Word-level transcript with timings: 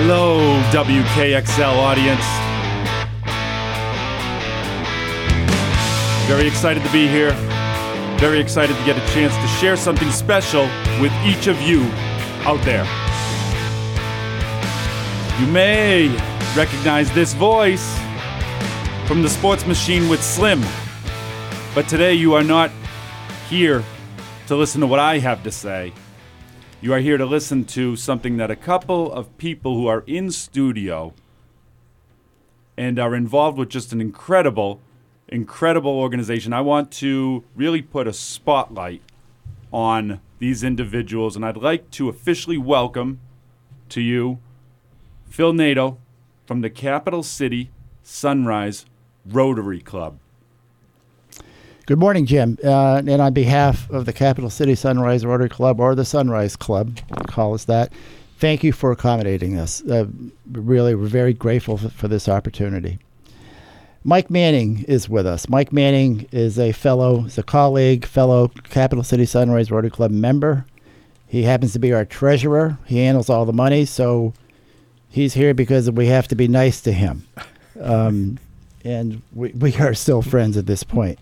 Hello, 0.00 0.38
WKXL 0.70 1.74
audience. 1.74 2.24
Very 6.28 6.46
excited 6.46 6.84
to 6.84 6.92
be 6.92 7.08
here. 7.08 7.32
Very 8.20 8.38
excited 8.38 8.76
to 8.76 8.84
get 8.84 8.96
a 8.96 9.12
chance 9.12 9.34
to 9.34 9.48
share 9.58 9.76
something 9.76 10.08
special 10.12 10.68
with 11.00 11.12
each 11.24 11.48
of 11.48 11.60
you 11.62 11.82
out 12.46 12.64
there. 12.64 12.84
You 15.40 15.52
may 15.52 16.06
recognize 16.56 17.12
this 17.12 17.32
voice 17.32 17.98
from 19.08 19.22
the 19.22 19.28
sports 19.28 19.66
machine 19.66 20.08
with 20.08 20.22
Slim. 20.22 20.62
But 21.74 21.88
today 21.88 22.14
you 22.14 22.34
are 22.34 22.44
not 22.44 22.70
here 23.48 23.82
to 24.46 24.54
listen 24.54 24.80
to 24.80 24.86
what 24.86 25.00
I 25.00 25.18
have 25.18 25.42
to 25.42 25.50
say. 25.50 25.92
You 26.80 26.94
are 26.94 27.00
here 27.00 27.16
to 27.18 27.26
listen 27.26 27.64
to 27.64 27.96
something 27.96 28.36
that 28.36 28.52
a 28.52 28.56
couple 28.56 29.12
of 29.12 29.36
people 29.36 29.74
who 29.74 29.88
are 29.88 30.04
in 30.06 30.30
studio 30.30 31.12
and 32.76 33.00
are 33.00 33.16
involved 33.16 33.58
with 33.58 33.68
just 33.68 33.92
an 33.92 34.00
incredible, 34.00 34.78
incredible 35.26 35.90
organization. 35.90 36.52
I 36.52 36.60
want 36.60 36.92
to 36.92 37.42
really 37.56 37.82
put 37.82 38.06
a 38.06 38.12
spotlight 38.12 39.02
on 39.72 40.20
these 40.38 40.62
individuals, 40.62 41.34
and 41.34 41.44
I'd 41.44 41.56
like 41.56 41.90
to 41.90 42.08
officially 42.08 42.58
welcome 42.58 43.18
to 43.88 44.00
you 44.00 44.38
Phil 45.28 45.52
Nato 45.52 45.98
from 46.46 46.60
the 46.60 46.70
Capital 46.70 47.24
City 47.24 47.72
Sunrise 48.04 48.86
Rotary 49.26 49.80
Club. 49.80 50.20
Good 51.88 51.98
morning, 51.98 52.26
Jim. 52.26 52.58
Uh, 52.62 52.96
and 52.96 53.22
on 53.22 53.32
behalf 53.32 53.88
of 53.88 54.04
the 54.04 54.12
Capital 54.12 54.50
City 54.50 54.74
Sunrise 54.74 55.24
Rotary 55.24 55.48
Club 55.48 55.80
or 55.80 55.94
the 55.94 56.04
Sunrise 56.04 56.54
Club, 56.54 56.98
call 57.28 57.54
us 57.54 57.64
that, 57.64 57.90
thank 58.36 58.62
you 58.62 58.72
for 58.72 58.92
accommodating 58.92 59.58
us. 59.58 59.82
Uh, 59.86 60.04
really, 60.52 60.94
we're 60.94 61.06
very 61.06 61.32
grateful 61.32 61.78
for, 61.78 61.88
for 61.88 62.06
this 62.06 62.28
opportunity. 62.28 62.98
Mike 64.04 64.28
Manning 64.28 64.84
is 64.86 65.08
with 65.08 65.26
us. 65.26 65.48
Mike 65.48 65.72
Manning 65.72 66.28
is 66.30 66.58
a 66.58 66.72
fellow, 66.72 67.24
is 67.24 67.38
a 67.38 67.42
colleague, 67.42 68.04
fellow 68.04 68.48
Capital 68.64 69.02
City 69.02 69.24
Sunrise 69.24 69.70
Rotary 69.70 69.88
Club 69.88 70.10
member. 70.10 70.66
He 71.26 71.44
happens 71.44 71.72
to 71.72 71.78
be 71.78 71.94
our 71.94 72.04
treasurer. 72.04 72.76
He 72.84 72.98
handles 72.98 73.30
all 73.30 73.46
the 73.46 73.54
money, 73.54 73.86
so 73.86 74.34
he's 75.08 75.32
here 75.32 75.54
because 75.54 75.90
we 75.90 76.08
have 76.08 76.28
to 76.28 76.34
be 76.34 76.48
nice 76.48 76.82
to 76.82 76.92
him. 76.92 77.26
Um, 77.80 78.38
and 78.84 79.22
we, 79.32 79.50
we 79.58 79.76
are 79.76 79.94
still 79.94 80.22
friends 80.22 80.56
at 80.56 80.66
this 80.66 80.82
point. 80.82 81.18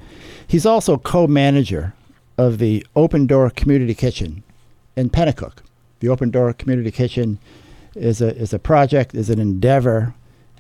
He's 0.46 0.66
also 0.66 0.98
co-manager 0.98 1.94
of 2.38 2.58
the 2.58 2.86
Open 2.94 3.26
Door 3.26 3.50
Community 3.50 3.94
Kitchen 3.94 4.42
in 4.94 5.10
Penacook. 5.10 5.58
The 6.00 6.08
Open 6.08 6.30
Door 6.30 6.52
Community 6.54 6.90
Kitchen 6.90 7.38
is 7.94 8.20
a 8.20 8.36
is 8.36 8.52
a 8.52 8.58
project, 8.58 9.14
is 9.14 9.30
an 9.30 9.38
endeavor 9.38 10.14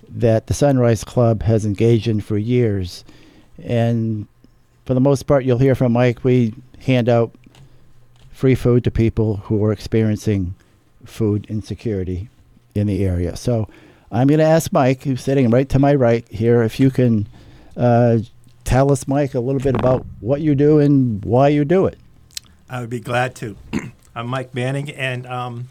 that 0.08 0.46
the 0.46 0.54
Sunrise 0.54 1.04
Club 1.04 1.42
has 1.42 1.66
engaged 1.66 2.08
in 2.08 2.20
for 2.20 2.38
years. 2.38 3.04
And 3.62 4.26
for 4.86 4.94
the 4.94 5.00
most 5.00 5.24
part, 5.24 5.44
you'll 5.44 5.58
hear 5.58 5.74
from 5.74 5.92
Mike. 5.92 6.24
We 6.24 6.54
hand 6.80 7.08
out 7.08 7.34
free 8.32 8.54
food 8.54 8.84
to 8.84 8.90
people 8.90 9.38
who 9.38 9.62
are 9.64 9.72
experiencing 9.72 10.54
food 11.04 11.46
insecurity 11.48 12.28
in 12.74 12.86
the 12.86 13.04
area. 13.04 13.36
So 13.36 13.68
I'm 14.10 14.28
going 14.28 14.38
to 14.38 14.44
ask 14.44 14.72
Mike, 14.72 15.02
who's 15.02 15.22
sitting 15.22 15.50
right 15.50 15.68
to 15.68 15.78
my 15.78 15.94
right 15.94 16.26
here, 16.28 16.62
if 16.62 16.78
you 16.78 16.90
can 16.90 17.28
uh, 17.76 18.18
tell 18.64 18.92
us, 18.92 19.08
Mike, 19.08 19.34
a 19.34 19.40
little 19.40 19.60
bit 19.60 19.74
about 19.74 20.06
what 20.20 20.40
you 20.40 20.54
do 20.54 20.78
and 20.78 21.24
why 21.24 21.48
you 21.48 21.64
do 21.64 21.86
it. 21.86 21.98
I 22.68 22.80
would 22.80 22.90
be 22.90 23.00
glad 23.00 23.34
to. 23.36 23.56
I'm 24.14 24.28
Mike 24.28 24.54
Manning, 24.54 24.90
and 24.90 25.26
um, 25.26 25.68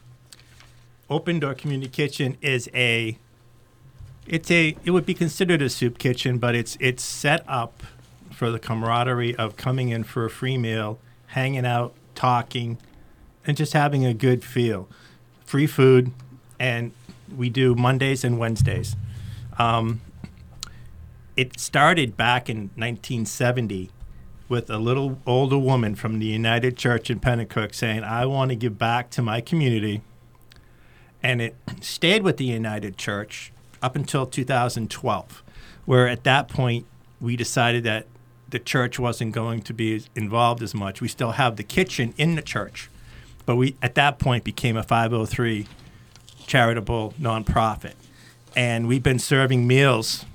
Open 1.10 1.40
Door 1.40 1.56
Community 1.56 1.90
Kitchen 1.90 2.38
is 2.42 2.70
a 2.74 3.18
it's 4.28 4.50
a 4.50 4.76
it 4.84 4.92
would 4.92 5.06
be 5.06 5.14
considered 5.14 5.62
a 5.62 5.70
soup 5.70 5.98
kitchen, 5.98 6.38
but 6.38 6.56
it's 6.56 6.78
it's 6.80 7.04
set 7.04 7.44
up 7.48 7.84
for 8.32 8.52
the 8.52 8.60
camaraderie 8.60 9.36
of 9.36 9.56
coming 9.56 9.90
in 9.90 10.04
for 10.04 10.26
a 10.26 10.30
free 10.30 10.58
meal, 10.58 11.00
hanging 11.28 11.66
out, 11.66 11.94
talking, 12.16 12.78
and 13.46 13.56
just 13.56 13.74
having 13.74 14.06
a 14.06 14.14
good 14.14 14.44
feel. 14.44 14.88
Free 15.46 15.68
food, 15.68 16.12
and 16.60 16.92
we 17.36 17.50
do 17.50 17.76
Mondays 17.76 18.24
and 18.24 18.38
Wednesdays. 18.38 18.96
Um, 19.58 20.02
it 21.36 21.60
started 21.60 22.16
back 22.16 22.50
in 22.50 22.70
1970 22.76 23.90
with 24.48 24.70
a 24.70 24.78
little 24.78 25.20
older 25.26 25.58
woman 25.58 25.96
from 25.96 26.20
the 26.20 26.28
United 26.28 26.78
Church 26.78 27.10
in 27.10 27.20
Penacook 27.20 27.74
saying, 27.74 28.04
I 28.04 28.26
want 28.26 28.50
to 28.50 28.56
give 28.56 28.78
back 28.78 29.10
to 29.12 29.22
my 29.22 29.42
community. 29.42 30.02
And 31.24 31.42
it 31.42 31.56
stayed 31.82 32.24
with 32.24 32.38
the 32.38 32.46
United 32.46 32.98
Church 32.98 33.52
up 33.82 33.96
until 33.96 34.26
2012, 34.26 35.44
where 35.86 36.08
at 36.08 36.24
that 36.24 36.48
point 36.48 36.86
we 37.20 37.36
decided 37.36 37.84
that 37.84 38.06
the 38.50 38.60
church 38.60 39.00
wasn't 39.00 39.34
going 39.34 39.62
to 39.64 39.74
be 39.74 40.04
involved 40.16 40.62
as 40.62 40.76
much. 40.76 41.02
We 41.02 41.08
still 41.08 41.32
have 41.32 41.56
the 41.56 41.64
kitchen 41.64 42.14
in 42.18 42.36
the 42.36 42.42
church, 42.42 42.90
but 43.46 43.56
we 43.56 43.76
at 43.82 43.96
that 43.96 44.20
point 44.20 44.44
became 44.44 44.78
a 44.78 44.84
503 44.84 45.68
charitable 46.46 47.14
nonprofit. 47.20 47.94
And 48.56 48.88
we've 48.88 49.04
been 49.04 49.20
serving 49.20 49.68
meals 49.68 50.26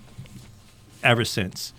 ever 1.02 1.24
since. 1.24 1.72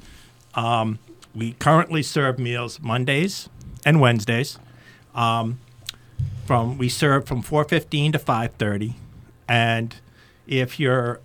Um, 0.56 1.00
we 1.34 1.54
currently 1.54 2.04
serve 2.04 2.40
meals 2.40 2.80
Mondays 2.82 3.50
and 3.86 4.02
Wednesdays. 4.02 4.58
Um, 5.16 5.60
from 6.46 6.78
we 6.78 6.90
serve 6.90 7.26
from 7.26 7.42
4:15 7.42 8.14
to 8.14 8.20
5:30, 8.20 8.96
and 9.48 9.96
if 10.48 10.80
you're 10.80 11.20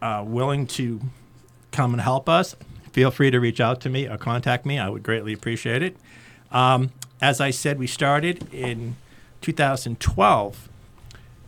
uh, 0.00 0.24
willing 0.26 0.66
to 0.66 1.00
come 1.72 1.92
and 1.92 2.00
help 2.00 2.28
us, 2.28 2.56
feel 2.92 3.10
free 3.10 3.30
to 3.30 3.40
reach 3.40 3.60
out 3.60 3.80
to 3.82 3.90
me 3.90 4.06
or 4.08 4.16
contact 4.16 4.64
me. 4.64 4.78
I 4.78 4.88
would 4.88 5.02
greatly 5.02 5.32
appreciate 5.32 5.82
it. 5.82 5.96
Um, 6.50 6.90
as 7.20 7.40
I 7.40 7.50
said, 7.50 7.78
we 7.78 7.86
started 7.86 8.52
in 8.52 8.96
2012, 9.42 10.68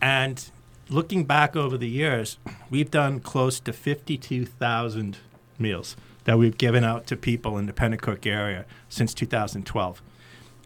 and 0.01 0.51
looking 0.93 1.23
back 1.23 1.55
over 1.55 1.77
the 1.77 1.89
years, 1.89 2.37
we've 2.69 2.91
done 2.91 3.19
close 3.19 3.59
to 3.59 3.73
52,000 3.73 5.17
meals 5.57 5.97
that 6.25 6.37
we've 6.37 6.57
given 6.57 6.83
out 6.83 7.07
to 7.07 7.17
people 7.17 7.57
in 7.57 7.65
the 7.65 7.73
Penacook 7.73 8.27
area 8.27 8.65
since 8.89 9.13
2012. 9.13 10.01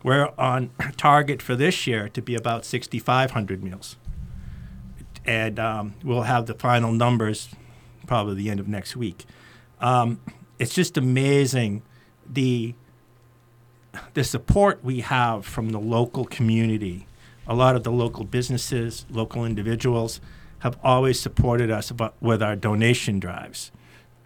We're 0.03 0.29
on 0.37 0.69
target 0.97 1.41
for 1.41 1.55
this 1.55 1.87
year 1.87 2.09
to 2.09 2.21
be 2.21 2.35
about 2.35 2.65
6,500 2.65 3.63
meals. 3.63 3.95
And 5.25 5.59
um, 5.59 5.95
we'll 6.03 6.23
have 6.23 6.45
the 6.45 6.53
final 6.53 6.91
numbers 6.91 7.49
probably 8.05 8.35
the 8.35 8.49
end 8.49 8.59
of 8.59 8.67
next 8.67 8.95
week. 8.95 9.25
Um, 9.79 10.19
it's 10.59 10.73
just 10.73 10.97
amazing 10.97 11.83
the 12.29 12.73
the 14.13 14.23
support 14.23 14.83
we 14.83 14.99
have 14.99 15.43
from 15.45 15.69
the 15.69 15.79
local 15.79 16.25
community. 16.25 17.06
A 17.47 17.55
lot 17.55 17.75
of 17.75 17.83
the 17.83 17.91
local 17.91 18.25
businesses, 18.25 19.05
local 19.09 19.45
individuals 19.45 20.19
have 20.59 20.77
always 20.83 21.19
supported 21.19 21.71
us 21.71 21.91
with 22.19 22.41
our 22.41 22.55
donation 22.55 23.19
drives 23.19 23.71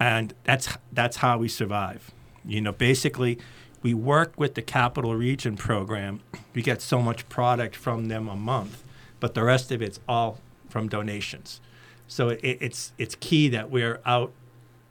and 0.01 0.33
that's 0.43 0.67
that's 0.91 1.17
how 1.17 1.37
we 1.37 1.47
survive. 1.47 2.11
You 2.43 2.59
know, 2.59 2.71
basically, 2.71 3.37
we 3.83 3.93
work 3.93 4.33
with 4.35 4.55
the 4.55 4.63
Capital 4.63 5.15
Region 5.15 5.55
program. 5.55 6.21
We 6.55 6.63
get 6.63 6.81
so 6.81 7.03
much 7.03 7.29
product 7.29 7.75
from 7.75 8.07
them 8.07 8.27
a 8.27 8.35
month, 8.35 8.83
but 9.19 9.35
the 9.35 9.43
rest 9.43 9.71
of 9.71 9.79
it's 9.79 9.99
all 10.07 10.39
from 10.69 10.89
donations. 10.89 11.61
So 12.07 12.29
it, 12.29 12.39
it's 12.41 12.93
it's 12.97 13.13
key 13.13 13.47
that 13.49 13.69
we're 13.69 14.01
out 14.03 14.31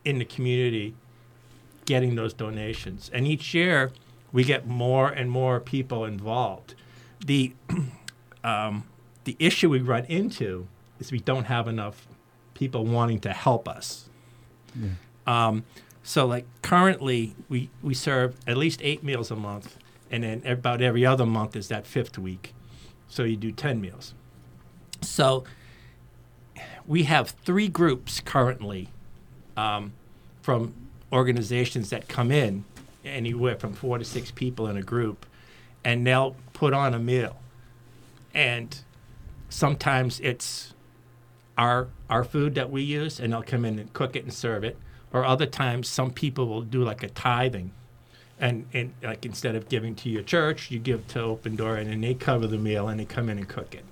in 0.04 0.20
the 0.20 0.24
community 0.24 0.94
getting 1.86 2.14
those 2.14 2.32
donations, 2.32 3.10
and 3.12 3.26
each 3.26 3.52
year 3.52 3.90
we 4.30 4.44
get 4.44 4.64
more 4.64 5.08
and 5.08 5.28
more 5.28 5.58
people 5.58 6.04
involved. 6.04 6.76
The 7.26 7.52
um, 8.44 8.84
the 9.24 9.36
issue 9.38 9.70
we 9.70 9.80
run 9.80 10.04
into 10.06 10.66
is 10.98 11.12
we 11.12 11.20
don't 11.20 11.44
have 11.44 11.68
enough 11.68 12.06
people 12.54 12.84
wanting 12.84 13.20
to 13.20 13.32
help 13.32 13.68
us. 13.68 14.08
Yeah. 14.74 14.88
Um, 15.26 15.64
so 16.02 16.26
like 16.26 16.46
currently 16.62 17.34
we, 17.48 17.70
we 17.82 17.94
serve 17.94 18.36
at 18.46 18.56
least 18.56 18.80
eight 18.82 19.02
meals 19.02 19.30
a 19.30 19.36
month 19.36 19.76
and 20.10 20.24
then 20.24 20.42
about 20.44 20.82
every 20.82 21.06
other 21.06 21.24
month 21.24 21.54
is 21.54 21.68
that 21.68 21.86
fifth 21.86 22.18
week. 22.18 22.52
So 23.08 23.22
you 23.22 23.36
do 23.36 23.52
10 23.52 23.80
meals. 23.80 24.14
So 25.02 25.44
we 26.86 27.04
have 27.04 27.30
three 27.44 27.68
groups 27.68 28.20
currently 28.20 28.88
um, 29.56 29.92
from 30.42 30.74
organizations 31.12 31.90
that 31.90 32.08
come 32.08 32.30
in, 32.30 32.64
anywhere 33.04 33.56
from 33.56 33.72
four 33.72 33.98
to 33.98 34.04
six 34.04 34.30
people 34.30 34.66
in 34.66 34.76
a 34.76 34.82
group, 34.82 35.26
and 35.84 36.06
they'll 36.06 36.36
put 36.52 36.72
on 36.72 36.94
a 36.94 36.98
meal. 36.98 37.36
And 38.34 38.78
sometimes 39.48 40.20
it's 40.20 40.74
our 41.58 41.88
our 42.08 42.24
food 42.24 42.54
that 42.56 42.70
we 42.70 42.82
use, 42.82 43.20
and 43.20 43.32
they'll 43.32 43.42
come 43.42 43.64
in 43.64 43.78
and 43.78 43.92
cook 43.92 44.16
it 44.16 44.24
and 44.24 44.32
serve 44.32 44.64
it. 44.64 44.78
Or 45.12 45.24
other 45.24 45.46
times, 45.46 45.88
some 45.88 46.10
people 46.12 46.48
will 46.48 46.62
do 46.62 46.84
like 46.84 47.02
a 47.02 47.08
tithing, 47.08 47.72
and, 48.40 48.66
and 48.72 48.94
like 49.02 49.26
instead 49.26 49.56
of 49.56 49.68
giving 49.68 49.94
to 49.96 50.08
your 50.08 50.22
church, 50.22 50.70
you 50.70 50.78
give 50.78 51.06
to 51.08 51.20
Open 51.22 51.56
Door, 51.56 51.76
and 51.76 51.90
then 51.90 52.00
they 52.00 52.14
cover 52.14 52.46
the 52.46 52.58
meal 52.58 52.88
and 52.88 53.00
they 53.00 53.04
come 53.04 53.28
in 53.28 53.38
and 53.38 53.48
cook 53.48 53.74
it. 53.74 53.84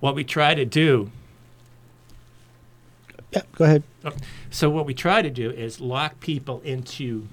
What 0.00 0.14
we 0.14 0.24
try 0.24 0.54
to 0.54 0.64
do 0.64 1.10
Yeah, 3.32 3.42
go 3.56 3.64
ahead. 3.64 3.82
Oh, 4.04 4.12
so 4.50 4.70
what 4.70 4.86
we 4.86 4.94
try 4.94 5.22
to 5.22 5.30
do 5.30 5.50
is 5.50 5.80
lock 5.80 6.20
people 6.20 6.60
into 6.62 7.28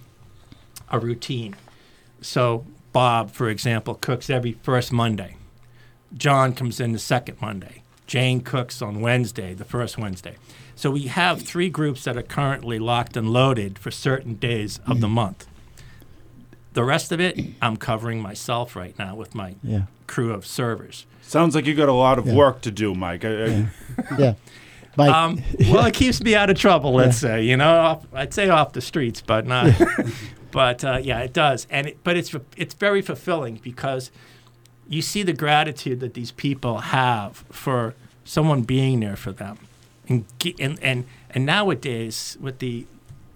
a 0.90 1.00
routine. 1.00 1.56
So 2.22 2.66
Bob, 2.94 3.32
for 3.32 3.50
example, 3.50 3.96
cooks 3.96 4.30
every 4.30 4.54
first 4.64 4.92
Monday. 4.92 5.38
John 6.14 6.54
comes 6.54 6.80
in 6.80 6.92
the 6.92 7.00
second 7.00 7.38
Monday. 7.42 7.84
Jane 8.08 8.42
cooks 8.42 8.82
on 8.82 9.00
Wednesday, 9.00 9.54
the 9.54 9.64
first 9.64 9.98
Wednesday. 9.98 10.36
So 10.76 10.92
we 10.92 11.04
have 11.04 11.42
three 11.42 11.70
groups 11.70 12.04
that 12.04 12.18
are 12.18 12.22
currently 12.24 12.80
locked 12.80 13.16
and 13.16 13.30
loaded 13.32 13.80
for 13.80 13.92
certain 13.92 14.34
days 14.36 14.80
of 14.86 15.00
the 15.00 15.08
month. 15.08 15.48
The 16.74 16.84
rest 16.84 17.12
of 17.12 17.20
it, 17.22 17.40
I'm 17.62 17.78
covering 17.78 18.22
myself 18.22 18.76
right 18.76 18.98
now 19.00 19.16
with 19.16 19.36
my 19.36 19.56
Yeah. 19.64 19.84
crew 20.08 20.34
of 20.34 20.46
servers. 20.46 21.06
Sounds 21.22 21.56
like 21.56 21.66
you 21.66 21.76
got 21.76 21.88
a 21.90 21.94
lot 21.94 22.18
of 22.20 22.28
Yeah. 22.28 22.34
work 22.36 22.62
to 22.62 22.72
do, 22.72 22.94
Mike. 22.94 23.24
I, 23.24 23.30
I, 23.46 23.68
Yeah. 24.18 24.34
Mike, 24.98 25.10
Um, 25.14 25.42
well, 25.70 25.86
it 25.86 25.94
keeps 25.94 26.22
me 26.22 26.36
out 26.36 26.50
of 26.50 26.58
trouble. 26.58 26.94
Let's 26.94 27.18
say, 27.18 27.44
you 27.46 27.56
know, 27.56 27.74
off, 27.80 28.06
I'd 28.14 28.34
say 28.34 28.50
off 28.50 28.74
the 28.74 28.82
streets, 28.82 29.22
but 29.22 29.46
not. 29.48 29.72
but 30.52 30.84
uh, 30.84 31.00
yeah, 31.02 31.20
it 31.20 31.34
does, 31.34 31.68
and 31.70 31.88
it, 31.88 32.04
but 32.04 32.18
it's 32.18 32.36
it's 32.58 32.74
very 32.74 33.02
fulfilling 33.02 33.60
because 33.64 34.12
you 34.88 35.02
see 35.02 35.24
the 35.24 35.34
gratitude 35.34 36.00
that 36.02 36.14
these 36.14 36.32
people 36.32 36.80
have 36.80 37.46
for 37.52 37.96
someone 38.24 38.64
being 38.64 39.00
there 39.00 39.16
for 39.16 39.32
them, 39.32 39.58
and 40.08 40.26
and 40.60 40.78
and, 40.82 41.06
and 41.30 41.46
nowadays 41.46 42.38
with 42.40 42.60
the 42.60 42.86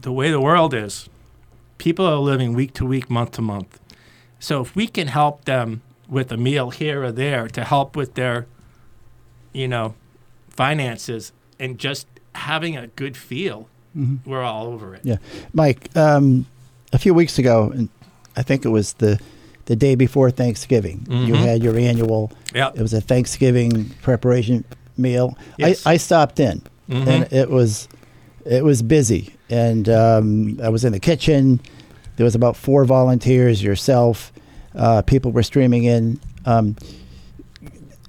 the 0.02 0.12
way 0.12 0.30
the 0.30 0.42
world 0.42 0.74
is, 0.74 1.10
people 1.78 2.06
are 2.06 2.18
living 2.18 2.54
week 2.54 2.74
to 2.74 2.86
week, 2.86 3.10
month 3.10 3.32
to 3.32 3.42
month. 3.42 3.80
So 4.40 4.62
if 4.62 4.76
we 4.76 4.88
can 4.88 5.08
help 5.08 5.46
them 5.46 5.82
with 6.08 6.32
a 6.32 6.38
meal 6.38 6.70
here 6.70 7.04
or 7.04 7.12
there 7.12 7.48
to 7.48 7.64
help 7.64 7.96
with 7.96 8.14
their, 8.14 8.46
you 9.54 9.68
know, 9.68 9.96
finances 10.50 11.32
and 11.60 11.80
just 11.80 12.08
having 12.36 12.78
a 12.78 12.88
good 12.88 13.18
feel, 13.18 13.68
we're 14.26 14.44
all 14.44 14.68
over 14.68 14.94
it. 14.94 15.02
Yeah, 15.04 15.18
Mike. 15.54 15.90
Um, 15.96 16.46
a 16.96 16.98
few 16.98 17.14
weeks 17.14 17.38
ago, 17.38 17.72
and 17.76 17.90
I 18.38 18.42
think 18.42 18.66
it 18.66 18.70
was 18.70 18.94
the 18.94 19.20
the 19.66 19.76
day 19.76 19.96
before 19.96 20.30
Thanksgiving. 20.30 21.08
You 21.10 21.34
Mhm. 21.34 21.38
had 21.38 21.64
your 21.64 21.76
annual. 21.78 22.32
Yeah. 22.54 22.70
It 22.76 22.82
was 22.84 22.94
a 22.94 23.02
Thanksgiving 23.02 23.90
preparation 24.04 24.64
meal. 24.96 25.36
Yes. 25.58 25.86
I, 25.88 25.94
I 25.94 25.98
stopped 25.98 26.40
in, 26.40 26.62
Mhm. 26.90 27.08
and 27.08 27.34
it 27.34 27.50
was 27.50 27.88
it 28.46 28.64
was 28.64 28.82
busy, 28.84 29.34
and 29.50 29.90
um, 29.90 30.60
I 30.64 30.70
was 30.70 30.86
in 30.86 30.92
the 30.94 31.00
kitchen. 31.00 31.60
There 32.16 32.24
was 32.24 32.36
about 32.36 32.56
four 32.56 32.86
volunteers, 32.86 33.62
yourself. 33.64 34.32
Uh, 34.76 35.02
people 35.02 35.32
were 35.32 35.44
streaming 35.44 35.84
in. 35.86 36.20
Um, 36.46 36.76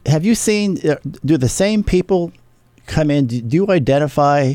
have 0.05 0.25
you 0.25 0.35
seen? 0.35 0.79
Uh, 0.89 0.97
do 1.25 1.37
the 1.39 1.49
same 1.49 1.83
people 1.83 2.33
come 2.87 3.11
in? 3.11 3.27
Do, 3.27 3.41
do 3.41 3.57
you 3.57 3.67
identify 3.71 4.55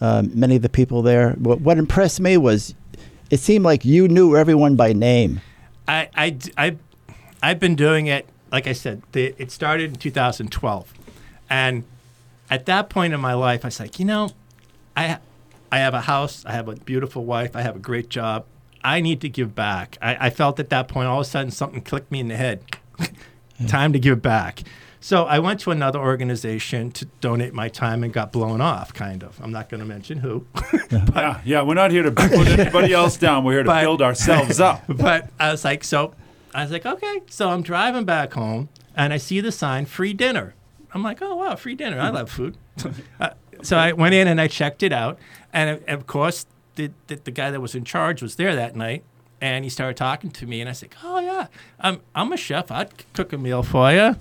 um, 0.00 0.30
many 0.34 0.56
of 0.56 0.62
the 0.62 0.68
people 0.68 1.02
there? 1.02 1.32
What, 1.32 1.60
what 1.60 1.76
impressed 1.76 2.20
me 2.20 2.36
was 2.36 2.74
it 3.30 3.38
seemed 3.38 3.64
like 3.64 3.84
you 3.84 4.08
knew 4.08 4.36
everyone 4.36 4.76
by 4.76 4.92
name. 4.92 5.40
I, 5.86 6.08
I, 6.14 6.36
I, 6.58 6.76
I've 7.42 7.60
been 7.60 7.76
doing 7.76 8.06
it, 8.06 8.28
like 8.52 8.66
I 8.66 8.72
said, 8.72 9.02
the, 9.12 9.34
it 9.38 9.50
started 9.50 9.90
in 9.90 9.96
2012. 9.96 10.92
And 11.48 11.84
at 12.50 12.66
that 12.66 12.90
point 12.90 13.14
in 13.14 13.20
my 13.20 13.34
life, 13.34 13.64
I 13.64 13.68
was 13.68 13.80
like, 13.80 13.98
you 13.98 14.04
know, 14.04 14.30
I, 14.96 15.18
I 15.70 15.78
have 15.78 15.94
a 15.94 16.02
house, 16.02 16.44
I 16.44 16.52
have 16.52 16.68
a 16.68 16.74
beautiful 16.74 17.24
wife, 17.24 17.54
I 17.54 17.62
have 17.62 17.76
a 17.76 17.80
great 17.80 18.08
job. 18.08 18.44
I 18.82 19.00
need 19.00 19.20
to 19.20 19.28
give 19.28 19.54
back. 19.54 19.98
I, 20.00 20.26
I 20.26 20.30
felt 20.30 20.58
at 20.58 20.70
that 20.70 20.88
point, 20.88 21.06
all 21.06 21.20
of 21.20 21.26
a 21.26 21.28
sudden, 21.28 21.50
something 21.50 21.82
clicked 21.82 22.10
me 22.10 22.20
in 22.20 22.28
the 22.28 22.36
head. 22.36 22.64
time 23.66 23.92
to 23.92 23.98
give 23.98 24.22
back. 24.22 24.62
So 25.02 25.24
I 25.24 25.38
went 25.38 25.60
to 25.60 25.70
another 25.70 25.98
organization 25.98 26.90
to 26.92 27.06
donate 27.22 27.54
my 27.54 27.68
time 27.68 28.04
and 28.04 28.12
got 28.12 28.32
blown 28.32 28.60
off, 28.60 28.92
kind 28.92 29.24
of. 29.24 29.40
I'm 29.42 29.50
not 29.50 29.70
going 29.70 29.80
to 29.80 29.86
mention 29.86 30.18
who. 30.18 30.46
yeah, 30.90 31.40
yeah, 31.44 31.62
we're 31.62 31.72
not 31.74 31.90
here 31.90 32.02
to 32.02 32.10
put 32.12 32.30
anybody 32.46 32.92
else 32.92 33.16
down. 33.16 33.42
We're 33.44 33.52
here 33.52 33.62
to 33.62 33.66
But- 33.68 33.80
build 33.80 34.02
ourselves 34.02 34.60
up. 34.70 34.82
but 34.88 35.30
I 35.38 35.50
was 35.50 35.64
like, 35.64 35.84
so 35.84 36.14
I 36.54 36.62
was 36.62 36.70
like, 36.70 36.84
okay. 36.84 37.22
So 37.30 37.48
I'm 37.48 37.62
driving 37.62 38.04
back 38.04 38.34
home 38.34 38.68
and 38.94 39.12
I 39.14 39.16
see 39.16 39.40
the 39.40 39.50
sign, 39.52 39.86
free 39.86 40.12
dinner. 40.12 40.54
I'm 40.92 41.02
like, 41.02 41.22
oh, 41.22 41.34
wow, 41.36 41.56
free 41.56 41.74
dinner. 41.76 41.98
I 41.98 42.10
love 42.10 42.30
food. 42.30 42.56
Uh, 43.18 43.30
so 43.62 43.78
I 43.78 43.92
went 43.92 44.14
in 44.14 44.28
and 44.28 44.38
I 44.40 44.48
checked 44.48 44.82
it 44.82 44.92
out. 44.92 45.18
And 45.52 45.70
of- 45.70 45.84
of 45.88 46.06
course, 46.06 46.44
the, 46.74 46.90
the, 47.06 47.16
the 47.16 47.30
guy 47.30 47.50
that 47.50 47.60
was 47.60 47.74
in 47.74 47.84
charge 47.84 48.20
was 48.20 48.36
there 48.36 48.54
that 48.54 48.76
night. 48.76 49.04
And 49.40 49.64
he 49.64 49.70
started 49.70 49.96
talking 49.96 50.30
to 50.32 50.46
me. 50.46 50.60
And 50.60 50.68
I 50.68 50.72
said, 50.72 50.90
oh, 51.02 51.20
yeah, 51.20 51.46
I'm, 51.80 52.02
I'm 52.14 52.30
a 52.32 52.36
chef. 52.36 52.70
I'd 52.70 52.90
cook 53.14 53.32
a 53.32 53.38
meal 53.38 53.62
for 53.62 53.90
you. 53.92 54.16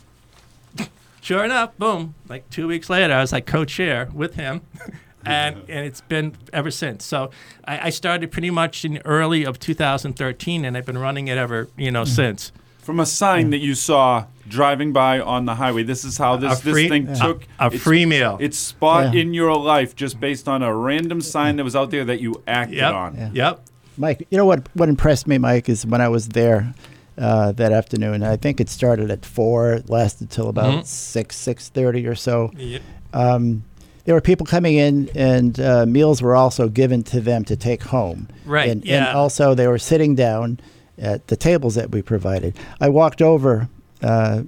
Sure 1.22 1.44
enough, 1.44 1.78
boom. 1.78 2.16
Like 2.28 2.50
two 2.50 2.68
weeks 2.68 2.90
later, 2.90 3.14
I 3.14 3.22
was 3.22 3.32
like 3.32 3.46
co-chair 3.46 4.10
with 4.14 4.36
him, 4.36 4.62
and 5.26 5.58
and 5.68 5.86
it's 5.86 6.02
been 6.02 6.36
ever 6.54 6.72
since. 6.72 7.06
So 7.06 7.32
I, 7.66 7.88
I 7.88 7.90
started 7.90 8.32
pretty 8.32 8.50
much 8.50 8.86
in 8.86 9.00
early 9.06 9.44
of 9.46 9.60
2013, 9.60 10.66
and 10.66 10.78
I've 10.78 10.86
been 10.86 10.98
running 10.98 11.28
it 11.28 11.38
ever 11.38 11.68
you 11.78 11.92
know 11.92 12.04
mm. 12.04 12.08
since. 12.08 12.52
From 12.80 13.00
a 13.00 13.06
sign 13.06 13.48
mm. 13.48 13.52
that 13.52 13.60
you 13.60 13.76
saw 13.76 14.26
driving 14.48 14.94
by 14.94 15.20
on 15.20 15.46
the 15.46 15.56
highway, 15.56 15.84
this 15.84 16.04
is 16.04 16.18
how 16.18 16.38
this, 16.38 16.62
free- 16.62 16.74
this 16.74 16.90
thing 16.90 17.08
a- 17.08 17.16
took 17.16 17.46
a 17.60 17.68
its- 17.68 17.84
free 17.84 18.06
meal. 18.06 18.38
Its 18.40 18.58
spot 18.58 19.14
Yeah. 19.14 19.22
in 19.22 19.34
your 19.34 19.56
life 19.56 19.96
just 19.96 20.20
based 20.20 20.48
on 20.48 20.64
a 20.64 20.76
random 20.76 21.22
sign 21.22 21.58
that 21.58 21.64
was 21.64 21.76
out 21.76 21.92
there 21.92 22.06
that 22.06 22.20
you 22.20 22.42
acted 22.48 22.78
Yep. 22.78 22.94
on. 22.94 23.16
Yeah. 23.16 23.30
Yep. 23.34 23.66
Mike, 23.98 24.28
you 24.32 24.38
know 24.38 24.46
what? 24.46 24.68
What 24.74 24.90
impressed 24.90 25.28
me, 25.28 25.38
Mike, 25.38 25.70
is 25.70 25.86
when 25.86 26.02
I 26.02 26.08
was 26.08 26.30
there 26.30 26.74
uh, 27.20 27.52
that 27.54 27.72
afternoon. 27.72 28.24
I 28.24 28.38
think 28.38 28.60
it 28.62 28.70
started 28.70 29.12
at 29.12 29.26
four, 29.26 29.74
it 29.74 29.90
lasted 29.90 30.30
till 30.30 30.48
about 30.50 30.74
Mhm. 30.84 30.86
six, 30.86 31.36
six 31.36 31.68
thirty 31.70 32.08
or 32.08 32.16
so. 32.16 32.52
Yep. 32.58 32.82
Um, 33.14 33.64
there 34.06 34.16
were 34.16 34.22
people 34.22 34.46
coming 34.46 34.76
in, 34.78 35.10
and 35.14 35.60
uh, 35.60 35.86
meals 35.86 36.22
were 36.22 36.36
also 36.36 36.70
given 36.70 37.04
to 37.04 37.20
them 37.22 37.44
to 37.46 37.56
take 37.56 37.84
home. 37.84 38.28
Right, 38.46 38.70
And, 38.70 38.84
yeah. 38.86 39.10
and 39.10 39.18
also, 39.18 39.54
they 39.54 39.68
were 39.68 39.78
sitting 39.78 40.16
down 40.16 40.60
at 40.98 41.28
the 41.28 41.36
tables 41.36 41.76
that 41.76 41.92
we 41.92 42.02
provided. 42.02 42.56
I 42.82 42.90
walked 42.90 43.22
over 43.22 43.68
uh, 44.02 44.44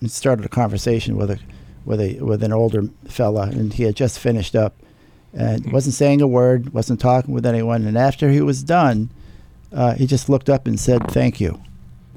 and 0.00 0.10
started 0.10 0.44
a 0.44 0.48
conversation 0.48 1.16
with 1.16 1.30
a 1.30 1.38
with 1.86 2.00
a 2.00 2.18
with 2.20 2.42
an 2.42 2.52
older 2.52 2.84
fella, 3.06 3.44
and 3.44 3.72
he 3.72 3.84
had 3.84 3.96
just 3.96 4.18
finished 4.18 4.54
up, 4.54 4.74
and 5.32 5.64
Hmm. 5.64 5.70
wasn't 5.70 5.94
saying 5.94 6.20
a 6.20 6.26
word, 6.26 6.74
wasn't 6.74 7.00
talking 7.00 7.32
with 7.32 7.46
anyone. 7.46 7.86
And 7.86 7.96
after 7.96 8.28
he 8.30 8.40
was 8.42 8.62
done, 8.62 9.08
uh, 9.72 9.94
he 9.94 10.06
just 10.06 10.28
looked 10.28 10.50
up 10.50 10.66
and 10.66 10.78
said, 10.78 11.08
"Thank 11.10 11.40
you." 11.40 11.60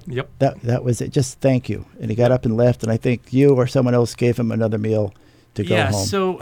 Yep. 0.08 0.30
That 0.40 0.62
that 0.62 0.84
was 0.84 1.02
it. 1.02 1.12
Just 1.12 1.40
thank 1.40 1.70
you. 1.70 1.86
And 2.00 2.10
he 2.10 2.16
got 2.16 2.32
up 2.32 2.46
and 2.46 2.58
left. 2.58 2.84
And 2.84 2.92
I 2.92 2.98
think 2.98 3.32
you 3.32 3.56
or 3.56 3.68
someone 3.68 3.94
else 3.94 4.16
gave 4.16 4.38
him 4.38 4.52
another 4.52 4.78
meal 4.78 5.14
to 5.56 5.64
go 5.64 5.76
yeah. 5.76 5.92
home. 5.92 6.06
So 6.06 6.42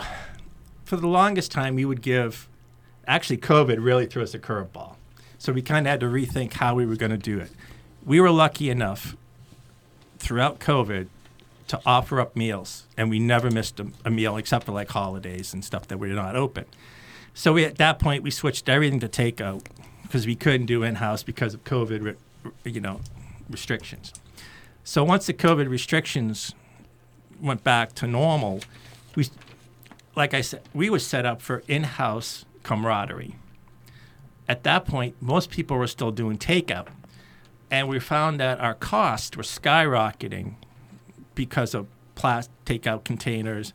for 0.86 0.98
the 0.98 1.08
longest 1.08 1.52
time, 1.52 1.76
we 1.76 1.86
would 1.86 2.02
give. 2.02 2.48
Actually, 3.08 3.38
COVID 3.38 3.84
really 3.84 4.06
threw 4.06 4.22
us 4.22 4.36
a 4.36 4.40
curveball, 4.40 4.96
so 5.40 5.52
we 5.52 5.64
kind 5.64 5.88
of 5.88 5.92
had 5.92 6.00
to 6.02 6.06
rethink 6.06 6.54
how 6.54 6.76
we 6.76 6.86
were 6.86 6.96
going 6.96 7.12
to 7.12 7.18
do 7.18 7.40
it. 7.40 7.50
We 8.06 8.22
were 8.22 8.30
lucky 8.30 8.70
enough 8.70 9.16
throughout 10.20 10.60
COVID 10.60 11.08
to 11.70 11.82
offer 11.86 12.22
up 12.22 12.36
meals, 12.36 12.86
and 12.98 13.10
we 13.10 13.20
never 13.20 13.50
missed 13.50 13.80
a, 13.80 13.88
a 14.06 14.12
meal 14.12 14.38
except 14.38 14.66
for 14.66 14.74
like 14.74 14.90
holidays 14.90 15.54
and 15.54 15.66
stuff 15.66 15.88
that 15.88 15.98
we 15.98 16.10
were 16.10 16.16
not 16.16 16.36
open. 16.36 16.66
So 17.34 17.54
we, 17.54 17.64
at 17.64 17.78
that 17.78 18.00
point, 18.00 18.22
we 18.22 18.32
switched 18.32 18.70
everything 18.70 19.00
to 19.00 19.08
takeout 19.08 19.66
because 20.04 20.28
we 20.28 20.36
couldn't 20.36 20.66
do 20.66 20.84
in-house 20.84 21.24
because 21.24 21.54
of 21.54 21.64
COVID, 21.64 22.16
you 22.64 22.82
know, 22.82 23.02
restrictions. 23.50 24.14
So 24.84 25.04
once 25.04 25.28
the 25.28 25.34
COVID 25.34 25.70
restrictions 25.70 26.54
went 27.42 27.64
back 27.64 27.94
to 27.96 28.08
normal, 28.08 28.62
we, 29.16 29.28
like 30.16 30.34
I 30.34 30.42
said, 30.42 30.62
we 30.74 30.90
were 30.90 31.00
set 31.00 31.26
up 31.26 31.42
for 31.42 31.64
in-house 31.68 32.46
camaraderie. 32.64 33.36
At 34.48 34.64
that 34.64 34.86
point, 34.86 35.16
most 35.22 35.52
people 35.52 35.78
were 35.78 35.88
still 35.88 36.12
doing 36.12 36.38
takeout, 36.38 36.88
and 37.70 37.88
we 37.88 38.00
found 38.00 38.40
that 38.40 38.60
our 38.60 38.74
costs 38.74 39.38
were 39.38 39.44
skyrocketing 39.44 40.56
because 41.36 41.74
of 41.74 41.88
plastic 42.16 42.54
takeout 42.66 43.04
containers, 43.04 43.74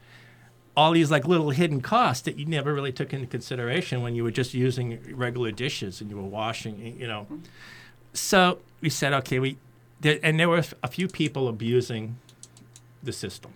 all 0.76 0.92
these 0.92 1.10
like 1.10 1.26
little 1.26 1.50
hidden 1.50 1.80
costs 1.80 2.22
that 2.22 2.38
you 2.38 2.46
never 2.46 2.74
really 2.74 2.92
took 2.92 3.12
into 3.12 3.26
consideration 3.26 4.02
when 4.02 4.14
you 4.14 4.24
were 4.24 4.30
just 4.30 4.54
using 4.54 4.98
regular 5.14 5.50
dishes 5.50 6.00
and 6.00 6.10
you 6.10 6.16
were 6.16 6.22
washing, 6.22 6.96
you 6.98 7.06
know. 7.06 7.26
So 8.12 8.58
we 8.80 8.90
said, 8.90 9.12
okay, 9.12 9.38
we, 9.38 9.56
there, 10.04 10.20
and 10.22 10.38
there 10.38 10.50
were 10.50 10.62
a 10.82 10.88
few 10.88 11.08
people 11.08 11.48
abusing 11.48 12.18
the 13.02 13.12
system. 13.12 13.52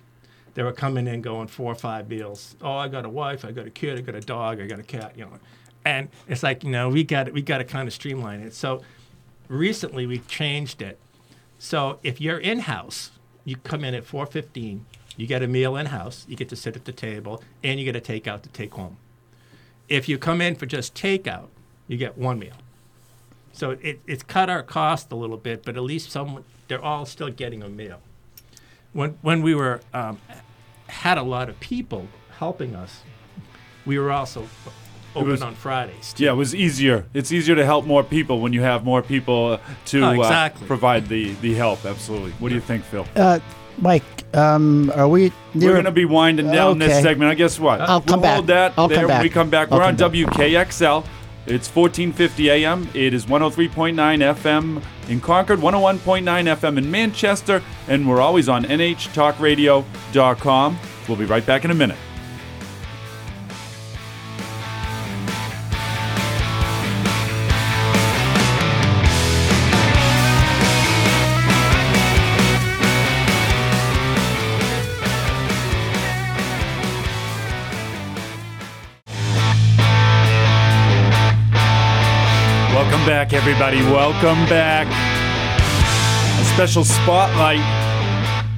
They 0.54 0.62
were 0.62 0.72
coming 0.72 1.06
in 1.06 1.20
going 1.20 1.46
four 1.46 1.70
or 1.70 1.74
five 1.76 2.08
meals. 2.08 2.56
Oh, 2.62 2.72
I 2.72 2.88
got 2.88 3.04
a 3.04 3.08
wife, 3.08 3.44
I 3.44 3.52
got 3.52 3.66
a 3.66 3.70
kid, 3.70 3.98
I 3.98 4.00
got 4.00 4.14
a 4.14 4.20
dog, 4.20 4.60
I 4.60 4.66
got 4.66 4.80
a 4.80 4.82
cat, 4.82 5.12
you 5.16 5.26
know. 5.26 5.32
And 5.84 6.08
it's 6.26 6.42
like, 6.42 6.64
you 6.64 6.70
know, 6.70 6.88
we 6.88 7.04
got 7.04 7.32
we 7.32 7.42
got 7.42 7.58
to 7.58 7.64
kind 7.64 7.86
of 7.86 7.92
streamline 7.92 8.40
it. 8.40 8.54
So 8.54 8.82
recently 9.48 10.06
we've 10.06 10.26
changed 10.26 10.80
it. 10.80 10.98
So 11.58 11.98
if 12.02 12.20
you're 12.20 12.38
in 12.38 12.60
house, 12.60 13.10
you 13.44 13.56
come 13.56 13.84
in 13.84 13.94
at 13.94 14.04
4:15, 14.04 14.80
you 15.16 15.26
get 15.26 15.42
a 15.42 15.46
meal 15.46 15.76
in 15.76 15.86
house, 15.86 16.24
you 16.28 16.34
get 16.34 16.48
to 16.48 16.56
sit 16.56 16.76
at 16.76 16.86
the 16.86 16.92
table, 16.92 17.42
and 17.62 17.78
you 17.78 17.84
get 17.84 17.94
a 17.94 18.00
takeout 18.00 18.42
to 18.42 18.48
take 18.48 18.72
home. 18.72 18.96
If 19.88 20.08
you 20.08 20.16
come 20.16 20.40
in 20.40 20.54
for 20.54 20.64
just 20.64 20.94
takeout, 20.94 21.48
you 21.86 21.98
get 21.98 22.16
one 22.16 22.38
meal. 22.38 22.56
So 23.58 23.70
it, 23.82 23.98
it's 24.06 24.22
cut 24.22 24.48
our 24.48 24.62
cost 24.62 25.10
a 25.10 25.16
little 25.16 25.36
bit, 25.36 25.64
but 25.64 25.76
at 25.76 25.82
least 25.82 26.12
some 26.12 26.44
they're 26.68 26.80
all 26.80 27.04
still 27.06 27.28
getting 27.28 27.64
a 27.64 27.68
meal. 27.68 28.00
When 28.92 29.18
when 29.20 29.42
we 29.42 29.52
were 29.56 29.80
um, 29.92 30.20
had 30.86 31.18
a 31.18 31.22
lot 31.24 31.48
of 31.48 31.58
people 31.58 32.06
helping 32.38 32.76
us, 32.76 33.02
we 33.84 33.98
were 33.98 34.12
also 34.12 34.46
open 35.16 35.30
was- 35.30 35.42
on 35.42 35.56
Fridays. 35.56 36.12
too. 36.12 36.22
Yeah, 36.24 36.32
it 36.32 36.36
was 36.36 36.54
easier. 36.54 37.06
It's 37.14 37.32
easier 37.32 37.56
to 37.56 37.64
help 37.64 37.84
more 37.84 38.04
people 38.04 38.40
when 38.40 38.52
you 38.52 38.62
have 38.62 38.84
more 38.84 39.02
people 39.02 39.54
uh, 39.54 39.58
to 39.86 40.02
Oh, 40.04 40.08
uh, 40.10 40.12
exactly. 40.12 40.66
provide 40.68 41.08
the, 41.08 41.32
the 41.40 41.54
help. 41.54 41.84
Absolutely. 41.84 42.30
What 42.38 42.50
do 42.50 42.54
you 42.54 42.60
think, 42.60 42.84
Phil? 42.84 43.06
Uh, 43.16 43.40
Mike, 43.78 44.04
um, 44.36 44.92
are 44.94 45.08
we 45.08 45.32
near? 45.54 45.70
We're 45.70 45.72
going 45.74 45.84
to 45.86 45.90
be 45.90 46.04
winding 46.04 46.46
down 46.52 46.78
this 46.78 47.02
segment. 47.02 47.28
I 47.30 47.34
guess 47.34 47.58
what? 47.58 47.80
I'll 47.80 48.00
come 48.00 48.20
we'll 48.20 48.30
hold 48.34 48.46
back. 48.46 48.74
that. 48.74 48.80
I'll 48.80 48.86
there 48.88 48.98
come 48.98 49.08
back. 49.08 49.22
We 49.24 49.30
come 49.30 49.50
back. 49.50 49.72
I'll 49.72 49.78
We're 49.78 49.84
on 49.84 49.96
back. 49.96 50.12
WKXL. 50.12 51.04
It's 51.50 51.74
1450 51.74 52.50
AM. 52.50 52.90
It 52.92 53.14
is 53.14 53.24
103.9 53.24 53.94
FM 53.94 54.82
in 55.08 55.18
Concord, 55.18 55.60
101.9 55.60 56.22
FM 56.22 56.76
in 56.76 56.90
Manchester, 56.90 57.62
and 57.88 58.06
we're 58.06 58.20
always 58.20 58.50
on 58.50 58.64
nhtalkradio.com. 58.64 60.78
We'll 61.08 61.16
be 61.16 61.24
right 61.24 61.46
back 61.46 61.64
in 61.64 61.70
a 61.70 61.74
minute. 61.74 61.96
Everybody. 83.48 83.80
Welcome 83.90 84.44
back. 84.46 84.86
A 86.38 86.44
special 86.54 86.84
spotlight 86.84 87.60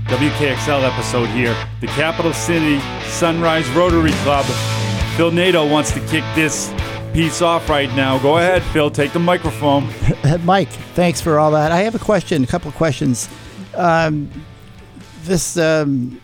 WKXL 0.09 0.83
episode 0.83 1.27
here. 1.27 1.57
The 1.81 1.87
Capital 1.87 2.33
City 2.33 2.81
Sunrise 3.09 3.69
Rotary 3.69 4.11
Club. 4.25 4.45
Phil 5.17 5.31
Nato 5.31 5.65
wants 5.65 5.93
to 5.93 6.01
kick 6.09 6.25
this 6.35 6.75
piece 7.13 7.41
off 7.41 7.69
right 7.69 7.89
now. 7.91 8.19
Go 8.19 8.39
ahead, 8.39 8.65
Phil. 8.73 8.91
Take 8.91 9.13
the 9.13 9.21
microphone. 9.21 9.89
Mike, 10.45 10.71
thanks 10.95 11.21
for 11.21 11.39
all 11.39 11.53
that. 11.53 11.71
I 11.71 11.83
have 11.83 11.95
a 11.95 12.01
question, 12.01 12.43
a 12.43 12.49
couple 12.49 12.69
of 12.69 12.75
questions. 12.75 13.29
Um, 13.77 14.29
this 15.23 15.57
um, 15.57 16.21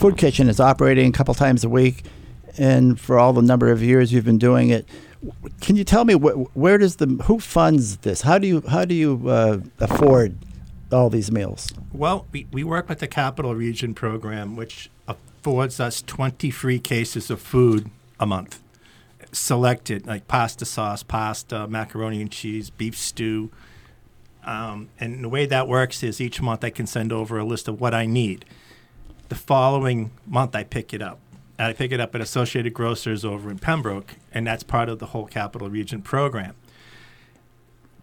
food 0.00 0.16
kitchen 0.16 0.48
is 0.48 0.58
operating 0.58 1.10
a 1.10 1.12
couple 1.12 1.32
times 1.34 1.62
a 1.62 1.68
week, 1.68 2.02
and 2.58 2.98
for 2.98 3.20
all 3.20 3.32
the 3.32 3.42
number 3.42 3.70
of 3.70 3.84
years 3.84 4.12
you've 4.12 4.24
been 4.24 4.38
doing 4.38 4.70
it, 4.70 4.84
can 5.60 5.76
you 5.76 5.84
tell 5.84 6.04
me 6.04 6.14
wh- 6.14 6.56
where 6.56 6.78
does 6.78 6.96
the 6.96 7.06
who 7.24 7.38
funds 7.38 7.98
this? 7.98 8.22
How 8.22 8.38
do 8.38 8.46
you 8.46 8.62
how 8.68 8.84
do 8.84 8.94
you 8.94 9.28
uh, 9.28 9.58
afford 9.80 10.36
all 10.92 11.10
these 11.10 11.30
meals? 11.30 11.72
Well, 11.92 12.26
we, 12.32 12.46
we 12.52 12.64
work 12.64 12.88
with 12.88 13.00
the 13.00 13.08
Capital 13.08 13.54
Region 13.54 13.94
program, 13.94 14.56
which 14.56 14.90
affords 15.08 15.80
us 15.80 16.02
20 16.02 16.50
free 16.50 16.78
cases 16.78 17.30
of 17.30 17.40
food 17.40 17.90
a 18.18 18.26
month. 18.26 18.62
Selected, 19.32 20.06
like 20.06 20.28
pasta 20.28 20.64
sauce, 20.64 21.02
pasta, 21.02 21.66
macaroni 21.66 22.20
and 22.20 22.30
cheese, 22.30 22.70
beef 22.70 22.96
stew. 22.96 23.50
Um, 24.44 24.90
and 25.00 25.24
the 25.24 25.28
way 25.28 25.46
that 25.46 25.66
works 25.66 26.02
is 26.02 26.20
each 26.20 26.40
month 26.40 26.62
I 26.62 26.70
can 26.70 26.86
send 26.86 27.12
over 27.12 27.38
a 27.38 27.44
list 27.44 27.66
of 27.66 27.80
what 27.80 27.94
I 27.94 28.06
need. 28.06 28.44
The 29.28 29.34
following 29.34 30.12
month 30.26 30.54
I 30.54 30.64
pick 30.64 30.92
it 30.94 31.02
up. 31.02 31.18
I 31.58 31.72
pick 31.72 31.92
it 31.92 32.00
up 32.00 32.14
at 32.14 32.20
Associated 32.20 32.74
Grocers 32.74 33.24
over 33.24 33.50
in 33.50 33.58
Pembroke, 33.58 34.16
and 34.32 34.46
that's 34.46 34.62
part 34.62 34.88
of 34.88 34.98
the 34.98 35.06
whole 35.06 35.26
Capital 35.26 35.70
Region 35.70 36.02
program. 36.02 36.54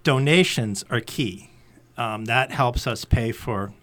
Donations 0.03 0.85
are 0.89 1.01
key. 1.01 1.49
Um, 1.97 2.25
that 2.25 2.51
helps 2.51 2.87
us 2.87 3.03
pay 3.05 3.31
for 3.31 3.73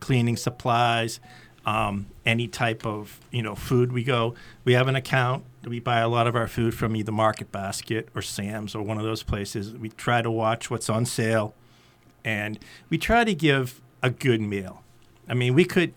cleaning 0.00 0.36
supplies, 0.36 1.20
um, 1.64 2.06
any 2.26 2.46
type 2.46 2.84
of 2.84 3.18
you 3.30 3.42
know 3.42 3.54
food 3.54 3.92
we 3.92 4.04
go. 4.04 4.34
We 4.64 4.74
have 4.74 4.88
an 4.88 4.96
account. 4.96 5.44
We 5.66 5.80
buy 5.80 6.00
a 6.00 6.08
lot 6.08 6.26
of 6.26 6.36
our 6.36 6.46
food 6.46 6.74
from 6.74 6.94
either 6.94 7.10
Market 7.10 7.50
Basket 7.50 8.10
or 8.14 8.20
Sam's 8.20 8.74
or 8.74 8.82
one 8.82 8.98
of 8.98 9.04
those 9.04 9.22
places. 9.22 9.72
We 9.72 9.88
try 9.88 10.20
to 10.20 10.30
watch 10.30 10.70
what's 10.70 10.90
on 10.90 11.06
sale, 11.06 11.54
and 12.24 12.58
we 12.90 12.98
try 12.98 13.24
to 13.24 13.34
give 13.34 13.80
a 14.02 14.10
good 14.10 14.42
meal. 14.42 14.82
I 15.26 15.32
mean, 15.32 15.54
we 15.54 15.64
could 15.64 15.94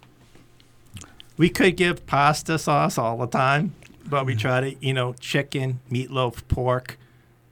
we 1.37 1.49
could 1.49 1.77
give 1.77 2.05
pasta 2.05 2.57
sauce 2.57 2.97
all 2.97 3.17
the 3.17 3.27
time, 3.27 3.73
but 4.05 4.25
we 4.25 4.35
try 4.35 4.61
to 4.61 4.85
you 4.85 4.93
know 4.93 5.13
chicken, 5.19 5.79
meatloaf, 5.89 6.47
pork. 6.47 6.97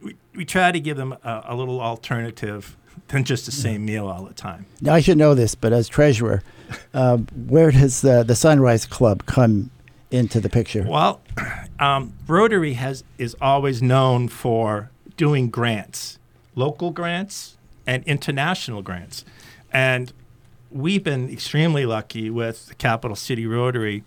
We, 0.01 0.15
we 0.35 0.45
try 0.45 0.71
to 0.71 0.79
give 0.79 0.97
them 0.97 1.13
a, 1.23 1.43
a 1.45 1.55
little 1.55 1.79
alternative 1.79 2.75
than 3.09 3.23
just 3.23 3.45
the 3.45 3.51
same 3.51 3.85
meal 3.85 4.07
all 4.07 4.23
the 4.23 4.33
time. 4.33 4.65
Now 4.81 4.93
I 4.93 4.99
should 4.99 5.17
know 5.17 5.35
this, 5.35 5.55
but 5.55 5.71
as 5.73 5.87
treasurer, 5.87 6.43
uh, 6.93 7.17
where 7.17 7.71
does 7.71 8.01
the 8.01 8.23
the 8.23 8.35
Sunrise 8.35 8.85
Club 8.85 9.25
come 9.25 9.69
into 10.11 10.39
the 10.39 10.49
picture? 10.49 10.83
Well, 10.87 11.21
um, 11.79 12.13
Rotary 12.27 12.73
has 12.73 13.03
is 13.17 13.35
always 13.39 13.81
known 13.81 14.27
for 14.27 14.89
doing 15.17 15.49
grants, 15.49 16.19
local 16.55 16.91
grants 16.91 17.57
and 17.87 18.03
international 18.05 18.81
grants, 18.81 19.23
and 19.71 20.11
we've 20.75 21.03
been 21.03 21.29
extremely 21.29 21.85
lucky 21.85 22.29
with 22.29 22.67
the 22.67 22.75
Capital 22.75 23.15
City 23.15 23.47
Rotary. 23.47 24.03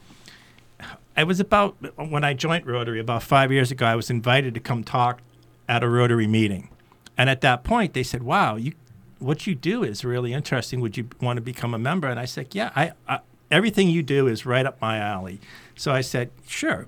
I 1.17 1.25
was 1.25 1.41
about 1.41 1.77
when 1.97 2.23
I 2.23 2.35
joined 2.35 2.67
Rotary 2.67 3.01
about 3.01 3.23
five 3.23 3.51
years 3.51 3.71
ago. 3.71 3.87
I 3.87 3.97
was 3.97 4.11
invited 4.11 4.55
to 4.55 4.61
come 4.61 4.85
talk 4.85 5.21
at 5.69 5.83
a 5.83 5.89
Rotary 5.89 6.27
meeting, 6.27 6.69
and 7.17 7.29
at 7.29 7.41
that 7.41 7.65
point 7.65 7.95
they 7.95 8.03
said, 8.05 8.23
"Wow, 8.23 8.57
you." 8.57 8.73
What 9.21 9.49
you 9.49 9.57
do 9.57 9.83
is 9.83 10.05
really 10.05 10.33
interesting. 10.33 10.81
Would 10.81 10.97
you 10.97 11.09
want 11.21 11.39
to 11.39 11.41
become 11.41 11.75
a 11.75 11.79
member? 11.79 12.07
And 12.07 12.21
I 12.21 12.25
said, 12.25 12.55
Yeah, 12.55 12.71
I, 12.77 12.93
I 13.09 13.19
everything 13.51 13.89
you 13.89 14.01
do 14.01 14.29
is 14.29 14.47
right 14.47 14.65
up 14.65 14.81
my 14.81 14.99
alley. 14.99 15.41
So 15.75 15.91
I 15.91 16.03
said, 16.03 16.31
Sure. 16.47 16.87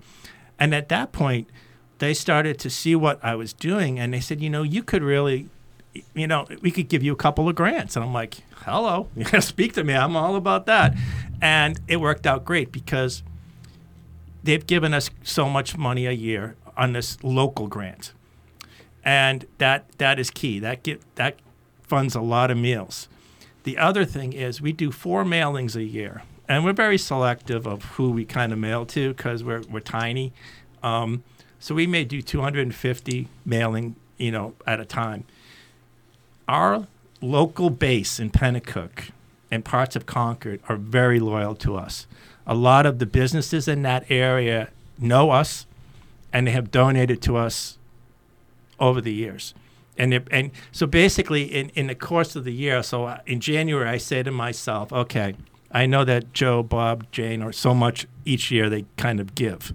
And 0.57 0.73
at 0.73 0.89
that 0.91 1.11
point, 1.11 1.49
they 1.99 2.15
started 2.15 2.57
to 2.61 2.71
see 2.71 2.95
what 2.95 3.19
I 3.25 3.35
was 3.35 3.53
doing, 3.53 3.99
and 3.99 4.15
they 4.15 4.21
said, 4.21 4.41
You 4.41 4.49
know, 4.49 4.63
you 4.63 4.85
could 4.85 5.03
really, 5.03 5.49
you 6.15 6.27
know, 6.27 6.47
we 6.63 6.71
could 6.71 6.89
give 6.89 7.03
you 7.03 7.13
a 7.13 7.17
couple 7.17 7.49
of 7.49 7.55
grants. 7.55 7.97
And 7.97 8.05
I'm 8.05 8.13
like, 8.13 8.39
Hello, 8.65 9.09
you 9.17 9.25
gotta 9.25 9.43
speak 9.43 9.73
to 9.75 9.85
me. 9.85 9.95
I'm 9.95 10.17
all 10.17 10.37
about 10.37 10.67
that. 10.67 10.95
And 11.41 11.81
it 11.89 11.97
worked 12.01 12.27
out 12.27 12.45
great 12.45 12.71
because 12.73 13.23
they've 14.43 14.67
given 14.67 14.95
us 14.95 15.11
so 15.23 15.49
much 15.49 15.77
money 15.77 16.07
a 16.07 16.13
year 16.13 16.57
on 16.77 16.93
this 16.93 17.23
local 17.23 17.67
grant, 17.67 18.13
and 19.05 19.47
that 19.59 19.87
that 19.99 20.19
is 20.19 20.31
key. 20.31 20.59
That 20.59 20.83
get 20.83 21.03
that 21.17 21.37
funds 21.83 22.15
a 22.15 22.21
lot 22.21 22.51
of 22.51 22.59
meals. 22.59 23.09
The 23.65 23.77
other 23.77 24.05
thing 24.05 24.33
is 24.33 24.61
we 24.61 24.73
do 24.73 24.91
four 24.91 25.25
mailings 25.25 25.77
a 25.77 25.85
year, 25.85 26.23
and 26.49 26.65
we're 26.65 26.73
very 26.73 26.99
selective 26.99 27.67
of 27.67 27.85
who 27.85 28.11
we 28.11 28.25
kind 28.25 28.53
of 28.53 28.59
mail 28.59 28.87
to 28.87 29.15
because 29.15 29.43
we're 29.43 29.63
we're 29.71 29.81
tiny. 29.81 30.33
Um, 30.83 31.25
so 31.59 31.75
we 31.75 31.87
may 31.87 32.05
do 32.05 32.23
250 32.23 33.29
mailing, 33.45 33.97
you 34.17 34.31
know, 34.31 34.55
at 34.67 34.81
a 34.81 34.87
time. 34.87 35.25
Our 36.51 36.89
local 37.21 37.71
base 37.71 38.19
in 38.19 38.31
Penacook 38.31 39.11
and 39.53 39.65
parts 39.65 39.95
of 39.95 40.05
Concord 40.05 40.61
are 40.69 40.75
very 40.75 41.21
loyal 41.21 41.55
to 41.55 41.77
us. 41.77 42.09
A 42.45 42.57
lot 42.57 42.87
of 42.87 42.99
the 42.99 43.07
businesses 43.07 43.69
in 43.69 43.83
that 43.83 44.05
area 44.11 44.71
know 44.99 45.31
us, 45.31 45.65
and 46.33 46.49
they 46.49 46.51
have 46.51 46.73
donated 46.73 47.23
to 47.23 47.37
us 47.37 47.79
over 48.81 49.01
the 49.01 49.13
years. 49.13 49.55
And, 49.97 50.13
and 50.33 50.51
so 50.73 50.89
basically, 50.89 51.45
in, 51.45 51.69
in 51.77 51.87
the 51.87 51.95
course 51.95 52.35
of 52.35 52.43
the 52.43 52.53
year, 52.53 52.83
so 52.83 53.17
in 53.27 53.39
January, 53.39 53.89
I 53.89 53.99
say 53.99 54.25
to 54.25 54.33
myself, 54.33 54.93
okay, 54.93 55.37
I 55.71 55.87
know 55.87 56.05
that 56.05 56.33
Joe, 56.33 56.65
Bob, 56.65 57.07
Jane 57.13 57.43
are 57.43 57.53
so 57.53 57.75
much 57.75 58.09
each 58.25 58.51
year 58.51 58.69
they 58.69 58.87
kind 58.97 59.21
of 59.21 59.37
give. 59.37 59.73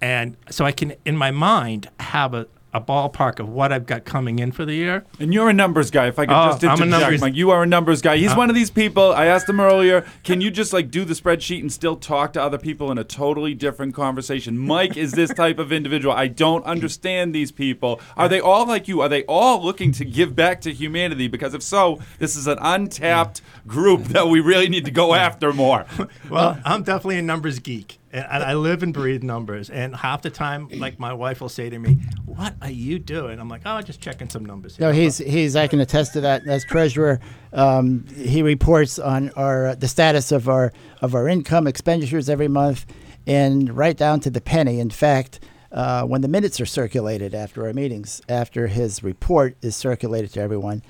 And 0.00 0.36
so 0.50 0.64
I 0.64 0.72
can, 0.72 0.94
in 1.04 1.16
my 1.16 1.30
mind, 1.30 1.90
have 2.00 2.34
a, 2.34 2.48
a 2.74 2.80
ballpark 2.80 3.38
of 3.38 3.48
what 3.48 3.70
I've 3.72 3.86
got 3.86 4.04
coming 4.04 4.38
in 4.38 4.50
for 4.52 4.64
the 4.64 4.74
year. 4.74 5.04
And 5.20 5.32
you're 5.34 5.48
a 5.48 5.52
numbers 5.52 5.90
guy. 5.90 6.06
If 6.08 6.18
I 6.18 6.26
could 6.26 6.32
Oh, 6.34 6.46
just 6.52 6.64
I'm 6.64 6.70
a 6.70 6.72
interject, 6.84 7.00
numbers- 7.02 7.20
Mike, 7.20 7.34
you 7.34 7.50
are 7.50 7.62
a 7.62 7.66
numbers 7.66 8.00
guy. 8.00 8.16
He's 8.16 8.32
Uh, 8.32 8.36
one 8.36 8.48
of 8.48 8.54
these 8.56 8.70
people. 8.70 9.12
I 9.12 9.26
asked 9.26 9.48
him 9.48 9.60
earlier, 9.60 10.06
can 10.24 10.40
you 10.40 10.50
just 10.50 10.72
like 10.72 10.90
do 10.90 11.04
the 11.04 11.14
spreadsheet 11.14 11.60
and 11.60 11.70
still 11.72 11.96
talk 11.96 12.32
to 12.32 12.42
other 12.42 12.58
people 12.58 12.90
in 12.90 12.98
a 12.98 13.04
totally 13.04 13.54
different 13.54 13.94
conversation? 13.94 14.56
Mike 14.58 14.96
is 14.96 15.12
this 15.12 15.32
type 15.34 15.58
of 15.58 15.70
individual. 15.72 16.14
I 16.14 16.28
don't 16.28 16.64
understand 16.64 17.34
these 17.34 17.52
people. 17.52 18.00
Are 18.16 18.28
they 18.28 18.40
all 18.40 18.66
like 18.66 18.88
you? 18.88 19.00
Are 19.02 19.08
they 19.08 19.24
all 19.24 19.62
looking 19.62 19.92
to 19.92 20.04
give 20.04 20.34
back 20.34 20.60
to 20.62 20.72
humanity? 20.72 21.28
Because 21.28 21.52
if 21.54 21.62
so, 21.62 22.00
this 22.18 22.36
is 22.36 22.46
an 22.46 22.58
untapped 22.60 23.42
group 23.66 24.04
that 24.04 24.28
we 24.28 24.40
really 24.40 24.68
need 24.68 24.84
to 24.86 24.90
go 24.90 25.14
after 25.14 25.52
more. 25.52 25.84
Well, 26.30 26.58
I'm 26.64 26.82
definitely 26.82 27.18
a 27.18 27.22
numbers 27.22 27.58
geek, 27.58 27.98
and, 28.12 28.26
and 28.30 28.42
I 28.42 28.54
live 28.54 28.82
and 28.82 28.92
breathe 28.92 29.22
numbers. 29.22 29.70
And 29.70 29.96
half 29.96 30.22
the 30.22 30.30
time, 30.30 30.68
like 30.72 30.98
my 30.98 31.12
wife 31.12 31.40
will 31.40 31.48
say 31.48 31.70
to 31.70 31.78
me, 31.78 31.98
"What 32.24 32.54
are 32.60 32.70
you 32.70 32.98
doing?" 32.98 33.40
I'm 33.40 33.48
like, 33.48 33.62
"Oh, 33.64 33.80
just 33.80 34.00
checking 34.00 34.28
some 34.28 34.44
numbers." 34.44 34.78
No, 34.78 34.92
he's 34.92 35.18
he's. 35.18 35.56
I 35.56 35.66
can 35.66 35.80
attest 35.80 36.12
to 36.14 36.20
that. 36.20 36.46
As 36.46 36.64
treasurer, 36.64 37.20
um, 37.52 38.06
he 38.14 38.42
reports 38.42 38.98
on 38.98 39.30
our 39.30 39.68
uh, 39.68 39.74
the 39.74 39.88
status 39.88 40.30
of 40.32 40.48
our 40.48 40.72
of 41.00 41.14
our 41.14 41.28
income 41.28 41.66
expenditures 41.66 42.28
every 42.28 42.48
month, 42.48 42.86
and 43.26 43.74
right 43.74 43.96
down 43.96 44.20
to 44.20 44.30
the 44.30 44.40
penny. 44.40 44.78
In 44.78 44.90
fact, 44.90 45.40
uh, 45.72 46.04
when 46.04 46.20
the 46.20 46.28
minutes 46.28 46.60
are 46.60 46.66
circulated 46.66 47.34
after 47.34 47.66
our 47.66 47.72
meetings, 47.72 48.20
after 48.28 48.66
his 48.66 49.02
report 49.02 49.56
is 49.62 49.74
circulated 49.74 50.32
to 50.34 50.40
everyone, 50.40 50.82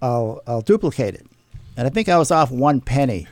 I'll 0.00 0.40
I'll 0.46 0.62
duplicate 0.62 1.14
it. 1.14 1.26
And 1.76 1.86
I 1.86 1.90
think 1.90 2.08
I 2.08 2.18
was 2.18 2.30
off 2.30 2.50
one 2.50 2.80
penny 2.80 3.28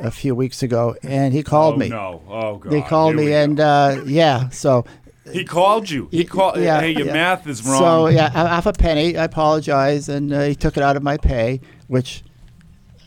a 0.00 0.10
few 0.10 0.34
weeks 0.34 0.62
ago, 0.62 0.96
and 1.02 1.32
he 1.32 1.42
called 1.42 1.74
oh, 1.74 1.78
me. 1.78 1.88
no. 1.88 2.22
Oh, 2.28 2.56
God. 2.56 2.72
They 2.72 2.82
called 2.82 3.16
Here 3.16 3.26
me, 3.26 3.32
and 3.32 3.60
uh, 3.60 4.02
yeah, 4.06 4.48
so 4.50 4.84
He 5.32 5.44
called 5.44 5.90
you. 5.90 6.08
He 6.10 6.24
called. 6.24 6.58
Yeah, 6.58 6.80
hey, 6.80 6.90
your 6.90 7.06
yeah. 7.06 7.12
math 7.12 7.46
is 7.46 7.64
wrong. 7.66 7.78
So 7.78 8.06
yeah, 8.08 8.26
a- 8.28 8.48
half 8.48 8.66
a 8.66 8.72
penny. 8.72 9.16
I 9.16 9.24
apologize, 9.24 10.08
and 10.08 10.32
uh, 10.32 10.42
he 10.42 10.54
took 10.54 10.76
it 10.76 10.82
out 10.82 10.96
of 10.96 11.02
my 11.02 11.16
pay, 11.16 11.60
which 11.86 12.22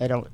I 0.01 0.07
don't 0.07 0.27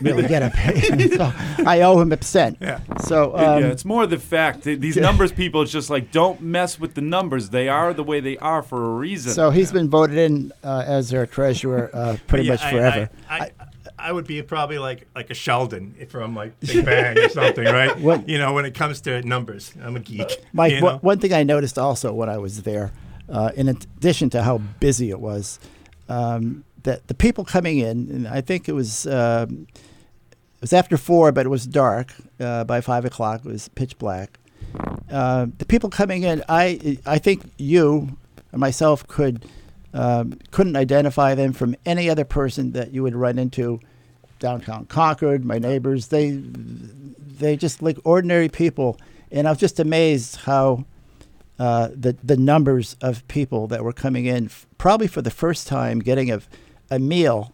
really 0.00 0.26
get 0.26 0.42
a 0.42 0.48
pay. 0.48 1.08
so 1.16 1.30
I 1.66 1.82
owe 1.82 2.00
him 2.00 2.10
a 2.10 2.22
cent. 2.22 2.56
Yeah. 2.58 2.80
So 3.04 3.36
um, 3.36 3.62
yeah, 3.62 3.68
it's 3.68 3.84
more 3.84 4.06
the 4.06 4.18
fact 4.18 4.62
that 4.62 4.80
these 4.80 4.96
numbers 4.96 5.30
people. 5.30 5.60
It's 5.60 5.70
just 5.70 5.90
like 5.90 6.10
don't 6.10 6.40
mess 6.40 6.80
with 6.80 6.94
the 6.94 7.02
numbers. 7.02 7.50
They 7.50 7.68
are 7.68 7.92
the 7.92 8.02
way 8.02 8.20
they 8.20 8.38
are 8.38 8.62
for 8.62 8.82
a 8.82 8.94
reason. 8.96 9.32
so 9.32 9.50
he's 9.50 9.72
been 9.72 9.90
voted 9.90 10.16
in 10.16 10.52
uh, 10.64 10.84
as 10.86 11.12
our 11.12 11.26
treasurer 11.26 11.90
uh, 11.92 12.16
pretty 12.28 12.44
Yeah, 12.46 12.52
much 12.52 12.62
forever. 12.62 13.10
I, 13.28 13.38
I, 13.38 13.50
I 13.59 13.59
would 14.12 14.26
be 14.26 14.42
probably 14.42 14.78
like 14.78 15.06
like 15.14 15.30
a 15.30 15.34
Sheldon 15.34 15.94
from 16.08 16.34
like 16.34 16.58
Big 16.60 16.84
Bang 16.84 17.18
or 17.18 17.28
something, 17.28 17.64
right? 17.64 17.98
What- 18.00 18.28
You 18.28 18.38
know, 18.38 18.52
when 18.54 18.64
it 18.64 18.74
comes 18.74 19.00
to 19.02 19.20
numbers, 19.22 19.72
I'm 19.82 19.96
a 19.96 20.00
geek. 20.00 20.30
Mike, 20.52 20.72
you 20.72 20.82
one- 20.82 20.94
know? 20.94 20.98
one 21.00 21.18
thing 21.18 21.32
I 21.32 21.42
noticed 21.42 21.78
also 21.78 22.12
when 22.12 22.28
I 22.28 22.38
was 22.38 22.62
there, 22.62 22.92
uh, 23.28 23.50
in 23.56 23.68
addition 23.68 24.30
to 24.30 24.42
how 24.42 24.58
busy 24.80 25.10
it 25.10 25.20
was, 25.20 25.58
um, 26.08 26.64
that 26.82 27.06
the 27.08 27.14
people 27.14 27.44
coming 27.44 27.78
in, 27.78 28.08
and 28.10 28.28
I 28.28 28.40
think 28.40 28.68
it 28.68 28.72
was 28.72 29.06
um, 29.06 29.66
it 29.74 30.60
was 30.62 30.72
after 30.72 30.96
four, 30.96 31.32
but 31.32 31.46
it 31.46 31.50
was 31.50 31.66
dark 31.66 32.12
uh, 32.40 32.64
by 32.64 32.80
five 32.80 33.04
o'clock. 33.04 33.44
It 33.44 33.50
was 33.52 33.68
pitch 33.68 33.98
black. 33.98 34.38
Uh, 35.10 35.46
the 35.58 35.64
people 35.64 35.90
coming 35.90 36.22
in, 36.22 36.42
I 36.48 36.98
I 37.06 37.18
think 37.18 37.50
you 37.58 38.16
and 38.52 38.60
myself 38.60 39.06
could 39.06 39.44
um, 39.92 40.38
couldn't 40.52 40.76
identify 40.76 41.34
them 41.34 41.52
from 41.52 41.74
any 41.84 42.08
other 42.08 42.24
person 42.24 42.72
that 42.72 42.92
you 42.94 43.02
would 43.02 43.14
run 43.16 43.38
into 43.38 43.80
downtown 44.40 44.86
Concord. 44.86 45.44
My 45.44 45.58
neighbors, 45.58 46.08
they 46.08 46.32
they 46.32 47.56
just 47.56 47.80
like 47.82 47.98
ordinary 48.04 48.48
people, 48.48 48.98
and 49.30 49.46
I 49.46 49.52
was 49.52 49.60
just 49.60 49.78
amazed 49.78 50.36
how 50.36 50.84
uh, 51.58 51.88
the 51.94 52.16
the 52.24 52.36
numbers 52.36 52.96
of 53.00 53.26
people 53.28 53.68
that 53.68 53.84
were 53.84 53.92
coming 53.92 54.26
in, 54.26 54.46
f- 54.46 54.66
probably 54.78 55.06
for 55.06 55.22
the 55.22 55.30
first 55.30 55.68
time, 55.68 56.00
getting 56.00 56.32
a 56.32 56.40
a 56.90 56.98
meal 56.98 57.52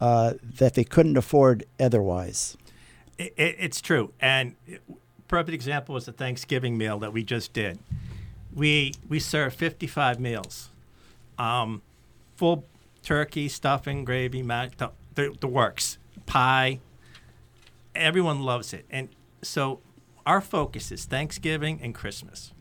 uh, 0.00 0.34
that 0.58 0.74
they 0.74 0.84
couldn't 0.84 1.16
afford 1.16 1.64
otherwise. 1.80 2.58
It, 3.16 3.32
it, 3.36 3.56
it's 3.58 3.80
true. 3.80 4.12
And 4.20 4.56
it, 4.66 4.82
perfect 5.28 5.54
example 5.54 5.94
was 5.94 6.04
the 6.04 6.12
Thanksgiving 6.12 6.76
meal 6.76 6.98
that 6.98 7.12
we 7.12 7.22
just 7.22 7.52
did. 7.52 7.78
We 8.54 8.92
we 9.08 9.18
served 9.18 9.56
55 9.56 10.20
meals, 10.20 10.70
um, 11.38 11.82
full 12.36 12.66
turkey, 13.02 13.48
stuffing, 13.48 14.04
gravy, 14.04 14.42
mac, 14.42 14.76
the, 14.78 14.90
the, 15.14 15.36
the 15.40 15.46
works, 15.46 15.98
pie. 16.26 16.80
Everyone 17.94 18.40
loves 18.40 18.72
it, 18.72 18.86
and 18.90 19.08
so 19.42 19.80
our 20.26 20.40
focus 20.40 20.90
is 20.90 21.04
Thanksgiving 21.04 21.80
and 21.82 21.94
Christmas. 21.94 22.52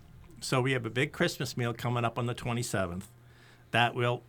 So 0.41 0.61
we 0.61 0.73
have 0.73 0.85
a 0.85 0.89
big 0.89 1.11
Christmas 1.11 1.55
meal 1.55 1.73
coming 1.73 2.03
up 2.03 2.19
on 2.19 2.25
the 2.25 2.35
27th. 2.35 3.03
That 3.71 3.95
will 3.95 4.23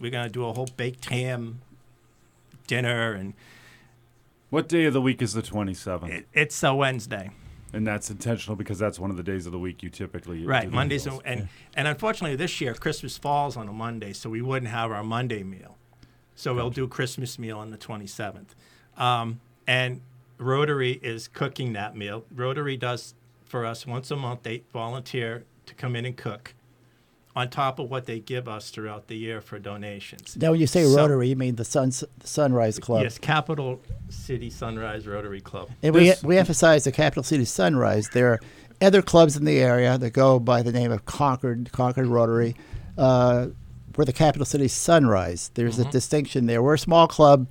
we're 0.00 0.10
gonna 0.10 0.28
do 0.28 0.46
a 0.46 0.52
whole 0.52 0.68
baked 0.76 1.06
ham 1.06 1.60
dinner, 2.66 3.12
and 3.12 3.34
what 4.50 4.68
day 4.68 4.84
of 4.84 4.92
the 4.92 5.00
week 5.00 5.22
is 5.22 5.32
the 5.32 5.42
twenty 5.42 5.74
seventh? 5.74 6.12
it, 6.12 6.26
it's 6.32 6.62
a 6.62 6.74
Wednesday. 6.74 7.30
And 7.72 7.86
that's 7.86 8.10
intentional 8.10 8.56
because 8.56 8.78
that's 8.78 8.98
one 8.98 9.10
of 9.10 9.16
the 9.16 9.22
days 9.22 9.44
of 9.44 9.52
the 9.52 9.58
week 9.58 9.82
you 9.82 9.90
typically 9.90 10.46
Right, 10.46 10.70
Mondays 10.70 11.06
and, 11.06 11.20
and 11.24 11.48
and 11.74 11.88
unfortunately 11.88 12.36
this 12.36 12.60
year 12.60 12.74
Christmas 12.74 13.18
falls 13.18 13.56
on 13.56 13.68
a 13.68 13.72
Monday, 13.72 14.12
so 14.12 14.30
we 14.30 14.40
wouldn't 14.40 14.70
have 14.70 14.90
our 14.90 15.04
Monday 15.04 15.42
meal. 15.42 15.76
So 16.34 16.54
we'll 16.54 16.70
do 16.70 16.86
Christmas 16.86 17.38
meal 17.38 17.58
on 17.58 17.70
the 17.70 17.78
27th, 17.78 18.48
um, 18.96 19.40
and 19.66 20.00
Rotary 20.38 20.92
is 21.02 21.28
cooking 21.28 21.72
that 21.74 21.96
meal. 21.96 22.24
Rotary 22.34 22.76
does 22.76 23.14
for 23.44 23.64
us 23.64 23.86
once 23.86 24.10
a 24.10 24.16
month. 24.16 24.42
They 24.42 24.62
volunteer 24.72 25.44
to 25.66 25.74
come 25.74 25.96
in 25.96 26.04
and 26.04 26.16
cook, 26.16 26.54
on 27.34 27.48
top 27.50 27.78
of 27.78 27.90
what 27.90 28.06
they 28.06 28.20
give 28.20 28.48
us 28.48 28.70
throughout 28.70 29.08
the 29.08 29.16
year 29.16 29.40
for 29.40 29.58
donations. 29.58 30.36
Now, 30.40 30.52
when 30.52 30.60
you 30.60 30.66
say 30.66 30.84
So- 30.84 30.96
Rotary, 30.96 31.28
you 31.28 31.36
mean 31.36 31.56
the 31.56 31.64
Sun 31.64 31.90
the 31.90 32.26
Sunrise 32.26 32.78
Club. 32.78 33.02
Yes, 33.02 33.18
Capital 33.18 33.80
City 34.08 34.50
Sunrise 34.50 35.06
Rotary 35.06 35.40
Club. 35.40 35.68
And 35.82 35.94
we, 35.94 36.04
This- 36.06 36.22
we 36.22 36.38
emphasize 36.38 36.84
the 36.84 36.92
capital 36.92 37.22
city 37.22 37.44
sunrise. 37.44 38.08
There 38.10 38.32
are 38.32 38.40
other 38.80 39.02
clubs 39.02 39.36
in 39.36 39.44
the 39.44 39.58
area 39.58 39.96
that 39.98 40.10
go 40.10 40.38
by 40.38 40.62
the 40.62 40.72
name 40.72 40.92
of 40.92 41.04
Concord, 41.06 41.70
Concord 41.72 42.06
Rotary. 42.06 42.54
Uh, 42.96 43.48
we're 43.96 44.04
the 44.04 44.12
capital 44.12 44.44
city 44.44 44.68
sunrise. 44.68 45.50
There's 45.54 45.78
a 45.78 45.84
distinction 45.86 46.46
there. 46.46 46.62
We're 46.62 46.74
a 46.74 46.78
small 46.78 47.08
club, 47.08 47.48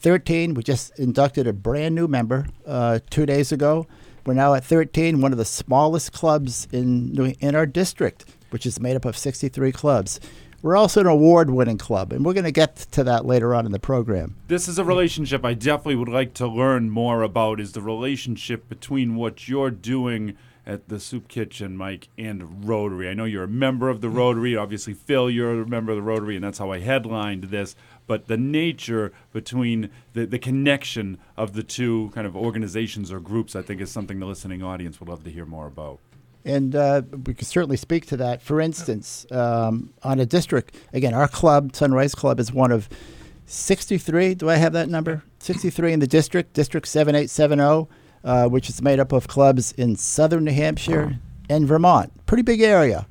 13. 0.00 0.54
We 0.54 0.62
just 0.62 0.98
inducted 0.98 1.46
a 1.46 1.52
brand 1.52 1.94
new 1.94 2.08
member 2.08 2.46
uh, 2.66 3.00
two 3.10 3.26
days 3.26 3.52
ago. 3.52 3.86
We're 4.26 4.34
now 4.34 4.54
at 4.54 4.64
13, 4.64 5.20
one 5.20 5.32
of 5.32 5.38
the 5.38 5.44
smallest 5.44 6.12
clubs 6.12 6.68
in, 6.70 7.34
in 7.40 7.54
our 7.54 7.66
district, 7.66 8.26
which 8.50 8.66
is 8.66 8.78
made 8.78 8.94
up 8.94 9.04
of 9.04 9.16
63 9.16 9.72
clubs. 9.72 10.20
We're 10.60 10.76
also 10.76 11.00
an 11.00 11.06
award 11.06 11.50
winning 11.50 11.78
club, 11.78 12.12
and 12.12 12.24
we're 12.24 12.34
going 12.34 12.44
to 12.44 12.50
get 12.50 12.76
to 12.76 13.04
that 13.04 13.24
later 13.24 13.54
on 13.54 13.64
in 13.64 13.70
the 13.70 13.78
program. 13.78 14.34
This 14.48 14.66
is 14.66 14.76
a 14.76 14.84
relationship 14.84 15.44
I 15.44 15.54
definitely 15.54 15.94
would 15.94 16.08
like 16.08 16.34
to 16.34 16.48
learn 16.48 16.90
more 16.90 17.22
about. 17.22 17.60
Is 17.60 17.72
the 17.72 17.80
relationship 17.80 18.68
between 18.68 19.14
what 19.14 19.48
you're 19.48 19.70
doing 19.70 20.36
at 20.66 20.88
the 20.88 20.98
soup 20.98 21.28
kitchen, 21.28 21.76
Mike, 21.76 22.08
and 22.18 22.68
Rotary? 22.68 23.08
I 23.08 23.14
know 23.14 23.24
you're 23.24 23.44
a 23.44 23.48
member 23.48 23.88
of 23.88 24.00
the 24.00 24.10
Rotary. 24.10 24.56
Obviously, 24.56 24.94
Phil, 24.94 25.30
you're 25.30 25.62
a 25.62 25.66
member 25.66 25.92
of 25.92 25.96
the 25.96 26.02
Rotary, 26.02 26.34
and 26.34 26.44
that's 26.44 26.58
how 26.58 26.72
I 26.72 26.80
headlined 26.80 27.44
this. 27.44 27.76
But 28.08 28.26
the 28.26 28.36
nature 28.36 29.12
between 29.32 29.90
the, 30.14 30.26
the 30.26 30.40
connection 30.40 31.18
of 31.36 31.52
the 31.52 31.62
two 31.62 32.10
kind 32.14 32.26
of 32.26 32.34
organizations 32.34 33.12
or 33.12 33.20
groups, 33.20 33.54
I 33.54 33.62
think, 33.62 33.80
is 33.80 33.92
something 33.92 34.18
the 34.18 34.26
listening 34.26 34.62
audience 34.64 34.98
would 34.98 35.08
love 35.08 35.22
to 35.24 35.30
hear 35.30 35.46
more 35.46 35.68
about. 35.68 36.00
And 36.44 36.74
uh, 36.74 37.02
we 37.26 37.34
can 37.34 37.44
certainly 37.44 37.76
speak 37.76 38.06
to 38.06 38.16
that. 38.16 38.40
For 38.42 38.60
instance, 38.60 39.26
um, 39.30 39.92
on 40.02 40.18
a 40.18 40.26
district, 40.26 40.74
again, 40.92 41.12
our 41.12 41.28
club, 41.28 41.76
Sunrise 41.76 42.14
Club, 42.14 42.40
is 42.40 42.50
one 42.50 42.72
of 42.72 42.88
63. 43.44 44.34
Do 44.34 44.48
I 44.48 44.56
have 44.56 44.72
that 44.72 44.88
number? 44.88 45.22
63 45.40 45.92
in 45.92 46.00
the 46.00 46.06
district, 46.06 46.54
District 46.54 46.88
7870, 46.88 47.88
uh, 48.24 48.48
which 48.48 48.70
is 48.70 48.80
made 48.80 48.98
up 48.98 49.12
of 49.12 49.28
clubs 49.28 49.72
in 49.72 49.96
southern 49.96 50.44
New 50.44 50.52
Hampshire 50.52 51.18
and 51.50 51.66
Vermont. 51.66 52.10
Pretty 52.24 52.42
big 52.42 52.62
area. 52.62 53.06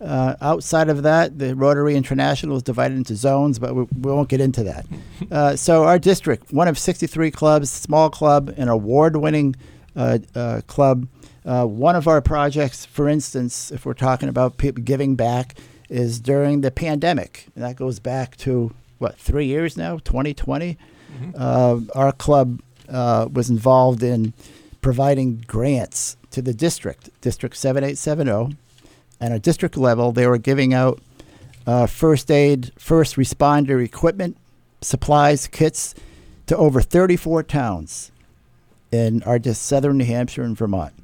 Uh, 0.00 0.36
outside 0.40 0.88
of 0.88 1.02
that, 1.02 1.38
the 1.38 1.54
Rotary 1.54 1.96
International 1.96 2.56
is 2.56 2.62
divided 2.62 2.96
into 2.96 3.16
zones, 3.16 3.58
but 3.58 3.74
we, 3.74 3.82
we 3.82 4.12
won't 4.12 4.28
get 4.28 4.40
into 4.40 4.62
that. 4.64 4.86
Uh, 5.30 5.56
so, 5.56 5.82
our 5.84 5.98
district, 5.98 6.52
one 6.52 6.68
of 6.68 6.78
63 6.78 7.30
clubs, 7.32 7.68
small 7.68 8.10
club, 8.10 8.54
an 8.58 8.68
award 8.68 9.16
winning 9.16 9.56
uh, 9.96 10.18
uh, 10.36 10.60
club. 10.68 11.08
Uh, 11.44 11.64
one 11.64 11.96
of 11.96 12.06
our 12.06 12.20
projects, 12.20 12.84
for 12.84 13.08
instance, 13.08 13.72
if 13.72 13.84
we're 13.84 13.94
talking 13.94 14.28
about 14.28 14.56
people 14.56 14.84
giving 14.84 15.16
back, 15.16 15.58
is 15.88 16.20
during 16.20 16.60
the 16.60 16.70
pandemic. 16.70 17.46
And 17.56 17.64
that 17.64 17.76
goes 17.76 17.98
back 17.98 18.36
to, 18.38 18.72
what, 18.98 19.16
three 19.16 19.46
years 19.46 19.76
now, 19.76 19.98
2020? 19.98 20.76
Uh, 21.34 21.80
our 21.94 22.12
club 22.12 22.60
uh, 22.88 23.26
was 23.32 23.50
involved 23.50 24.02
in 24.02 24.32
providing 24.80 25.38
grants 25.46 26.16
to 26.30 26.42
the 26.42 26.54
district, 26.54 27.10
District 27.20 27.56
7870. 27.56 28.56
And 29.20 29.32
at 29.32 29.42
district 29.42 29.76
level, 29.76 30.12
they 30.12 30.26
were 30.26 30.38
giving 30.38 30.74
out 30.74 31.00
uh, 31.66 31.86
first 31.86 32.30
aid, 32.30 32.72
first 32.78 33.16
responder 33.16 33.82
equipment, 33.82 34.36
supplies, 34.80 35.46
kits 35.46 35.94
to 36.46 36.56
over 36.56 36.80
34 36.80 37.42
towns 37.42 38.12
in 38.92 39.22
our 39.24 39.38
just 39.38 39.62
southern 39.62 39.98
New 39.98 40.04
Hampshire 40.04 40.42
and 40.42 40.56
Vermont. 40.56 40.94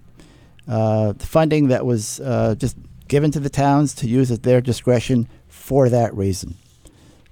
Uh, 0.68 1.14
funding 1.14 1.68
that 1.68 1.84
was 1.84 2.20
uh, 2.20 2.54
just 2.56 2.76
given 3.08 3.30
to 3.32 3.40
the 3.40 3.50
towns 3.50 3.94
to 3.94 4.08
use 4.08 4.30
at 4.30 4.44
their 4.44 4.60
discretion 4.60 5.28
for 5.48 5.88
that 5.88 6.14
reason 6.14 6.56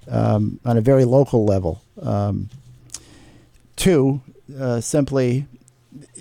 um, 0.09 0.59
on 0.65 0.77
a 0.77 0.81
very 0.81 1.05
local 1.05 1.45
level. 1.45 1.81
Um, 2.01 2.49
two, 3.77 4.21
uh, 4.59 4.81
simply, 4.81 5.45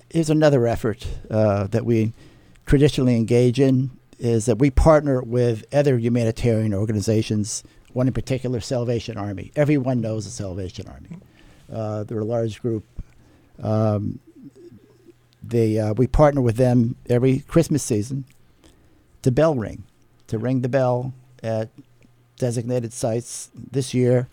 here's 0.09 0.31
another 0.31 0.66
effort 0.66 1.07
uh, 1.31 1.66
that 1.68 1.85
we 1.85 2.12
traditionally 2.66 3.16
engage 3.16 3.59
in 3.59 3.90
is 4.20 4.44
that 4.46 4.59
we 4.59 4.70
partner 4.70 5.22
with 5.22 5.64
other 5.74 5.98
humanitarian 5.98 6.74
organizations, 6.74 7.64
one 7.94 8.06
in 8.06 8.12
particular, 8.12 8.61
Salvation 8.61 9.16
Army. 9.16 9.50
Everyone 9.56 10.00
knows 10.02 10.26
the 10.26 10.30
Salvation 10.30 10.87
Army. 10.88 11.18
Uh, 11.72 12.04
they're 12.04 12.18
a 12.20 12.24
large 12.24 12.61
group. 12.61 12.85
Um, 13.62 14.18
they, 15.42 15.78
uh, 15.78 15.94
we 15.94 16.06
partner 16.06 16.42
with 16.42 16.56
them 16.56 16.96
every 17.09 17.40
Christmas 17.40 17.83
season 17.83 18.26
to 19.22 19.33
bell 19.33 19.54
ring, 19.54 19.85
to 20.26 20.38
ring 20.38 20.61
the 20.61 20.68
bell 20.68 21.14
at 21.42 21.70
designated 22.37 22.92
sites. 22.92 23.50
This 23.54 23.94
year, 23.94 24.28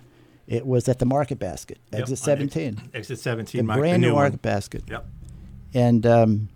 it 0.48 0.66
was 0.66 0.90
at 0.90 1.00
the 1.00 1.06
Market 1.06 1.40
Basket, 1.40 1.78
Yep, 1.94 2.02
exit 2.02 2.20
on 2.20 2.24
17, 2.24 2.82
Exit 2.94 3.18
the 3.18 3.24
17, 3.24 3.66
Mike, 3.66 3.76
the 3.76 3.80
brand 3.80 4.02
new 4.02 4.10
new 4.10 4.14
Market 4.16 4.32
one. 4.34 4.40
Basket 4.42 4.84
Yep. 4.90 5.06
and 5.74 6.06
um, 6.06 6.50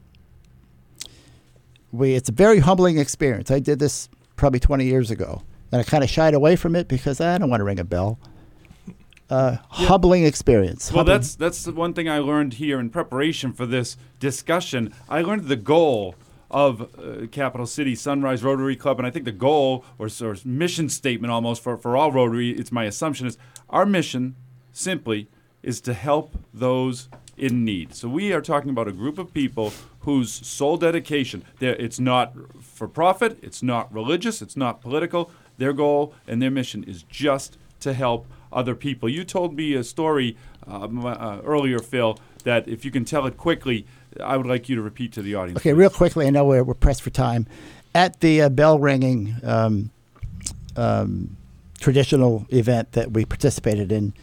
we 1.92 2.14
it's 2.16 2.30
a 2.30 2.34
very 2.34 2.60
humbling 2.60 2.98
experience. 2.98 3.52
I 3.52 3.60
did 3.60 3.80
this 3.80 4.10
probably 4.36 4.60
20 4.60 4.86
years 4.86 5.12
ago, 5.12 5.42
and 5.72 5.82
I 5.82 5.84
kind 5.84 6.04
of 6.04 6.10
shied 6.10 6.34
away 6.34 6.56
from 6.56 6.76
it 6.76 6.88
because 6.88 7.22
I 7.22 7.38
don't 7.38 7.50
want 7.50 7.60
to 7.62 7.66
ring 7.66 7.80
a 7.80 7.84
bell. 7.84 8.20
Uh, 9.30 9.56
Humbling 9.70 10.26
experience. 10.26 10.92
Well, 10.92 11.00
Humbling- 11.00 11.18
that's 11.18 11.36
that's 11.36 11.64
the 11.64 11.72
one 11.72 11.94
thing 11.94 12.10
I 12.10 12.20
learned 12.20 12.56
here 12.56 12.80
in 12.80 12.90
preparation 12.90 13.54
for 13.54 13.66
this 13.66 13.96
discussion. 14.20 14.94
I 15.08 15.22
learned 15.22 15.46
the 15.48 15.56
goal 15.56 16.16
of 16.50 16.82
uh, 16.82 17.28
Capital 17.32 17.66
City 17.66 17.96
Sunrise 17.96 18.44
Rotary 18.44 18.76
Club, 18.76 19.00
and 19.00 19.08
I 19.08 19.10
think 19.10 19.24
the 19.24 19.32
goal 19.32 19.86
or, 19.98 20.10
or 20.22 20.36
mission 20.44 20.90
statement 20.90 21.32
almost 21.32 21.64
for, 21.64 21.78
for 21.78 21.96
all 21.96 22.12
Rotary, 22.12 22.50
it's 22.52 22.74
my 22.74 22.84
assumption 22.84 23.26
is 23.26 23.38
our 23.70 23.86
mission 23.86 24.36
simply 24.74 25.30
is 25.64 25.80
to 25.82 25.94
help 25.94 26.38
those 26.54 27.08
in 27.42 27.66
need. 27.66 27.94
So 27.96 28.08
we 28.08 28.32
are 28.32 28.40
talking 28.40 28.70
about 28.70 28.88
a 28.88 28.92
group 28.92 29.18
of 29.18 29.34
people 29.34 29.74
whose 30.02 30.32
sole 30.32 30.78
dedication, 30.78 31.44
it's 31.60 32.00
not 32.00 32.34
for 32.62 32.88
profit, 32.88 33.40
it's 33.42 33.64
not 33.64 33.92
religious, 33.92 34.42
it's 34.42 34.56
not 34.56 34.80
political. 34.80 35.32
Their 35.58 35.74
goal 35.74 36.14
and 36.28 36.42
their 36.42 36.52
mission 36.52 36.84
is 36.84 37.04
just 37.04 37.58
to 37.82 37.94
help 37.94 38.28
other 38.54 38.76
people. 38.76 39.10
You 39.10 39.24
told 39.24 39.56
me 39.56 39.74
a 39.74 39.84
story 39.84 40.38
um, 40.68 41.04
uh, 41.04 41.40
earlier, 41.44 41.80
Phil, 41.80 42.20
that 42.44 42.68
if 42.68 42.86
you 42.86 42.92
can 42.92 43.06
tell 43.06 43.26
it 43.26 43.38
quickly, 43.38 43.88
I 44.24 44.38
would 44.38 44.46
like 44.46 44.70
you 44.70 44.76
to 44.76 44.82
repeat 44.82 45.12
to 45.14 45.24
the 45.24 45.34
audience. 45.36 45.58
Okay, 45.58 45.72
please. 45.72 45.80
real 45.80 45.90
quickly. 45.90 46.28
I 46.28 46.30
know 46.30 46.46
we're, 46.46 46.64
we're 46.64 46.74
pressed 46.76 47.02
for 47.02 47.10
time. 47.10 47.48
At 47.96 48.20
the 48.20 48.44
uh, 48.44 48.50
bell 48.50 48.78
ringing 48.78 49.36
um, 49.44 49.90
um, 50.76 51.38
traditional 51.80 52.46
event 52.50 52.92
that 52.92 53.12
we 53.12 53.26
participated 53.26 53.92
in, 53.92 54.14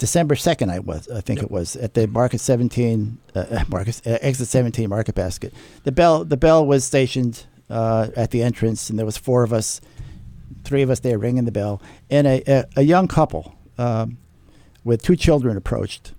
December 0.00 0.34
second, 0.34 0.70
I 0.70 0.80
was, 0.80 1.08
I 1.08 1.20
think 1.20 1.38
yep. 1.38 1.46
it 1.46 1.50
was 1.50 1.76
at 1.76 1.94
the 1.94 2.08
Market 2.08 2.40
Seventeen, 2.40 3.18
uh, 3.34 3.46
uh 3.50 3.64
Market 3.68 4.00
uh, 4.06 4.18
Exit 4.20 4.48
Seventeen 4.48 4.88
Market 4.88 5.14
Basket. 5.14 5.54
The 5.84 5.92
bell, 5.92 6.24
the 6.24 6.36
bell 6.36 6.66
was 6.66 6.84
stationed 6.84 7.46
uh, 7.68 8.08
at 8.16 8.32
the 8.32 8.42
entrance, 8.42 8.90
and 8.90 8.98
there 8.98 9.06
was 9.06 9.16
four 9.16 9.42
of 9.44 9.52
us, 9.52 9.80
three 10.64 10.82
of 10.82 10.90
us 10.90 11.00
there 11.00 11.18
ringing 11.18 11.44
the 11.44 11.52
bell, 11.52 11.80
and 12.10 12.26
a, 12.26 12.42
a, 12.46 12.64
a 12.78 12.82
young 12.82 13.06
couple 13.06 13.54
um, 13.78 14.18
with 14.82 15.02
two 15.02 15.14
children 15.14 15.56
approached 15.56 16.12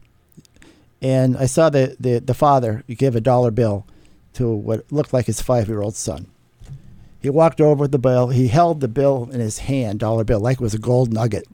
and 1.01 1.35
I 1.35 1.47
saw 1.47 1.69
the, 1.69 1.95
the, 1.99 2.19
the 2.19 2.33
father 2.33 2.83
give 2.87 3.15
a 3.15 3.21
dollar 3.21 3.51
bill 3.51 3.87
to 4.33 4.49
what 4.49 4.91
looked 4.91 5.13
like 5.13 5.25
his 5.25 5.41
five 5.41 5.67
year 5.67 5.81
old 5.81 5.95
son. 5.95 6.27
He 7.21 7.29
walked 7.29 7.59
over 7.59 7.81
with 7.81 7.91
the 7.91 7.99
bill. 7.99 8.29
He 8.29 8.47
held 8.47 8.79
the 8.79 8.87
bill 8.87 9.29
in 9.31 9.39
his 9.39 9.59
hand, 9.59 9.99
dollar 9.99 10.23
bill, 10.23 10.39
like 10.39 10.57
it 10.57 10.63
was 10.63 10.73
a 10.73 10.79
gold 10.79 11.11
nugget, 11.11 11.47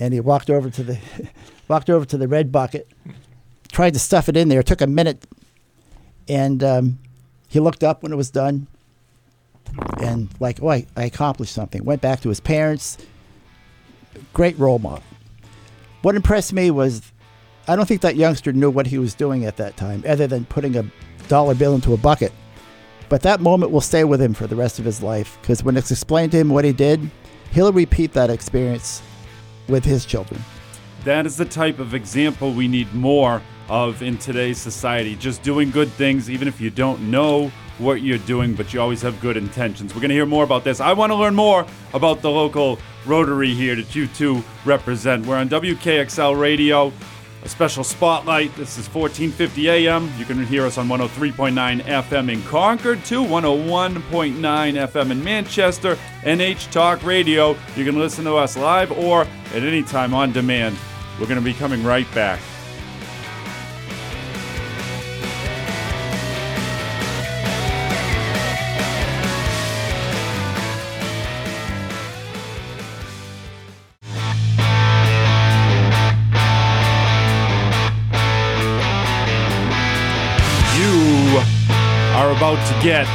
and 0.00 0.12
he 0.14 0.20
walked 0.20 0.50
over 0.50 0.70
to 0.70 0.82
the 0.82 0.98
walked 1.68 1.90
over 1.90 2.04
to 2.04 2.16
the 2.16 2.28
red 2.28 2.52
bucket, 2.52 2.88
tried 3.72 3.94
to 3.94 3.98
stuff 3.98 4.28
it 4.28 4.36
in 4.36 4.48
there. 4.48 4.60
It 4.60 4.66
took 4.66 4.80
a 4.80 4.86
minute, 4.86 5.24
and 6.28 6.62
um, 6.62 6.98
he 7.48 7.60
looked 7.60 7.82
up 7.84 8.02
when 8.02 8.12
it 8.12 8.16
was 8.16 8.30
done, 8.30 8.66
and 9.98 10.28
like, 10.40 10.62
oh, 10.62 10.70
I, 10.70 10.86
I 10.96 11.04
accomplished 11.04 11.54
something. 11.54 11.84
Went 11.84 12.02
back 12.02 12.20
to 12.22 12.28
his 12.28 12.40
parents. 12.40 12.98
Great 14.32 14.58
role 14.58 14.78
model. 14.78 15.02
What 16.02 16.14
impressed 16.14 16.52
me 16.52 16.70
was 16.70 17.12
I 17.66 17.76
don't 17.76 17.86
think 17.86 18.02
that 18.02 18.16
youngster 18.16 18.52
knew 18.52 18.70
what 18.70 18.86
he 18.86 18.98
was 18.98 19.14
doing 19.14 19.44
at 19.44 19.56
that 19.56 19.76
time, 19.76 20.04
other 20.06 20.26
than 20.26 20.44
putting 20.44 20.76
a 20.76 20.84
dollar 21.28 21.54
bill 21.54 21.74
into 21.74 21.94
a 21.94 21.96
bucket. 21.96 22.32
But 23.08 23.22
that 23.22 23.40
moment 23.40 23.72
will 23.72 23.80
stay 23.80 24.04
with 24.04 24.20
him 24.20 24.34
for 24.34 24.46
the 24.46 24.56
rest 24.56 24.78
of 24.78 24.84
his 24.84 25.02
life 25.02 25.38
because 25.40 25.62
when 25.62 25.76
it's 25.76 25.90
explained 25.90 26.32
to 26.32 26.38
him 26.38 26.48
what 26.48 26.64
he 26.64 26.72
did, 26.72 27.10
he'll 27.52 27.72
repeat 27.72 28.12
that 28.14 28.30
experience 28.30 29.02
with 29.68 29.84
his 29.84 30.04
children. 30.04 30.42
That 31.04 31.26
is 31.26 31.36
the 31.36 31.44
type 31.44 31.78
of 31.78 31.94
example 31.94 32.52
we 32.52 32.68
need 32.68 32.92
more 32.94 33.42
of 33.68 34.02
in 34.02 34.18
today's 34.18 34.58
society. 34.58 35.16
Just 35.16 35.42
doing 35.42 35.70
good 35.70 35.88
things, 35.90 36.30
even 36.30 36.48
if 36.48 36.60
you 36.60 36.70
don't 36.70 37.10
know 37.10 37.50
what 37.78 38.02
you're 38.02 38.18
doing, 38.18 38.54
but 38.54 38.72
you 38.72 38.80
always 38.80 39.02
have 39.02 39.20
good 39.20 39.36
intentions. 39.36 39.94
We're 39.94 40.00
going 40.00 40.10
to 40.10 40.14
hear 40.14 40.26
more 40.26 40.44
about 40.44 40.64
this. 40.64 40.80
I 40.80 40.92
want 40.92 41.10
to 41.10 41.16
learn 41.16 41.34
more 41.34 41.66
about 41.92 42.22
the 42.22 42.30
local 42.30 42.78
Rotary 43.06 43.52
here 43.52 43.74
that 43.76 43.94
you 43.94 44.06
two 44.06 44.42
represent. 44.64 45.26
We're 45.26 45.36
on 45.36 45.48
WKXL 45.48 46.38
Radio 46.38 46.92
a 47.44 47.48
special 47.48 47.84
spotlight. 47.84 48.54
This 48.56 48.78
is 48.78 48.88
1450 48.88 49.68
AM. 49.68 50.10
You 50.18 50.24
can 50.24 50.44
hear 50.46 50.64
us 50.64 50.78
on 50.78 50.88
103.9 50.88 51.82
FM 51.82 52.32
in 52.32 52.42
Concord, 52.44 53.04
too, 53.04 53.22
101.9 53.22 54.34
FM 54.34 55.10
in 55.10 55.22
Manchester, 55.22 55.96
NH 56.22 56.70
Talk 56.72 57.04
Radio. 57.04 57.56
You 57.76 57.84
can 57.84 57.98
listen 57.98 58.24
to 58.24 58.36
us 58.36 58.56
live 58.56 58.90
or 58.92 59.22
at 59.22 59.62
any 59.62 59.82
time 59.82 60.14
on 60.14 60.32
demand. 60.32 60.76
We're 61.20 61.26
going 61.26 61.38
to 61.38 61.44
be 61.44 61.54
coming 61.54 61.84
right 61.84 62.12
back. 62.14 62.40
About 82.44 82.66
to 82.66 82.82
get 82.82 83.06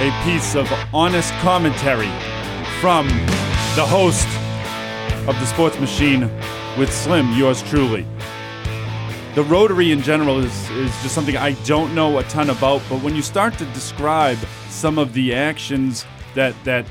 a 0.00 0.24
piece 0.24 0.56
of 0.56 0.68
honest 0.92 1.32
commentary 1.34 2.10
from 2.80 3.06
the 3.76 3.86
host 3.86 4.26
of 5.28 5.38
the 5.38 5.46
Sports 5.46 5.78
Machine 5.78 6.22
with 6.76 6.92
Slim, 6.92 7.32
yours 7.34 7.62
truly. 7.62 8.04
The 9.36 9.44
Rotary 9.44 9.92
in 9.92 10.02
general 10.02 10.40
is, 10.40 10.70
is 10.70 10.90
just 11.02 11.14
something 11.14 11.36
I 11.36 11.52
don't 11.66 11.94
know 11.94 12.18
a 12.18 12.24
ton 12.24 12.50
about, 12.50 12.82
but 12.90 13.00
when 13.00 13.14
you 13.14 13.22
start 13.22 13.56
to 13.58 13.64
describe 13.66 14.38
some 14.70 14.98
of 14.98 15.12
the 15.12 15.32
actions 15.32 16.04
that 16.34 16.56
that 16.64 16.84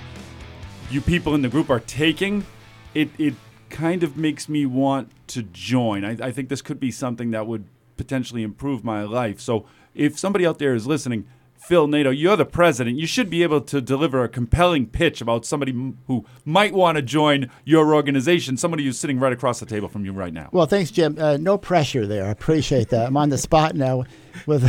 you 0.89 1.01
people 1.01 1.35
in 1.35 1.41
the 1.41 1.49
group 1.49 1.69
are 1.69 1.81
taking, 1.81 2.45
it, 2.93 3.09
it 3.17 3.33
kind 3.69 4.03
of 4.03 4.15
makes 4.15 4.47
me 4.47 4.65
want 4.65 5.11
to 5.27 5.43
join. 5.43 6.05
I, 6.05 6.11
I 6.11 6.31
think 6.31 6.47
this 6.47 6.61
could 6.61 6.79
be 6.79 6.91
something 6.91 7.31
that 7.31 7.45
would 7.45 7.65
potentially 7.97 8.41
improve 8.41 8.85
my 8.85 9.03
life. 9.03 9.41
So 9.41 9.65
if 9.95 10.19
somebody 10.19 10.45
out 10.45 10.59
there 10.59 10.75
is 10.75 10.85
listening, 10.85 11.25
Phil 11.65 11.87
Nato, 11.87 12.11
you're 12.11 12.35
the 12.35 12.45
president. 12.45 12.99
You 12.99 13.07
should 13.07 13.27
be 13.27 13.41
able 13.41 13.59
to 13.61 13.81
deliver 13.81 14.23
a 14.23 14.29
compelling 14.29 14.85
pitch 14.85 15.19
about 15.19 15.45
somebody 15.45 15.71
who 16.05 16.23
might 16.43 16.73
want 16.73 16.97
to 16.97 17.01
join 17.01 17.49
your 17.63 17.95
organization, 17.95 18.55
somebody 18.55 18.83
who's 18.83 18.99
sitting 18.99 19.19
right 19.19 19.33
across 19.33 19.59
the 19.59 19.65
table 19.65 19.87
from 19.87 20.05
you 20.05 20.13
right 20.13 20.31
now. 20.31 20.49
Well, 20.51 20.67
thanks, 20.67 20.91
Jim. 20.91 21.17
Uh, 21.17 21.37
no 21.37 21.57
pressure 21.57 22.05
there. 22.05 22.25
I 22.25 22.29
appreciate 22.29 22.89
that. 22.89 23.07
I'm 23.07 23.17
on 23.17 23.29
the 23.29 23.39
spot 23.39 23.75
now, 23.75 24.03
with, 24.45 24.63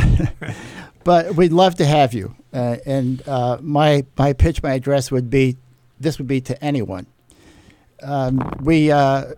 but 1.03 1.35
we'd 1.35 1.53
love 1.53 1.75
to 1.75 1.85
have 1.85 2.15
you. 2.15 2.35
Uh, 2.51 2.77
and 2.87 3.21
uh, 3.27 3.59
my 3.61 4.03
my 4.17 4.33
pitch, 4.33 4.63
my 4.63 4.73
address 4.73 5.11
would 5.11 5.29
be, 5.29 5.57
this 5.99 6.17
would 6.17 6.27
be 6.27 6.41
to 6.41 6.63
anyone. 6.63 7.05
Um, 8.01 8.41
we 8.63 8.89
uh, 8.89 9.33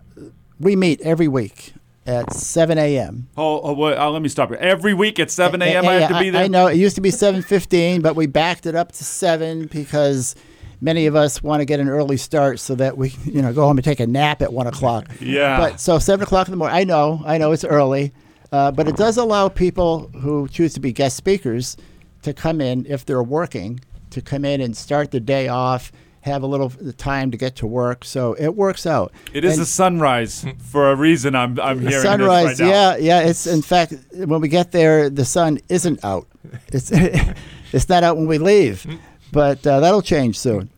we 0.58 0.76
meet 0.76 1.02
every 1.02 1.28
week 1.28 1.74
at 2.06 2.32
7 2.32 2.78
a.m. 2.78 3.28
Oh, 3.36 3.60
oh 3.62 3.72
wait, 3.74 3.96
uh, 3.96 4.10
let 4.10 4.22
me 4.22 4.28
stop 4.28 4.50
you. 4.50 4.56
Every 4.56 4.94
week 4.94 5.18
at 5.18 5.30
7 5.30 5.60
a.m. 5.60 5.86
I 5.86 5.94
have 5.94 6.10
to 6.10 6.18
be 6.18 6.30
there. 6.30 6.42
I 6.44 6.48
know 6.48 6.66
it 6.66 6.76
used 6.76 6.94
to 6.96 7.00
be 7.00 7.10
7:15, 7.10 8.02
but 8.02 8.16
we 8.16 8.26
backed 8.26 8.66
it 8.66 8.74
up 8.74 8.92
to 8.92 9.04
seven 9.04 9.66
because 9.66 10.34
many 10.80 11.06
of 11.06 11.14
us 11.14 11.42
want 11.42 11.60
to 11.60 11.64
get 11.64 11.78
an 11.78 11.88
early 11.88 12.16
start 12.16 12.58
so 12.58 12.74
that 12.76 12.96
we, 12.96 13.10
you 13.24 13.42
know, 13.42 13.52
go 13.52 13.66
home 13.66 13.76
and 13.76 13.84
take 13.84 14.00
a 14.00 14.06
nap 14.06 14.42
at 14.42 14.52
one 14.52 14.66
o'clock. 14.66 15.08
yeah. 15.20 15.58
But 15.58 15.80
so 15.80 15.98
seven 15.98 16.24
o'clock 16.24 16.48
in 16.48 16.52
the 16.52 16.56
morning. 16.56 16.76
I 16.76 16.84
know, 16.84 17.22
I 17.24 17.38
know 17.38 17.52
it's 17.52 17.64
early, 17.64 18.12
uh, 18.50 18.72
but 18.72 18.88
it 18.88 18.96
does 18.96 19.16
allow 19.16 19.48
people 19.48 20.08
who 20.20 20.48
choose 20.48 20.74
to 20.74 20.80
be 20.80 20.92
guest 20.92 21.16
speakers 21.16 21.76
to 22.22 22.32
come 22.32 22.60
in 22.60 22.86
if 22.86 23.04
they're 23.04 23.22
working 23.22 23.80
to 24.10 24.20
come 24.20 24.44
in 24.44 24.60
and 24.60 24.76
start 24.76 25.10
the 25.10 25.20
day 25.20 25.48
off 25.48 25.92
have 26.22 26.42
a 26.42 26.46
little 26.46 26.70
time 26.98 27.30
to 27.30 27.36
get 27.36 27.56
to 27.56 27.66
work. 27.66 28.04
So 28.04 28.34
it 28.34 28.54
works 28.54 28.86
out. 28.86 29.12
It 29.32 29.44
is 29.44 29.54
and 29.54 29.62
a 29.62 29.66
sunrise 29.66 30.44
for 30.58 30.90
a 30.90 30.96
reason. 30.96 31.34
I'm 31.34 31.58
I'm 31.60 31.80
hearing 31.80 32.02
sunrise. 32.02 32.60
Right 32.60 32.68
yeah, 32.68 32.96
yeah. 32.96 33.20
It's 33.20 33.46
in 33.46 33.62
fact 33.62 33.94
when 34.12 34.40
we 34.40 34.48
get 34.48 34.72
there, 34.72 35.08
the 35.10 35.24
sun 35.24 35.60
isn't 35.68 36.04
out. 36.04 36.26
It's 36.68 36.90
it's 37.72 37.88
not 37.88 38.04
out 38.04 38.16
when 38.16 38.26
we 38.26 38.38
leave, 38.38 38.86
but 39.32 39.66
uh, 39.66 39.80
that'll 39.80 40.02
change 40.02 40.38
soon. 40.38 40.70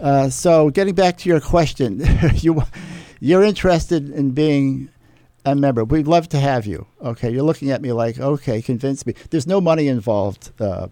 Uh, 0.00 0.28
so 0.28 0.70
getting 0.70 0.94
back 0.94 1.16
to 1.18 1.28
your 1.28 1.40
question, 1.40 2.02
you 2.34 2.62
you're 3.20 3.42
interested 3.42 4.10
in 4.10 4.32
being 4.32 4.90
a 5.44 5.54
member. 5.54 5.84
We'd 5.84 6.06
love 6.06 6.28
to 6.30 6.40
have 6.40 6.66
you. 6.66 6.86
Okay, 7.02 7.30
you're 7.30 7.44
looking 7.44 7.70
at 7.70 7.80
me 7.80 7.92
like, 7.92 8.18
okay, 8.18 8.60
convince 8.60 9.06
me. 9.06 9.14
There's 9.30 9.46
no 9.46 9.60
money 9.60 9.88
involved. 9.88 10.50
Uh, 10.60 10.88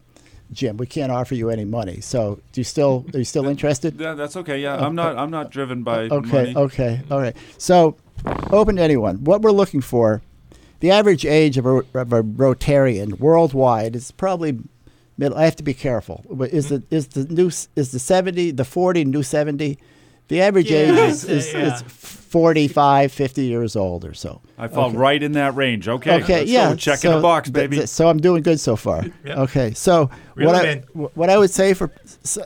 Jim, 0.52 0.76
we 0.76 0.87
can't 0.87 1.11
offer 1.11 1.35
you 1.35 1.50
any 1.50 1.64
money. 1.64 2.00
So, 2.00 2.40
do 2.52 2.61
you 2.61 2.64
still 2.64 3.04
are 3.14 3.18
you 3.18 3.24
still 3.24 3.46
interested? 3.46 3.98
Yeah, 3.98 4.14
that's 4.14 4.37
okay. 4.37 4.61
Yeah, 4.61 4.76
I'm 4.76 4.94
not 4.94 5.16
I'm 5.16 5.30
not 5.30 5.50
driven 5.50 5.83
by 5.83 6.02
okay, 6.02 6.30
money. 6.30 6.57
Okay, 6.57 7.00
all 7.11 7.20
right. 7.20 7.37
So, 7.59 7.96
open 8.50 8.76
to 8.76 8.83
anyone. 8.83 9.24
What 9.24 9.42
we're 9.42 9.52
looking 9.52 9.80
for, 9.80 10.22
the 10.80 10.90
average 10.90 11.24
age 11.24 11.59
of 11.59 11.66
a, 11.66 11.76
of 11.94 12.12
a 12.12 12.22
Rotarian 12.22 13.18
worldwide 13.18 13.96
is 13.96 14.11
probably 14.11 14.59
middle. 15.16 15.37
I 15.37 15.44
have 15.44 15.57
to 15.57 15.62
be 15.62 15.74
careful. 15.74 16.24
Is 16.50 16.68
hmm? 16.68 16.76
the 16.76 16.83
is 16.90 17.09
the 17.09 17.24
new 17.24 17.46
is 17.46 17.92
the 17.92 17.98
70 17.98 18.52
the 18.52 18.64
40 18.64 19.04
new 19.04 19.22
70? 19.22 19.78
The 20.28 20.40
average 20.40 20.70
yeah, 20.70 20.78
age 20.78 21.10
is, 21.10 21.24
is, 21.24 21.52
yeah. 21.52 21.76
is 21.76 21.82
45, 21.82 23.12
50 23.12 23.44
years 23.44 23.76
old 23.76 24.04
or 24.04 24.14
so. 24.14 24.40
I 24.58 24.68
fall 24.68 24.88
okay. 24.88 24.96
right 24.96 25.22
in 25.22 25.32
that 25.32 25.54
range. 25.54 25.87
Okay. 25.87 26.22
Okay. 26.22 26.38
Let's 26.40 26.50
yeah. 26.50 26.70
Go. 26.70 26.76
Check 26.76 26.98
so 26.98 27.10
in 27.10 27.16
the 27.16 27.22
box, 27.22 27.50
baby. 27.50 27.76
Th- 27.76 27.88
so 27.88 28.08
I'm 28.08 28.18
doing 28.18 28.42
good 28.42 28.58
so 28.58 28.74
far. 28.74 29.04
yep. 29.24 29.38
Okay. 29.38 29.74
So 29.74 30.10
what 30.34 30.54
I, 30.54 30.76
what 30.94 31.30
I 31.30 31.38
would 31.38 31.50
say 31.50 31.74
for 31.74 31.92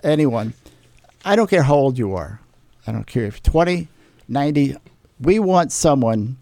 anyone, 0.02 0.54
I 1.24 1.36
don't 1.36 1.48
care 1.48 1.62
how 1.62 1.74
old 1.74 1.98
you 1.98 2.14
are. 2.14 2.40
I 2.86 2.92
don't 2.92 3.06
care 3.06 3.24
if 3.24 3.36
you're 3.36 3.52
20, 3.52 3.88
90. 4.28 4.76
We 5.20 5.38
want 5.38 5.72
someone, 5.72 6.36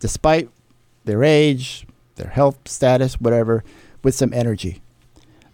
despite 0.00 0.48
their 1.04 1.22
age, 1.22 1.86
their 2.16 2.30
health 2.30 2.58
status, 2.66 3.20
whatever, 3.20 3.62
with 4.02 4.14
some 4.14 4.32
energy. 4.32 4.80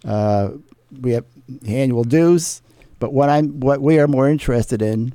Uh, 0.05 0.53
we 1.01 1.12
have 1.12 1.25
annual 1.66 2.05
dues, 2.05 2.62
but 2.99 3.12
what 3.12 3.29
I'm 3.29 3.61
what 3.61 3.81
we 3.81 3.99
are 3.99 4.09
more 4.09 4.29
interested 4.29 4.81
in 4.81 5.12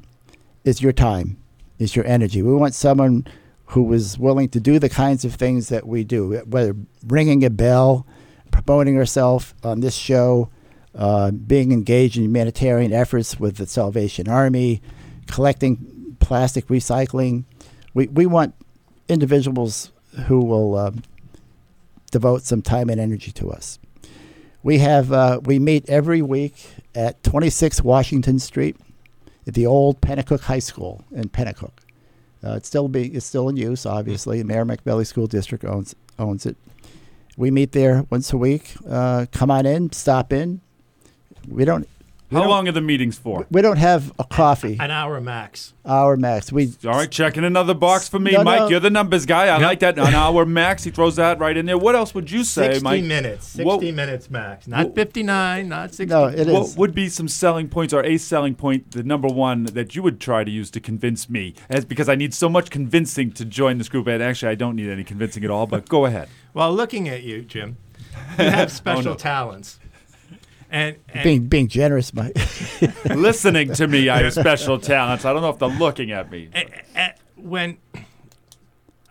is 0.63 0.81
your 0.81 0.91
time, 0.91 1.37
is 1.77 1.95
your 1.95 2.05
energy. 2.05 2.41
We 2.41 2.53
want 2.53 2.73
someone 2.73 3.27
who 3.67 3.91
is 3.93 4.17
willing 4.17 4.49
to 4.49 4.59
do 4.59 4.79
the 4.79 4.89
kinds 4.89 5.23
of 5.23 5.35
things 5.35 5.69
that 5.69 5.87
we 5.87 6.03
do, 6.03 6.39
whether 6.47 6.75
ringing 7.05 7.43
a 7.45 7.49
bell, 7.49 8.05
promoting 8.51 8.95
herself 8.95 9.53
on 9.63 9.79
this 9.79 9.95
show, 9.95 10.49
uh, 10.95 11.31
being 11.31 11.71
engaged 11.71 12.17
in 12.17 12.23
humanitarian 12.23 12.91
efforts 12.91 13.39
with 13.39 13.57
the 13.57 13.67
Salvation 13.67 14.27
Army, 14.27 14.81
collecting 15.27 16.15
plastic 16.19 16.67
recycling. 16.67 17.45
We, 17.93 18.07
we 18.07 18.25
want 18.25 18.55
individuals 19.07 19.91
who 20.25 20.39
will 20.43 20.75
um, 20.77 21.03
devote 22.11 22.43
some 22.43 22.61
time 22.61 22.89
and 22.89 22.99
energy 22.99 23.31
to 23.33 23.51
us. 23.51 23.77
We 24.61 24.79
have 24.79 25.13
uh, 25.13 25.39
we 25.43 25.57
meet 25.57 25.87
every 25.89 26.21
week 26.21 26.55
at 26.93 27.23
26 27.23 27.81
Washington 27.81 28.39
Street 28.39 28.75
at 29.49 29.55
the 29.55 29.65
old 29.65 29.99
Penacook 29.99 30.41
High 30.41 30.59
School 30.59 31.03
in 31.11 31.27
Penacook. 31.27 31.71
Uh, 32.43 32.53
it's 32.53 32.67
still 32.67 32.87
be 32.87 33.07
it's 33.07 33.25
still 33.25 33.49
in 33.49 33.57
use. 33.57 33.85
Obviously, 33.85 34.43
Merrimack 34.43 34.83
Valley 34.83 35.03
School 35.03 35.25
District 35.25 35.65
owns 35.65 35.95
owns 36.19 36.45
it. 36.45 36.55
We 37.35 37.49
meet 37.49 37.71
there 37.71 38.05
once 38.11 38.31
a 38.31 38.37
week. 38.37 38.75
Uh, 38.87 39.25
come 39.31 39.49
on 39.49 39.65
in, 39.65 39.91
stop 39.91 40.31
in. 40.31 40.61
We 41.47 41.65
don't. 41.65 41.89
We 42.31 42.37
How 42.39 42.47
long 42.47 42.67
are 42.67 42.71
the 42.71 42.81
meetings 42.81 43.17
for? 43.17 43.47
We 43.49 43.63
don't 43.63 43.77
have 43.79 44.13
a 44.19 44.23
coffee 44.23 44.77
An 44.79 44.91
hour 44.91 45.19
max. 45.19 45.73
hour 45.83 46.15
max. 46.15 46.51
We 46.51 46.71
All 46.85 46.91
right, 46.91 47.09
checking 47.09 47.43
another 47.43 47.73
box 47.73 48.07
for 48.07 48.19
me, 48.19 48.33
No, 48.33 48.43
Mike. 48.43 48.59
no. 48.59 48.69
You're 48.69 48.79
the 48.79 48.91
numbers 48.91 49.25
guy. 49.25 49.45
I 49.45 49.57
Yep. 49.57 49.61
like 49.61 49.79
that. 49.79 49.97
An 49.97 50.13
hour 50.13 50.45
max. 50.45 50.83
He 50.83 50.91
throws 50.91 51.15
that 51.15 51.39
right 51.39 51.57
in 51.57 51.65
there. 51.65 51.77
What 51.79 51.95
else 51.95 52.13
would 52.13 52.29
you 52.29 52.43
say, 52.43 52.67
60 52.73 52.83
Mike? 52.83 53.03
minutes. 53.03 53.47
60 53.47 53.63
What- 53.63 53.81
minutes 53.81 54.29
max. 54.29 54.67
Not 54.67 54.85
What- 54.85 54.95
59, 54.95 55.69
not 55.69 55.95
60. 55.95 56.13
no, 56.13 56.25
it 56.25 56.47
What 56.47 56.65
is. 56.65 56.77
would 56.77 56.93
be 56.93 57.09
some 57.09 57.27
selling 57.27 57.67
points 57.67 57.95
or 57.95 58.03
a 58.05 58.17
selling 58.17 58.53
point, 58.53 58.91
the 58.91 59.01
number 59.01 59.27
one 59.27 59.63
that 59.63 59.95
you 59.95 60.03
would 60.03 60.19
try 60.19 60.43
to 60.43 60.51
use 60.51 60.69
to 60.71 60.79
convince 60.79 61.31
me? 61.31 61.55
As 61.67 61.83
because 61.83 62.07
I 62.09 62.13
need 62.13 62.35
so 62.35 62.47
much 62.47 62.69
convincing 62.69 63.31
to 63.31 63.43
join 63.43 63.79
this 63.79 63.89
group, 63.89 64.05
and 64.05 64.21
actually 64.21 64.49
I 64.51 64.55
don't 64.55 64.75
need 64.75 64.89
any 64.91 65.03
convincing 65.03 65.43
at 65.43 65.49
all. 65.49 65.65
But 65.65 65.89
go 65.89 66.05
ahead. 66.05 66.29
Well, 66.53 66.71
looking 66.75 67.09
at 67.09 67.23
you, 67.23 67.41
Jim, 67.41 67.77
you 68.37 68.45
have 68.45 68.69
oh, 68.69 68.71
special 68.71 69.03
no. 69.13 69.15
talents. 69.15 69.79
And, 70.71 70.97
and 71.09 71.23
being 71.23 71.47
being 71.47 71.67
generous, 71.67 72.13
Mike. 72.13 72.33
Listening 73.09 73.73
to 73.73 73.87
me, 73.87 74.07
I 74.09 74.23
have 74.23 74.33
special 74.33 74.79
talents. 74.79 75.25
I 75.25 75.33
don't 75.33 75.41
know 75.41 75.49
if 75.49 75.59
they're 75.59 75.69
looking 75.69 76.11
at 76.11 76.29
me. 76.31 76.49
a- 76.53 76.69
a- 76.95 77.15
when 77.35 77.77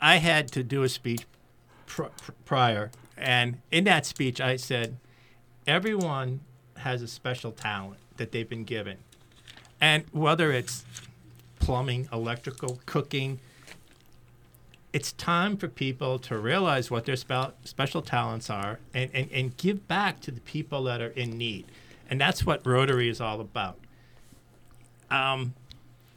I 0.01 0.17
had 0.17 0.53
to 0.53 0.63
do 0.63 0.83
a 0.85 0.89
speech 0.89 1.23
pr- 1.87 2.05
pr- 2.05 2.33
prior, 2.45 2.91
and 3.17 3.61
in 3.73 3.85
that 3.85 4.07
speech, 4.07 4.41
I 4.41 4.57
said, 4.57 4.97
everyone 5.67 6.41
has 6.79 7.03
a 7.03 7.09
special 7.09 7.51
talent 7.53 7.99
that 8.19 8.31
they've 8.33 8.49
been 8.49 8.65
given. 8.65 8.99
And 9.81 10.05
whether 10.13 10.53
it's 10.53 10.85
plumbing, 11.59 12.09
electrical, 12.13 12.81
cooking, 12.87 13.41
it's 14.99 15.13
time 15.13 15.57
for 15.57 15.69
people 15.69 16.19
to 16.19 16.37
realize 16.37 16.91
what 16.91 17.05
their 17.05 17.15
spe- 17.15 17.55
special 17.63 18.03
talents 18.03 18.51
are 18.51 18.81
and, 18.93 19.09
and, 19.15 19.31
and 19.31 19.57
give 19.57 19.87
back 19.87 20.19
to 20.19 20.33
the 20.33 20.41
people 20.41 20.83
that 20.83 21.01
are 21.01 21.11
in 21.11 21.39
need. 21.39 21.65
And 22.11 22.21
that's 22.21 22.45
what 22.45 22.67
Rotary 22.67 23.09
is 23.09 23.21
all 23.21 23.41
about. 23.41 23.79
Um, 25.09 25.55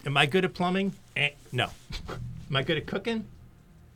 am 0.04 0.18
I 0.18 0.26
good 0.26 0.46
at 0.46 0.56
plumbing? 0.56 0.94
Eh, 1.16 1.30
no. 1.52 1.68
am 2.10 2.56
I 2.56 2.64
good 2.64 2.76
at 2.76 2.88
cooking? 2.88 3.28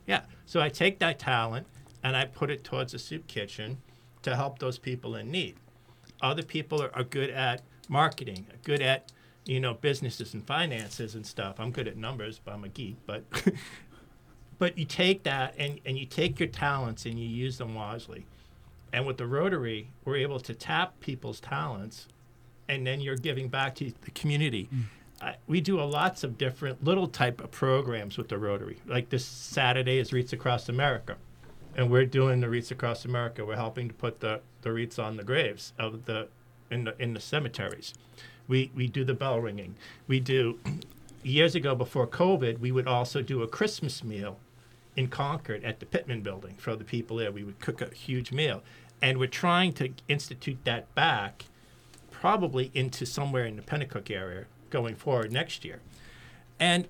Yeah. 0.06 0.20
So 0.46 0.60
I 0.60 0.68
take 0.68 1.00
that 1.00 1.18
talent 1.18 1.66
and 2.04 2.16
I 2.16 2.26
put 2.26 2.48
it 2.48 2.62
towards 2.62 2.94
a 2.94 3.00
soup 3.00 3.26
kitchen 3.26 3.78
to 4.22 4.36
help 4.36 4.60
those 4.60 4.78
people 4.78 5.16
in 5.16 5.32
need. 5.32 5.56
Other 6.22 6.44
people 6.44 6.80
are, 6.80 6.94
are 6.94 7.02
good 7.02 7.30
at 7.30 7.62
marketing, 7.88 8.46
good 8.62 8.82
at 8.82 9.10
you 9.46 9.58
know 9.58 9.74
businesses 9.74 10.32
and 10.34 10.46
finances 10.46 11.16
and 11.16 11.26
stuff. 11.26 11.56
I'm 11.58 11.72
good 11.72 11.88
at 11.88 11.96
numbers, 11.96 12.40
but 12.44 12.54
I'm 12.54 12.62
a 12.62 12.68
geek. 12.68 12.96
But 13.04 13.24
but 14.58 14.78
you 14.78 14.84
take 14.84 15.22
that 15.24 15.54
and, 15.58 15.80
and 15.84 15.98
you 15.98 16.06
take 16.06 16.40
your 16.40 16.48
talents 16.48 17.04
and 17.04 17.18
you 17.18 17.28
use 17.28 17.58
them 17.58 17.74
wisely. 17.74 18.26
And 18.92 19.06
with 19.06 19.18
the 19.18 19.26
Rotary, 19.26 19.88
we're 20.04 20.16
able 20.16 20.40
to 20.40 20.54
tap 20.54 20.98
people's 21.00 21.40
talents, 21.40 22.08
and 22.68 22.86
then 22.86 23.00
you're 23.00 23.16
giving 23.16 23.48
back 23.48 23.74
to 23.76 23.92
the 24.02 24.10
community. 24.12 24.68
Mm. 24.74 24.82
I, 25.20 25.36
we 25.46 25.60
do 25.60 25.80
a 25.80 25.84
lots 25.84 26.24
of 26.24 26.38
different 26.38 26.84
little 26.84 27.08
type 27.08 27.40
of 27.40 27.50
programs 27.50 28.16
with 28.16 28.28
the 28.28 28.38
Rotary. 28.38 28.78
Like 28.86 29.10
this 29.10 29.24
Saturday 29.24 29.98
is 29.98 30.12
Wreaths 30.12 30.32
Across 30.32 30.68
America, 30.68 31.16
and 31.74 31.90
we're 31.90 32.06
doing 32.06 32.40
the 32.40 32.48
Wreaths 32.48 32.70
Across 32.70 33.04
America. 33.04 33.44
We're 33.44 33.56
helping 33.56 33.88
to 33.88 33.94
put 33.94 34.20
the, 34.20 34.40
the 34.62 34.72
wreaths 34.72 34.98
on 34.98 35.16
the 35.16 35.24
graves 35.24 35.72
of 35.78 36.04
the 36.06 36.28
in 36.70 36.84
the 36.84 37.00
in 37.02 37.12
the 37.12 37.20
cemeteries. 37.20 37.92
We 38.48 38.70
we 38.74 38.86
do 38.86 39.04
the 39.04 39.14
bell 39.14 39.40
ringing. 39.40 39.74
We 40.06 40.20
do 40.20 40.58
years 41.26 41.54
ago 41.54 41.74
before 41.74 42.06
COVID, 42.06 42.60
we 42.60 42.70
would 42.70 42.86
also 42.86 43.20
do 43.20 43.42
a 43.42 43.48
Christmas 43.48 44.04
meal 44.04 44.38
in 44.96 45.08
Concord 45.08 45.62
at 45.62 45.78
the 45.80 45.86
Pittman 45.86 46.22
Building 46.22 46.54
for 46.58 46.74
the 46.74 46.84
people 46.84 47.18
there. 47.18 47.30
We 47.30 47.44
would 47.44 47.60
cook 47.60 47.80
a 47.80 47.94
huge 47.94 48.32
meal, 48.32 48.62
and 49.02 49.18
we're 49.18 49.28
trying 49.28 49.72
to 49.74 49.90
institute 50.08 50.58
that 50.64 50.92
back, 50.94 51.44
probably 52.10 52.70
into 52.74 53.04
somewhere 53.06 53.44
in 53.44 53.56
the 53.56 53.62
Penacook 53.62 54.10
area 54.10 54.46
going 54.70 54.96
forward 54.96 55.30
next 55.30 55.64
year, 55.64 55.80
and 56.58 56.86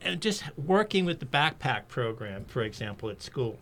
and 0.00 0.20
just 0.20 0.44
working 0.56 1.04
with 1.04 1.18
the 1.20 1.26
backpack 1.26 1.88
program, 1.88 2.46
for 2.46 2.62
example, 2.62 3.10
at 3.10 3.22
school. 3.22 3.58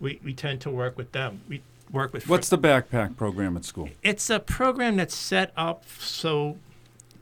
We, 0.00 0.18
we 0.24 0.32
tend 0.32 0.60
to 0.62 0.70
work 0.70 0.96
with 0.96 1.12
them. 1.12 1.42
We 1.48 1.62
work 1.90 2.12
with 2.14 2.26
What's 2.28 2.48
the 2.48 2.56
backpack 2.58 3.16
program 3.16 3.56
at 3.56 3.64
school? 3.64 3.90
it's 4.02 4.30
a 4.30 4.40
program 4.40 4.96
that's 4.96 5.14
set 5.14 5.52
up 5.56 5.84
so 5.98 6.56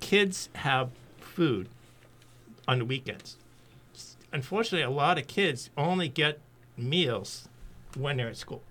kids 0.01 0.48
have 0.55 0.90
food 1.18 1.68
on 2.68 2.79
the 2.79 2.85
weekends. 2.85 3.37
Unfortunately, 4.33 4.83
a 4.83 4.90
lot 4.90 5.18
of 5.18 5.27
kids 5.27 5.71
only 5.77 6.09
get 6.09 6.38
meals 6.77 7.49
when 7.97 8.16
they're 8.16 8.29
at 8.29 8.37
school. 8.37 8.62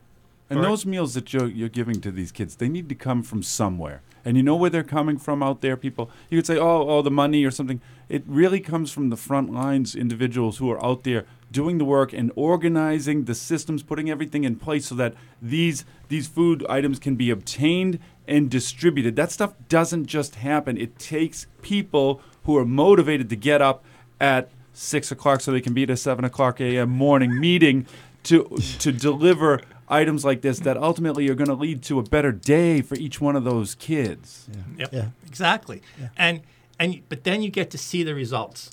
And 0.50 0.60
Or- 0.60 0.64
those 0.64 0.86
meals 0.86 1.14
that 1.14 1.32
you're, 1.34 1.48
you're 1.48 1.70
giving 1.70 2.02
to 2.02 2.12
these 2.12 2.32
kids, 2.32 2.56
they 2.56 2.68
need 2.68 2.90
to 2.90 2.96
come 2.96 3.24
from 3.24 3.44
somewhere. 3.44 4.02
And 4.24 4.38
you 4.38 4.44
know 4.44 4.56
where 4.56 4.70
they're 4.70 4.84
coming 4.84 5.18
from 5.18 5.42
out 5.42 5.62
there, 5.62 5.76
people? 5.76 6.10
You 6.30 6.38
could 6.38 6.46
say, 6.46 6.58
oh, 6.58 6.88
oh, 6.90 7.02
the 7.02 7.10
money 7.10 7.44
or 7.44 7.52
something. 7.52 7.82
It 8.08 8.24
really 8.28 8.60
comes 8.60 8.92
from 8.92 9.10
the 9.10 9.18
front 9.18 9.52
lines 9.52 9.96
individuals 9.96 10.58
who 10.58 10.70
are 10.70 10.84
out 10.84 11.04
there 11.04 11.26
doing 11.52 11.78
the 11.78 11.86
work 11.86 12.14
and 12.14 12.32
organizing 12.36 13.26
the 13.26 13.34
systems, 13.34 13.82
putting 13.82 14.10
everything 14.10 14.44
in 14.44 14.58
place 14.58 14.88
so 14.88 14.96
that 14.96 15.16
these 15.42 15.86
these 16.10 16.28
food 16.28 16.66
items 16.70 17.00
can 17.00 17.16
be 17.16 17.30
obtained 17.30 18.00
and 18.28 18.50
distributed. 18.50 19.16
That 19.16 19.32
stuff 19.32 19.54
doesn't 19.70 20.06
just 20.06 20.36
happen. 20.36 20.78
It 20.78 21.00
takes 21.00 21.48
people 21.62 22.22
who 22.44 22.58
are 22.58 22.66
motivated 22.66 23.30
to 23.30 23.36
get 23.36 23.62
up 23.62 23.84
at 24.20 24.50
six 24.74 25.12
o'clock 25.12 25.42
so 25.42 25.52
they 25.52 25.62
can 25.62 25.74
be 25.74 25.84
at 25.84 25.90
a 25.90 25.98
seven 25.98 26.26
o'clock 26.26 26.60
a.m. 26.62 26.90
morning 26.90 27.40
meeting 27.40 27.86
to 28.24 28.44
to 28.80 28.92
deliver 28.92 29.62
items 29.90 30.24
like 30.24 30.42
this 30.42 30.60
that 30.60 30.78
ultimately 30.78 31.30
are 31.30 31.36
going 31.36 31.50
to 31.50 31.54
lead 31.54 31.84
to 31.84 32.00
a 32.00 32.04
better 32.04 32.32
day 32.32 32.82
for 32.82 32.96
each 32.96 33.20
one 33.20 33.36
of 33.36 33.44
those 33.44 33.76
kids. 33.76 34.48
Yep. 34.78 34.90
Yeah. 34.94 35.08
Exactly. 35.28 35.82
And 36.18 36.42
and 36.80 37.02
but 37.10 37.24
then 37.24 37.42
you 37.42 37.50
get 37.50 37.70
to 37.72 37.78
see 37.78 38.04
the 38.04 38.16
results. 38.16 38.72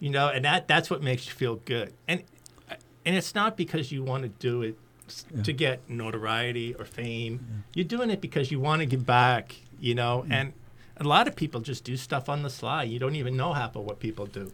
You 0.00 0.10
know, 0.10 0.28
and 0.28 0.44
that 0.44 0.68
that's 0.68 0.90
what 0.90 1.02
makes 1.02 1.26
you 1.26 1.32
feel 1.32 1.56
good. 1.56 1.92
And 2.06 2.22
and 3.04 3.16
it's 3.16 3.34
not 3.34 3.56
because 3.56 3.90
you 3.90 4.04
want 4.04 4.22
to 4.22 4.28
do 4.28 4.62
it 4.62 4.78
s- 5.08 5.24
to 5.42 5.52
get 5.52 5.88
notoriety 5.88 6.74
or 6.74 6.84
fame. 6.84 7.64
You're 7.74 7.84
doing 7.84 8.10
it 8.10 8.20
because 8.20 8.50
you 8.52 8.60
want 8.60 8.80
to 8.80 8.86
give 8.86 9.04
back, 9.04 9.56
you 9.80 9.94
know, 9.94 10.24
mm. 10.26 10.32
and 10.32 10.52
a 10.98 11.04
lot 11.04 11.26
of 11.26 11.34
people 11.34 11.60
just 11.60 11.84
do 11.84 11.96
stuff 11.96 12.28
on 12.28 12.42
the 12.42 12.50
sly. 12.50 12.82
You 12.84 12.98
don't 12.98 13.16
even 13.16 13.36
know 13.36 13.52
half 13.54 13.76
of 13.76 13.84
what 13.84 13.98
people 13.98 14.26
do. 14.26 14.52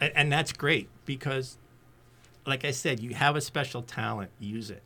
And, 0.00 0.12
and 0.14 0.32
that's 0.32 0.52
great 0.52 0.88
because 1.04 1.56
like 2.46 2.64
I 2.64 2.70
said, 2.70 3.00
you 3.00 3.14
have 3.14 3.36
a 3.36 3.40
special 3.40 3.82
talent, 3.82 4.30
use 4.38 4.70
it. 4.70 4.82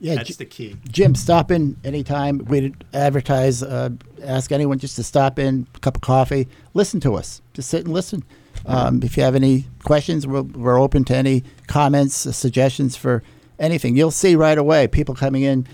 Yeah, 0.00 0.16
That's 0.16 0.30
J- 0.30 0.34
the 0.34 0.44
key. 0.46 0.76
Jim, 0.88 1.14
stop 1.14 1.50
in 1.50 1.76
anytime. 1.84 2.38
We 2.38 2.74
advertise, 2.92 3.62
uh, 3.62 3.90
ask 4.22 4.50
anyone 4.52 4.78
just 4.78 4.96
to 4.96 5.02
stop 5.02 5.38
in, 5.38 5.66
a 5.74 5.78
cup 5.78 5.96
of 5.96 6.02
coffee, 6.02 6.48
listen 6.74 7.00
to 7.00 7.14
us. 7.14 7.42
Just 7.52 7.70
sit 7.70 7.84
and 7.84 7.94
listen. 7.94 8.24
Um, 8.66 9.02
if 9.02 9.16
you 9.16 9.22
have 9.22 9.34
any 9.34 9.66
questions, 9.82 10.26
we're, 10.26 10.42
we're 10.42 10.80
open 10.80 11.04
to 11.04 11.16
any 11.16 11.44
comments, 11.66 12.26
uh, 12.26 12.32
suggestions 12.32 12.96
for 12.96 13.22
anything. 13.58 13.96
You'll 13.96 14.10
see 14.10 14.36
right 14.36 14.58
away 14.58 14.88
people 14.88 15.14
coming 15.14 15.42
in. 15.42 15.66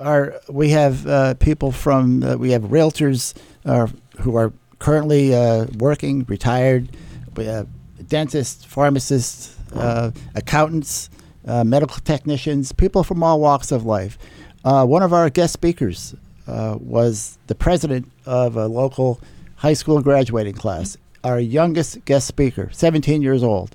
Our, 0.00 0.40
we 0.48 0.70
have 0.70 1.06
uh, 1.06 1.34
people 1.34 1.72
from, 1.72 2.22
uh, 2.22 2.36
we 2.36 2.50
have 2.52 2.62
realtors 2.62 3.34
uh, 3.64 3.88
who 4.20 4.36
are 4.36 4.52
currently 4.78 5.34
uh, 5.34 5.66
working, 5.78 6.24
retired. 6.24 6.88
We 7.36 7.44
have 7.44 7.68
dentists, 8.08 8.64
pharmacists, 8.64 9.56
uh, 9.74 10.10
accountants, 10.34 11.10
uh, 11.46 11.64
medical 11.64 11.98
technicians, 12.00 12.72
people 12.72 13.02
from 13.04 13.22
all 13.22 13.40
walks 13.40 13.70
of 13.72 13.84
life. 13.84 14.18
Uh, 14.64 14.84
one 14.84 15.02
of 15.02 15.12
our 15.12 15.30
guest 15.30 15.52
speakers 15.52 16.14
uh, 16.46 16.76
was 16.80 17.38
the 17.46 17.54
president 17.54 18.10
of 18.26 18.56
a 18.56 18.66
local 18.66 19.20
high 19.56 19.72
school 19.74 20.00
graduating 20.02 20.54
class. 20.54 20.96
Our 21.24 21.38
youngest 21.40 22.04
guest 22.04 22.26
speaker, 22.26 22.70
17 22.72 23.22
years 23.22 23.42
old. 23.42 23.74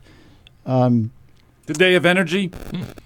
Um, 0.65 1.11
The 1.65 1.73
day 1.73 1.95
of 1.95 2.05
energy, 2.05 2.51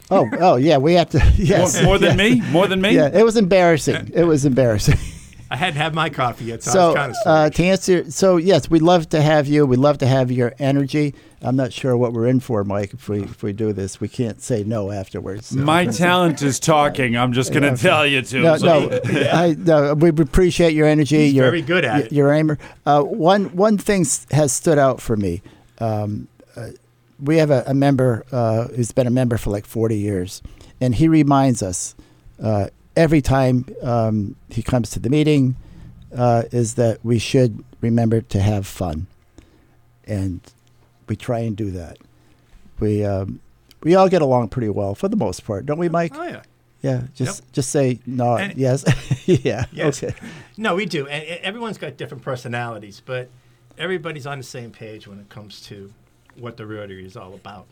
oh, 0.10 0.30
oh 0.40 0.56
yeah, 0.56 0.78
we 0.78 0.94
have 0.94 1.10
to. 1.12 1.20
Yes, 1.38 1.76
more, 1.76 1.84
more 1.84 1.98
than 1.98 2.18
yeah. 2.20 2.30
me, 2.30 2.42
more 2.52 2.68
than 2.68 2.82
me. 2.82 2.96
Yeah, 2.96 3.10
it 3.14 3.24
was 3.24 3.38
embarrassing. 3.38 4.12
It 4.14 4.24
was 4.24 4.46
embarrassing. 4.46 4.98
I 5.50 5.56
hadn't 5.56 5.78
had 5.80 5.94
my 5.96 6.10
coffee 6.10 6.46
yet, 6.46 6.64
so, 6.64 6.72
I 6.72 6.88
was 6.88 6.96
kind 6.96 7.12
of 7.12 7.18
uh, 7.26 7.50
to 7.50 7.64
answer, 7.64 8.12
so 8.12 8.38
yes, 8.38 8.70
we'd 8.70 8.82
love 8.82 9.10
to 9.10 9.22
have 9.22 9.48
you. 9.48 9.66
We'd 9.66 9.80
love 9.80 9.98
to 10.00 10.08
have 10.08 10.32
your 10.32 10.54
energy. 10.60 11.14
I'm 11.42 11.56
not 11.56 11.72
sure 11.72 11.96
what 11.96 12.14
we're 12.14 12.28
in 12.28 12.40
for, 12.40 12.64
Mike. 12.64 12.94
If 12.94 13.08
we 13.08 13.22
if 13.24 13.44
we 13.44 13.54
do 13.54 13.72
this, 13.72 14.02
we 14.02 14.08
can't 14.08 14.42
say 14.42 14.64
no 14.64 14.92
afterwards. 14.92 15.48
so. 15.48 15.60
My 15.60 15.86
talent 15.86 16.42
is 16.42 16.60
talking. 16.60 17.16
I'm 17.16 17.32
just 17.32 17.54
going 17.54 17.64
to 17.64 17.82
tell 17.82 18.06
you 18.06 18.22
to. 18.24 18.42
No, 18.42 18.58
So- 18.58 18.88
no, 18.88 19.30
I, 19.32 19.56
no, 19.58 19.94
we 19.94 20.10
appreciate 20.10 20.74
your 20.74 20.88
energy. 20.88 21.26
He's 21.26 21.34
your, 21.34 21.46
very 21.46 21.62
good 21.62 21.86
at 21.86 21.98
your, 21.98 22.06
it. 22.06 22.12
Your 22.12 22.34
aimer. 22.34 22.58
Uh, 22.86 23.04
one 23.04 23.56
one 23.56 23.78
thing 23.78 24.06
has 24.32 24.52
stood 24.52 24.80
out 24.80 25.00
for 25.00 25.16
me. 25.16 25.42
Um, 25.80 26.28
uh, 26.56 26.70
we 27.20 27.38
have 27.38 27.52
a, 27.52 27.64
a 27.68 27.74
member 27.74 28.26
uh, 28.32 28.68
who's 28.70 28.92
been 28.92 29.08
a 29.08 29.12
member 29.12 29.38
for 29.38 29.50
like 29.52 29.66
40 29.66 29.98
years, 29.98 30.42
and 30.82 30.96
he 30.96 31.08
reminds 31.08 31.62
us 31.64 31.96
uh, 32.42 32.68
every 32.98 33.22
time 33.22 33.66
um, 33.82 34.36
he 34.50 34.62
comes 34.62 34.90
to 34.92 35.00
the 35.00 35.10
meeting 35.10 35.56
uh, 36.16 36.44
is 36.52 36.74
that 36.76 37.00
we 37.06 37.20
should 37.20 37.64
remember 37.80 38.20
to 38.22 38.40
have 38.42 38.66
fun, 38.68 39.08
and 40.06 40.42
we 41.08 41.16
try 41.16 41.40
and 41.40 41.56
do 41.56 41.72
that. 41.72 41.98
We 42.80 43.06
um, 43.06 43.40
we 43.84 43.96
all 43.96 44.10
get 44.10 44.22
along 44.22 44.50
pretty 44.50 44.70
well 44.70 44.96
for 44.96 45.08
the 45.08 45.16
most 45.16 45.46
part, 45.46 45.66
don't 45.66 45.78
we, 45.80 45.88
Mike? 45.90 46.14
Oh 46.16 46.24
yeah. 46.24 46.42
Yeah, 46.82 47.04
just 47.16 47.52
just 47.54 47.70
say 47.72 48.00
no. 48.06 48.36
And- 48.38 48.56
yes, 48.58 48.84
yeah. 49.26 49.66
Yes. 49.72 50.04
Okay. 50.04 50.14
No, 50.58 50.76
we 50.76 50.86
do, 50.86 51.08
and 51.08 51.24
and 51.24 51.40
everyone's 51.42 51.78
got 51.78 51.98
different 51.98 52.24
personalities, 52.24 53.02
but 53.06 53.30
everybody's 53.78 54.28
on 54.28 54.38
the 54.38 54.44
same 54.44 54.72
page 54.72 55.08
when 55.08 55.20
it 55.20 55.28
comes 55.30 55.62
to 55.62 55.92
what 56.36 56.58
the 56.58 56.66
Rotary 56.68 57.04
is 57.06 57.18
all 57.18 57.34
about, 57.34 57.66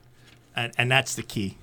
and 0.55 0.73
and 0.77 0.89
that's 0.91 1.13
the 1.15 1.23
key. 1.23 1.57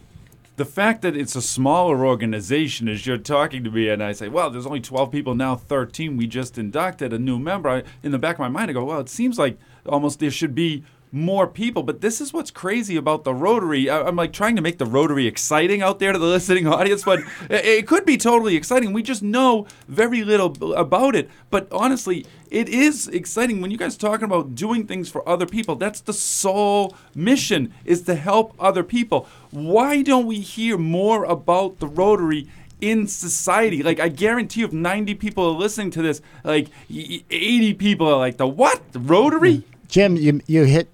The 0.56 0.64
fact 0.64 1.02
that 1.02 1.16
it's 1.16 1.34
a 1.34 1.42
smaller 1.42 2.04
organization 2.04 2.88
as 2.88 3.06
you're 3.06 3.18
talking 3.18 3.64
to 3.64 3.70
me 3.70 3.88
and 3.88 4.02
I 4.02 4.12
say, 4.12 4.28
well, 4.28 4.50
there's 4.50 4.66
only 4.66 4.80
12 4.80 5.10
people 5.10 5.34
now, 5.34 5.56
13. 5.56 6.16
We 6.16 6.26
just 6.26 6.58
inducted 6.58 7.12
a 7.12 7.18
new 7.18 7.38
member. 7.38 7.68
I, 7.68 7.82
in 8.02 8.12
the 8.12 8.18
back 8.18 8.36
of 8.36 8.40
my 8.40 8.48
mind, 8.48 8.70
I 8.70 8.74
go, 8.74 8.84
well, 8.84 9.00
it 9.00 9.08
seems 9.08 9.38
like 9.38 9.58
almost 9.86 10.20
there 10.20 10.30
should 10.30 10.54
be 10.54 10.84
more 11.12 11.46
people. 11.46 11.82
But 11.82 12.00
this 12.00 12.20
is 12.20 12.32
what's 12.32 12.50
crazy 12.50 12.96
about 12.96 13.24
the 13.24 13.34
Rotary. 13.34 13.88
I, 13.90 14.02
I'm 14.02 14.16
like 14.16 14.32
trying 14.32 14.56
to 14.56 14.62
make 14.62 14.78
the 14.78 14.86
Rotary 14.86 15.26
exciting 15.26 15.82
out 15.82 15.98
there 15.98 16.12
to 16.12 16.18
the 16.18 16.26
listening 16.36 16.66
audience, 16.66 17.04
but 17.04 17.20
it, 17.50 17.64
it 17.64 17.86
could 17.86 18.06
be 18.06 18.16
totally 18.16 18.56
exciting. 18.56 18.92
We 18.92 19.02
just 19.02 19.22
know 19.22 19.66
very 19.86 20.24
little 20.24 20.72
about 20.74 21.14
it. 21.14 21.30
But 21.50 21.68
honestly, 21.70 22.26
it 22.50 22.68
is 22.68 23.08
exciting 23.08 23.60
when 23.60 23.70
you 23.70 23.76
guys 23.76 23.96
talking 23.96 24.24
about 24.24 24.54
doing 24.54 24.86
things 24.86 25.10
for 25.10 25.26
other 25.28 25.46
people. 25.46 25.76
That's 25.76 26.00
the 26.00 26.14
sole 26.14 26.96
mission 27.14 27.74
is 27.84 28.02
to 28.02 28.14
help 28.14 28.54
other 28.58 28.82
people. 28.82 29.28
Why 29.50 30.02
don't 30.02 30.26
we 30.26 30.40
hear 30.40 30.78
more 30.78 31.24
about 31.24 31.78
the 31.78 31.86
Rotary 31.86 32.48
in 32.80 33.06
society? 33.06 33.82
Like 33.82 34.00
I 34.00 34.08
guarantee 34.08 34.60
you 34.60 34.66
if 34.66 34.72
90 34.72 35.14
people 35.16 35.44
are 35.44 35.50
listening 35.58 35.90
to 35.92 36.02
this, 36.02 36.22
like 36.42 36.68
y- 36.88 37.06
y- 37.10 37.24
80 37.30 37.74
people 37.74 38.08
are 38.08 38.16
like, 38.16 38.38
"The 38.38 38.46
what? 38.46 38.80
The 38.92 38.98
Rotary?" 38.98 39.64
Jim, 39.88 40.16
you 40.16 40.40
you 40.46 40.64
hit 40.64 40.88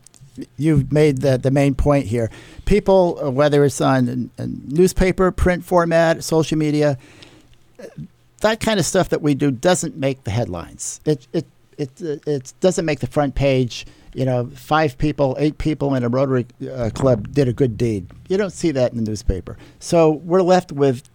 you've 0.57 0.93
made 0.93 1.19
the 1.19 1.39
the 1.39 1.51
main 1.51 1.75
point 1.75 2.07
here. 2.07 2.31
People, 2.65 3.19
uh, 3.23 3.31
whether 3.31 3.65
it's 3.65 3.81
on 3.81 4.31
newspaper, 4.39 5.31
print 5.31 5.65
format, 5.65 6.25
social 6.25 6.59
media, 6.59 6.99
uh, 7.81 7.85
that 8.41 8.61
kind 8.61 8.79
of 8.79 8.87
stuff 8.87 9.09
that 9.09 9.23
we 9.23 9.35
do 9.35 9.51
doesn't 9.51 9.97
make 9.97 10.25
the 10.25 10.31
headlines. 10.31 11.01
It 11.05 11.27
it 11.33 11.47
it 11.77 11.91
uh, 12.03 12.17
it 12.31 12.53
doesn't 12.61 12.85
make 12.85 13.01
the 13.01 13.07
front 13.07 13.35
page. 13.35 13.87
You 14.15 14.25
know, 14.25 14.47
five 14.55 14.97
people, 14.99 15.37
eight 15.39 15.59
people 15.59 15.95
in 15.95 16.03
a 16.03 16.09
Rotary 16.09 16.47
uh, 16.73 16.91
club 16.95 17.33
did 17.33 17.47
a 17.47 17.53
good 17.53 17.77
deed. 17.77 18.07
You 18.29 18.37
don't 18.37 18.53
see 18.53 18.71
that 18.73 18.93
in 18.93 19.05
the 19.05 19.09
newspaper. 19.09 19.57
So 19.79 20.11
we're 20.11 20.43
left 20.43 20.73
with 20.73 21.09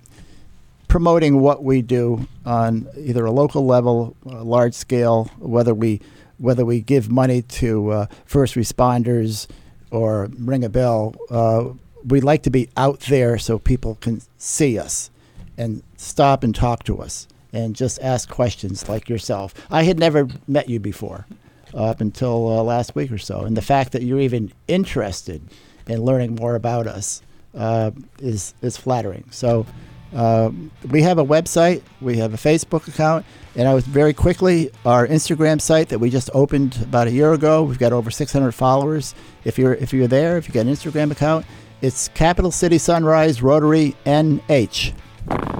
promoting 0.87 1.39
what 1.39 1.63
we 1.63 1.81
do 1.81 2.27
on 2.45 2.87
either 2.95 3.25
a 3.25 3.31
local 3.31 3.65
level, 3.65 4.15
a 4.27 4.43
large 4.43 4.75
scale, 4.75 5.25
whether 5.39 5.73
we 5.73 5.99
whether 6.43 6.65
we 6.65 6.81
give 6.81 7.09
money 7.09 7.41
to 7.41 7.89
uh, 7.89 8.05
first 8.25 8.55
responders 8.55 9.47
or 9.91 10.29
ring 10.37 10.65
a 10.65 10.67
bell. 10.69 11.15
Uh, 11.29 11.69
we 12.05 12.19
like 12.19 12.43
to 12.43 12.49
be 12.49 12.67
out 12.75 12.99
there 13.01 13.37
so 13.37 13.57
people 13.57 13.95
can 14.01 14.21
see 14.37 14.77
us 14.77 15.09
and 15.57 15.81
stop 15.95 16.43
and 16.43 16.53
talk 16.53 16.83
to 16.83 17.01
us 17.01 17.29
and 17.53 17.77
just 17.77 17.97
ask 18.01 18.27
questions 18.27 18.89
like 18.89 19.07
yourself. 19.07 19.53
I 19.71 19.83
had 19.83 19.97
never 19.97 20.27
met 20.45 20.67
you 20.67 20.81
before 20.81 21.25
uh, 21.73 21.85
up 21.85 22.01
until 22.01 22.59
uh, 22.59 22.61
last 22.61 22.93
week 22.93 23.09
or 23.09 23.17
so, 23.17 23.45
and 23.45 23.55
the 23.55 23.61
fact 23.61 23.93
that 23.93 24.03
you're 24.03 24.19
even 24.19 24.51
interested 24.67 25.41
in 25.87 26.03
learning 26.03 26.35
more 26.35 26.55
about 26.55 26.87
us 26.87 27.21
uh, 27.55 27.91
is 28.19 28.53
is 28.61 28.75
flattering. 28.75 29.23
So. 29.31 29.65
Um, 30.13 30.71
we 30.89 31.01
have 31.01 31.17
a 31.17 31.25
website, 31.25 31.81
we 32.01 32.17
have 32.17 32.33
a 32.33 32.37
Facebook 32.37 32.87
account, 32.87 33.25
and 33.55 33.67
I 33.67 33.73
was 33.73 33.85
very 33.85 34.13
quickly 34.13 34.71
our 34.85 35.07
Instagram 35.07 35.59
site 35.59 35.89
that 35.89 35.99
we 35.99 36.09
just 36.09 36.29
opened 36.33 36.77
about 36.81 37.07
a 37.07 37.11
year 37.11 37.33
ago. 37.33 37.63
We've 37.63 37.79
got 37.79 37.93
over 37.93 38.11
600 38.11 38.51
followers. 38.51 39.15
If 39.43 39.57
you're 39.57 39.73
if 39.73 39.93
you're 39.93 40.07
there, 40.07 40.37
if 40.37 40.47
you 40.47 40.53
got 40.53 40.61
an 40.61 40.73
Instagram 40.73 41.11
account, 41.11 41.45
it's 41.81 42.07
Capital 42.09 42.51
City 42.51 42.77
Sunrise 42.77 43.41
Rotary 43.41 43.95
NH. 44.05 44.93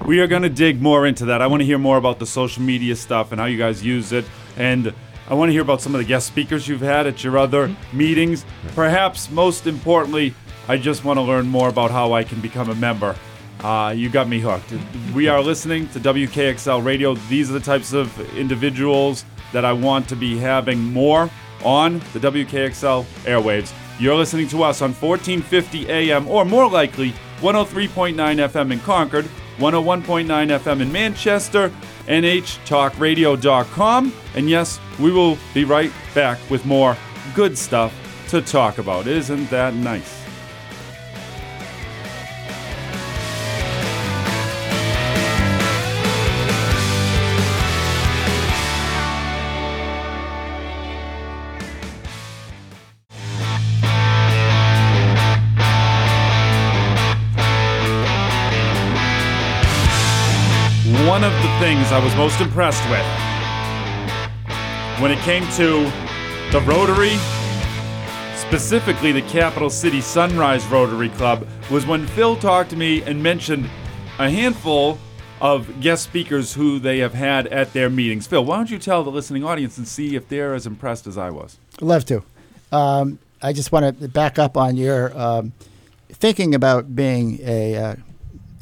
We 0.05 0.19
are 0.19 0.27
going 0.27 0.41
to 0.43 0.49
dig 0.49 0.81
more 0.81 1.07
into 1.07 1.25
that. 1.25 1.41
I 1.41 1.47
want 1.47 1.61
to 1.61 1.65
hear 1.65 1.77
more 1.77 1.97
about 1.97 2.19
the 2.19 2.25
social 2.25 2.61
media 2.61 2.95
stuff 2.95 3.31
and 3.31 3.39
how 3.39 3.47
you 3.47 3.57
guys 3.57 3.83
use 3.83 4.11
it. 4.11 4.25
And 4.57 4.93
I 5.29 5.33
want 5.33 5.49
to 5.49 5.53
hear 5.53 5.61
about 5.61 5.81
some 5.81 5.95
of 5.95 5.99
the 5.99 6.05
guest 6.05 6.27
speakers 6.27 6.67
you've 6.67 6.81
had 6.81 7.07
at 7.07 7.23
your 7.23 7.37
other 7.37 7.73
meetings. 7.93 8.45
Perhaps 8.75 9.31
most 9.31 9.65
importantly, 9.65 10.33
I 10.67 10.77
just 10.77 11.05
want 11.05 11.17
to 11.17 11.21
learn 11.21 11.47
more 11.47 11.69
about 11.69 11.91
how 11.91 12.13
I 12.13 12.23
can 12.23 12.41
become 12.41 12.69
a 12.69 12.75
member. 12.75 13.15
Uh, 13.63 13.93
you 13.95 14.09
got 14.09 14.27
me 14.27 14.39
hooked. 14.39 14.73
We 15.15 15.29
are 15.29 15.41
listening 15.41 15.87
to 15.89 15.99
WKXL 15.99 16.83
Radio. 16.83 17.15
These 17.15 17.49
are 17.49 17.53
the 17.53 17.61
types 17.61 17.93
of 17.93 18.19
individuals 18.35 19.23
that 19.53 19.63
I 19.63 19.71
want 19.71 20.09
to 20.09 20.17
be 20.17 20.37
having 20.37 20.79
more 20.79 21.29
on 21.63 21.99
the 22.11 22.19
WKXL 22.19 23.05
airwaves. 23.23 23.73
You're 23.99 24.15
listening 24.15 24.49
to 24.49 24.63
us 24.63 24.81
on 24.81 24.93
1450 24.93 25.89
AM, 25.89 26.27
or 26.27 26.43
more 26.43 26.69
likely, 26.69 27.13
103.9 27.39 28.15
FM 28.15 28.73
in 28.73 28.79
Concord, 28.81 29.29
101.9 29.57 30.25
FM 30.25 30.81
in 30.81 30.91
Manchester, 30.91 31.71
NHTalkRadio.com. 32.07 34.13
And 34.35 34.49
yes, 34.49 34.79
we 34.99 35.11
will 35.11 35.37
be 35.53 35.63
right 35.63 35.91
back 36.13 36.37
with 36.49 36.65
more 36.65 36.97
good 37.33 37.57
stuff 37.57 37.93
to 38.29 38.41
talk 38.41 38.77
about. 38.77 39.07
Isn't 39.07 39.49
that 39.51 39.73
nice? 39.73 40.22
Things 61.63 61.93
I 61.93 62.03
was 62.03 62.13
most 62.17 62.41
impressed 62.41 62.83
with 62.89 63.05
when 65.01 65.11
it 65.11 65.19
came 65.19 65.43
to 65.51 65.89
the 66.51 66.61
Rotary, 66.67 67.15
specifically 68.35 69.13
the 69.13 69.21
Capital 69.29 69.69
City 69.69 70.01
Sunrise 70.01 70.65
Rotary 70.65 71.07
Club, 71.07 71.47
was 71.71 71.85
when 71.85 72.05
Phil 72.05 72.35
talked 72.35 72.71
to 72.71 72.75
me 72.75 73.01
and 73.03 73.23
mentioned 73.23 73.69
a 74.19 74.29
handful 74.29 74.99
of 75.39 75.79
guest 75.79 76.03
speakers 76.03 76.53
who 76.53 76.79
they 76.79 76.97
have 76.97 77.13
had 77.13 77.47
at 77.47 77.71
their 77.71 77.89
meetings. 77.89 78.27
Phil, 78.27 78.43
why 78.43 78.57
don't 78.57 78.69
you 78.69 78.77
tell 78.77 79.01
the 79.01 79.11
listening 79.11 79.45
audience 79.45 79.77
and 79.77 79.87
see 79.87 80.17
if 80.17 80.27
they're 80.27 80.53
as 80.53 80.67
impressed 80.67 81.07
as 81.07 81.17
I 81.17 81.29
was? 81.29 81.57
Love 81.79 82.03
to. 82.07 82.23
Um, 82.73 83.19
I 83.41 83.53
just 83.53 83.71
want 83.71 84.01
to 84.01 84.09
back 84.09 84.37
up 84.37 84.57
on 84.57 84.75
your 84.75 85.17
um, 85.17 85.53
thinking 86.09 86.55
about 86.55 86.93
being 86.93 87.39
a 87.41 87.77
uh, 87.77 87.95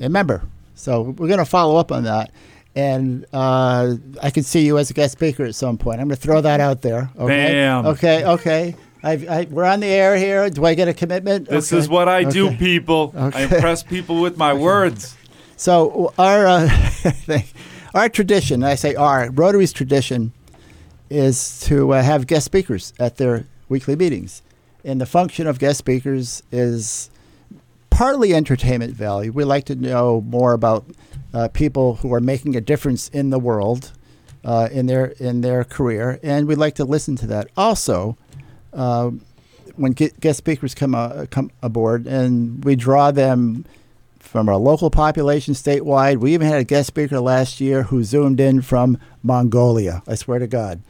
a 0.01 0.07
member. 0.07 0.43
So 0.75 1.01
we're 1.01 1.27
going 1.27 1.39
to 1.39 1.45
follow 1.45 1.77
up 1.77 1.91
on 1.91 2.03
that, 2.03 2.29
and 2.75 3.25
uh, 3.33 3.95
I 4.21 4.29
can 4.29 4.43
see 4.43 4.65
you 4.65 4.77
as 4.77 4.89
a 4.89 4.93
guest 4.93 5.13
speaker 5.13 5.43
at 5.45 5.55
some 5.55 5.77
point. 5.77 5.99
I'm 5.99 6.07
going 6.07 6.15
to 6.15 6.21
throw 6.21 6.41
that 6.41 6.59
out 6.59 6.81
there. 6.81 7.09
Okay. 7.17 7.51
Bam. 7.53 7.85
Okay. 7.87 8.25
Okay. 8.25 8.75
I've, 9.03 9.27
I, 9.27 9.47
we're 9.49 9.65
on 9.65 9.79
the 9.79 9.87
air 9.87 10.15
here. 10.15 10.49
Do 10.49 10.63
I 10.65 10.75
get 10.75 10.87
a 10.87 10.93
commitment? 10.93 11.49
This 11.49 11.73
Okay. 11.73 11.79
is 11.79 11.89
what 11.89 12.07
I 12.07 12.23
do, 12.23 12.47
Okay. 12.47 12.57
people. 12.57 13.13
I 13.17 13.43
impress 13.43 13.81
people 13.83 14.21
with 14.21 14.37
my 14.37 14.53
words. 14.53 15.15
So 15.57 16.13
our 16.17 16.47
uh, 16.47 16.69
our 17.93 18.09
tradition, 18.09 18.63
I 18.63 18.75
say 18.75 18.95
our 18.95 19.29
Rotary's 19.31 19.73
tradition, 19.73 20.33
is 21.09 21.59
to 21.61 21.93
uh, 21.93 22.01
have 22.01 22.25
guest 22.27 22.45
speakers 22.45 22.93
at 22.99 23.17
their 23.17 23.45
weekly 23.69 23.95
meetings, 23.95 24.41
and 24.85 25.01
the 25.01 25.05
function 25.05 25.45
of 25.47 25.59
guest 25.59 25.77
speakers 25.79 26.41
is 26.51 27.09
partly 27.89 28.33
entertainment 28.33 28.93
value. 28.93 29.31
We 29.31 29.43
like 29.43 29.65
to 29.65 29.75
know 29.75 30.21
more 30.21 30.53
about 30.53 30.85
uh, 31.33 31.47
people 31.49 31.95
who 31.95 32.13
are 32.13 32.19
making 32.19 32.55
a 32.55 32.61
difference 32.61 33.09
in 33.09 33.29
the 33.29 33.39
world, 33.39 33.91
uh, 34.43 34.69
in 34.71 34.85
their 34.87 35.07
in 35.19 35.41
their 35.41 35.63
career, 35.63 36.19
and 36.23 36.47
we'd 36.47 36.57
like 36.57 36.75
to 36.75 36.85
listen 36.85 37.15
to 37.17 37.27
that. 37.27 37.47
Also, 37.55 38.17
uh, 38.73 39.11
when 39.75 39.93
gu- 39.93 40.09
guest 40.19 40.37
speakers 40.37 40.73
come 40.75 40.95
uh, 40.95 41.25
come 41.29 41.51
aboard, 41.61 42.07
and 42.07 42.63
we 42.63 42.75
draw 42.75 43.11
them 43.11 43.65
from 44.19 44.47
our 44.47 44.57
local 44.57 44.89
population 44.89 45.53
statewide. 45.53 46.17
We 46.17 46.33
even 46.33 46.47
had 46.47 46.61
a 46.61 46.63
guest 46.63 46.87
speaker 46.87 47.19
last 47.19 47.59
year 47.59 47.83
who 47.83 48.03
zoomed 48.03 48.39
in 48.39 48.61
from 48.61 48.97
Mongolia. 49.23 50.03
I 50.07 50.15
swear 50.15 50.39
to 50.39 50.47
God. 50.47 50.81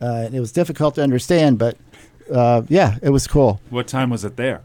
Uh, 0.00 0.28
it 0.30 0.38
was 0.38 0.52
difficult 0.52 0.96
to 0.96 1.02
understand, 1.02 1.58
but 1.58 1.78
uh, 2.30 2.62
yeah, 2.68 2.98
it 3.02 3.10
was 3.10 3.26
cool. 3.26 3.60
What 3.70 3.86
time 3.86 4.10
was 4.10 4.24
it 4.24 4.36
there? 4.36 4.60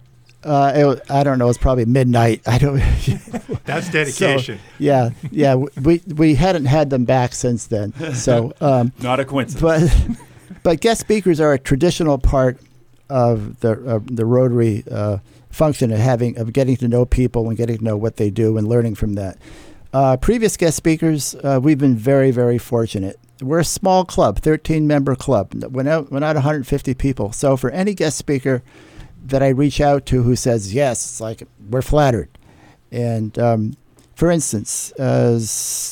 Uh, 0.46 0.72
it, 0.76 1.12
I 1.12 1.24
don't 1.24 1.40
know. 1.40 1.46
It 1.46 1.50
was 1.50 1.58
probably 1.58 1.86
midnight. 1.86 2.42
I 2.48 2.60
don't. 2.60 2.78
That's 3.66 3.88
so, 3.88 3.92
dedication. 3.92 4.60
yeah, 4.78 5.10
yeah. 5.32 5.56
We 5.56 6.02
we 6.16 6.36
hadn't 6.36 6.66
had 6.66 6.92
them 6.92 7.04
back 7.06 7.34
since 7.34 7.66
then. 7.68 7.94
So, 8.14 8.54
um, 8.62 8.94
Not 9.02 9.20
a 9.20 9.26
coincidence. 9.26 9.92
but 9.92 10.18
but 10.64 10.82
guest 10.82 11.02
speakers 11.02 11.40
are 11.40 11.54
a 11.54 11.60
traditional 11.60 12.18
part 12.20 12.60
of 13.10 13.60
the 13.62 13.72
of 13.72 14.16
the 14.16 14.26
Rotary 14.26 14.84
uh, 14.90 15.18
function 15.50 15.92
of 15.92 15.98
having 16.00 16.38
of 16.38 16.54
getting 16.54 16.76
to 16.78 16.88
know 16.88 17.06
people 17.06 17.48
and 17.48 17.58
getting 17.58 17.80
to 17.80 17.84
know 17.84 17.98
what 17.98 18.18
they 18.18 18.30
do 18.30 18.58
and 18.58 18.68
learning 18.68 18.96
from 18.96 19.14
that. 19.16 19.38
Uh, 19.94 20.18
previous 20.18 20.58
guest 20.58 20.76
speakers, 20.78 21.36
uh, 21.44 21.60
we've 21.62 21.80
been 21.80 21.96
very 21.96 22.30
very 22.30 22.60
fortunate. 22.60 23.18
We're 23.42 23.60
a 23.60 23.66
small 23.66 24.06
club, 24.06 24.40
13 24.40 24.88
member 24.88 25.14
club. 25.14 25.54
We're 25.56 25.84
not, 25.84 26.10
we're 26.10 26.20
not 26.20 26.36
150 26.36 26.94
people. 26.94 27.34
So 27.34 27.58
for 27.58 27.70
any 27.70 27.94
guest 27.94 28.18
speaker 28.18 28.64
that 29.26 29.42
I 29.44 29.50
reach 29.50 29.82
out 29.82 30.06
to 30.08 30.24
who 30.24 30.36
says 30.36 30.74
yes, 30.74 31.04
it's 31.04 31.22
like 31.22 31.44
we're 31.70 31.82
flattered. 31.82 32.30
And 32.92 33.38
um, 33.40 33.74
for 34.16 34.32
instance, 34.32 34.92
uh, 34.94 35.40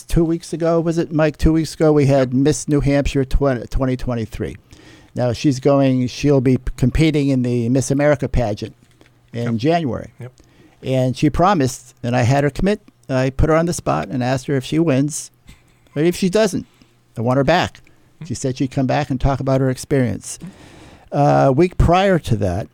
two 0.07 0.23
weeks 0.23 0.53
ago, 0.53 0.79
was 0.79 0.97
it 0.97 1.11
Mike? 1.11 1.37
Two 1.37 1.53
weeks 1.53 1.73
ago, 1.73 1.91
we 1.91 2.05
had 2.05 2.33
Miss 2.33 2.67
New 2.67 2.79
Hampshire 2.79 3.25
20, 3.25 3.61
2023. 3.67 4.55
Now 5.15 5.33
she's 5.33 5.59
going, 5.59 6.07
she'll 6.07 6.41
be 6.41 6.57
competing 6.77 7.29
in 7.29 7.41
the 7.43 7.69
Miss 7.69 7.91
America 7.91 8.27
pageant 8.29 8.75
in 9.33 9.43
Yep. 9.53 9.55
January. 9.55 10.13
Yep. 10.19 10.33
And 10.83 11.17
she 11.17 11.29
promised, 11.29 11.95
and 12.03 12.15
I 12.15 12.21
had 12.23 12.43
her 12.43 12.49
commit. 12.49 12.81
I 13.09 13.29
put 13.29 13.49
her 13.49 13.55
on 13.55 13.65
the 13.65 13.73
spot 13.73 14.07
and 14.09 14.23
asked 14.23 14.47
her 14.47 14.55
if 14.55 14.63
she 14.65 14.79
wins, 14.79 15.29
or 15.95 16.01
if 16.03 16.15
she 16.15 16.29
doesn't, 16.29 16.65
I 17.17 17.21
want 17.21 17.37
her 17.37 17.43
back. 17.43 17.81
She 18.25 18.33
said 18.35 18.57
she'd 18.57 18.71
come 18.71 18.87
back 18.87 19.09
and 19.09 19.19
talk 19.19 19.39
about 19.39 19.59
her 19.61 19.69
experience. 19.69 20.39
Uh, 21.11 21.45
a 21.47 21.51
week 21.51 21.77
prior 21.77 22.17
to 22.19 22.35
that, 22.37 22.67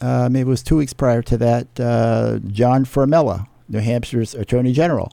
uh, 0.00 0.28
maybe 0.30 0.48
it 0.48 0.50
was 0.50 0.62
two 0.62 0.76
weeks 0.76 0.92
prior 0.92 1.22
to 1.22 1.36
that, 1.38 1.80
uh, 1.80 2.38
John 2.48 2.84
Formella, 2.84 3.46
New 3.68 3.80
Hampshire's 3.80 4.34
Attorney 4.34 4.72
General, 4.72 5.12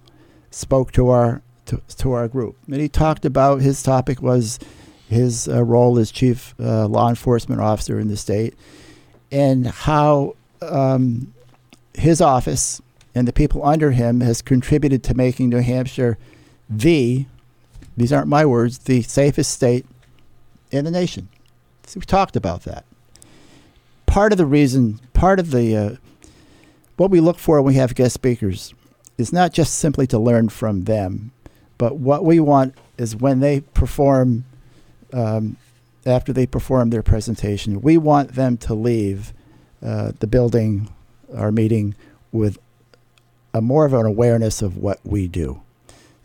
spoke 0.49 0.91
to 0.93 1.09
our 1.09 1.41
to, 1.67 1.81
to 1.97 2.11
our 2.11 2.27
group, 2.27 2.57
and 2.67 2.81
he 2.81 2.89
talked 2.89 3.23
about 3.23 3.61
his 3.61 3.81
topic 3.83 4.21
was 4.21 4.59
his 5.07 5.47
uh, 5.47 5.63
role 5.63 5.99
as 5.99 6.11
chief 6.11 6.55
uh, 6.59 6.87
law 6.87 7.09
enforcement 7.09 7.61
officer 7.61 7.99
in 7.99 8.07
the 8.07 8.17
state, 8.17 8.55
and 9.31 9.67
how 9.67 10.35
um, 10.61 11.33
his 11.93 12.19
office 12.19 12.81
and 13.13 13.27
the 13.27 13.33
people 13.33 13.65
under 13.65 13.91
him 13.91 14.21
has 14.21 14.41
contributed 14.41 15.03
to 15.03 15.13
making 15.13 15.49
New 15.49 15.61
Hampshire 15.61 16.17
the 16.69 17.25
these 17.97 18.13
aren't 18.13 18.27
my 18.27 18.45
words 18.45 18.79
the 18.79 19.01
safest 19.01 19.51
state 19.51 19.85
in 20.71 20.85
the 20.85 20.91
nation. 20.91 21.27
So 21.85 21.99
we 21.99 22.05
talked 22.05 22.35
about 22.35 22.63
that 22.63 22.85
part 24.11 24.33
of 24.33 24.37
the 24.37 24.45
reason, 24.45 24.99
part 25.13 25.39
of 25.39 25.51
the 25.51 25.73
uh, 25.73 25.95
what 26.97 27.09
we 27.09 27.21
look 27.21 27.39
for 27.39 27.61
when 27.61 27.73
we 27.73 27.79
have 27.79 27.95
guest 27.95 28.13
speakers 28.13 28.73
is 29.17 29.31
not 29.31 29.53
just 29.53 29.75
simply 29.79 30.05
to 30.05 30.19
learn 30.19 30.49
from 30.49 30.81
them, 30.81 31.31
but 31.77 31.95
what 31.95 32.25
we 32.25 32.37
want 32.37 32.75
is 32.97 33.15
when 33.15 33.39
they 33.39 33.61
perform, 33.61 34.43
um, 35.13 35.55
after 36.05 36.33
they 36.33 36.45
perform 36.45 36.89
their 36.89 37.01
presentation, 37.01 37.81
we 37.81 37.97
want 37.97 38.33
them 38.33 38.57
to 38.57 38.73
leave 38.73 39.33
uh, 39.81 40.11
the 40.19 40.27
building, 40.27 40.89
our 41.33 41.51
meeting, 41.51 41.95
with 42.33 42.57
a 43.53 43.61
more 43.61 43.85
of 43.85 43.93
an 43.93 44.05
awareness 44.05 44.61
of 44.61 44.75
what 44.75 44.99
we 45.05 45.29
do. 45.29 45.61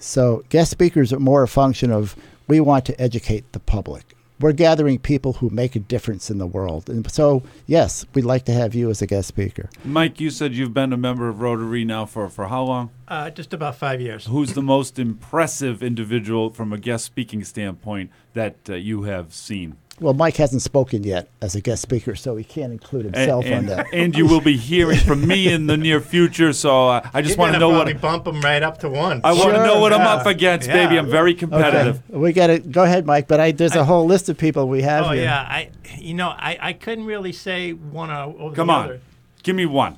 So 0.01 0.43
guest 0.49 0.73
speakers 0.73 1.13
are 1.13 1.21
more 1.21 1.45
a 1.45 1.49
function 1.49 1.93
of 1.93 2.17
we 2.49 2.59
want 2.59 2.85
to 2.87 3.01
educate 3.01 3.53
the 3.53 3.61
public. 3.61 4.16
We're 4.39 4.53
gathering 4.53 4.99
people 4.99 5.35
who 5.35 5.49
make 5.49 5.75
a 5.77 5.79
difference 5.79 6.31
in 6.31 6.39
the 6.39 6.47
world. 6.47 6.91
And 6.91 7.11
so, 7.11 7.43
yes, 7.67 8.05
we'd 8.15 8.25
like 8.25 8.45
to 8.45 8.53
have 8.53 8.75
you 8.75 8.91
as 8.91 9.01
a 9.01 9.07
guest 9.07 9.29
speaker. 9.29 9.71
Mike, 9.85 10.21
you 10.21 10.31
said 10.31 10.53
you've 10.55 10.75
been 10.75 10.93
a 10.93 10.97
member 10.99 11.29
of 11.29 11.41
Rotary 11.41 11.85
now 11.85 12.05
for, 12.05 12.29
for 12.29 12.49
how 12.49 12.65
long? 12.65 12.91
Uh, 13.09 13.31
just 13.31 13.55
about 13.55 13.77
five 13.77 14.01
years. 14.01 14.27
Who's 14.27 14.53
the 14.53 14.63
most 14.63 14.99
impressive 14.99 15.83
individual 15.83 16.51
from 16.51 16.73
a 16.73 16.79
guest 16.79 17.05
speaking 17.05 17.45
standpoint 17.45 18.11
that 18.35 18.57
uh, 18.69 18.75
you 18.75 19.05
have 19.05 19.33
seen? 19.33 19.77
Well, 19.99 20.13
Mike 20.13 20.37
hasn't 20.37 20.61
spoken 20.61 21.05
yet 21.05 21.31
as 21.41 21.55
a 21.55 21.61
guest 21.63 21.81
speaker, 21.81 22.15
so 22.15 22.37
he 22.37 22.45
can't 22.45 22.71
include 22.71 23.07
And, 23.07 23.17
himself 23.17 23.47
on 23.51 23.65
that. 23.67 23.87
and 23.95 24.15
you 24.15 24.27
will 24.27 24.43
be 24.43 24.57
hearing 24.57 24.99
from 24.99 25.27
me 25.27 25.51
in 25.51 25.67
the 25.69 25.77
near 25.79 26.01
future, 26.03 26.53
so 26.53 26.89
uh, 26.91 27.09
I 27.15 27.23
just 27.23 27.39
want 27.39 27.55
to 27.55 27.59
know 27.59 27.71
probably 27.71 27.95
what 27.95 28.03
bump 28.03 28.25
them 28.25 28.41
right 28.43 28.63
up 28.63 28.77
to 28.81 28.91
one. 28.91 29.23
I 29.25 29.33
want 29.33 29.55
to 29.55 29.65
know 29.65 29.81
what 29.81 29.95
I'm 29.95 30.03
up 30.03 30.27
against, 30.27 30.69
Yeah. 30.69 30.85
baby. 30.87 30.99
I'm 30.99 31.09
very 31.09 31.35
competitive. 31.35 32.03
Okay, 32.11 32.19
we 32.19 32.33
got 32.35 32.49
to 32.49 32.59
go 32.59 32.83
ahead, 32.85 33.07
Mike. 33.07 33.27
But 33.27 33.41
I, 33.41 33.53
there's 33.53 33.75
a 33.75 33.85
whole 33.87 34.05
list 34.05 34.29
of 34.29 34.37
people 34.37 34.69
we 34.69 34.83
have 34.83 35.07
Oh 35.07 35.11
here. 35.13 35.25
yeah, 35.25 35.41
I 35.41 35.71
you 35.99 36.13
know 36.13 36.29
I, 36.29 36.59
I 36.61 36.73
couldn't 36.75 37.07
really 37.07 37.33
say 37.33 37.73
one 37.73 38.11
o- 38.11 38.37
over 38.39 38.55
Come 38.55 38.67
the 38.67 38.73
on, 38.75 38.85
other. 38.85 39.01
give 39.45 39.57
me 39.57 39.65
one. 39.65 39.97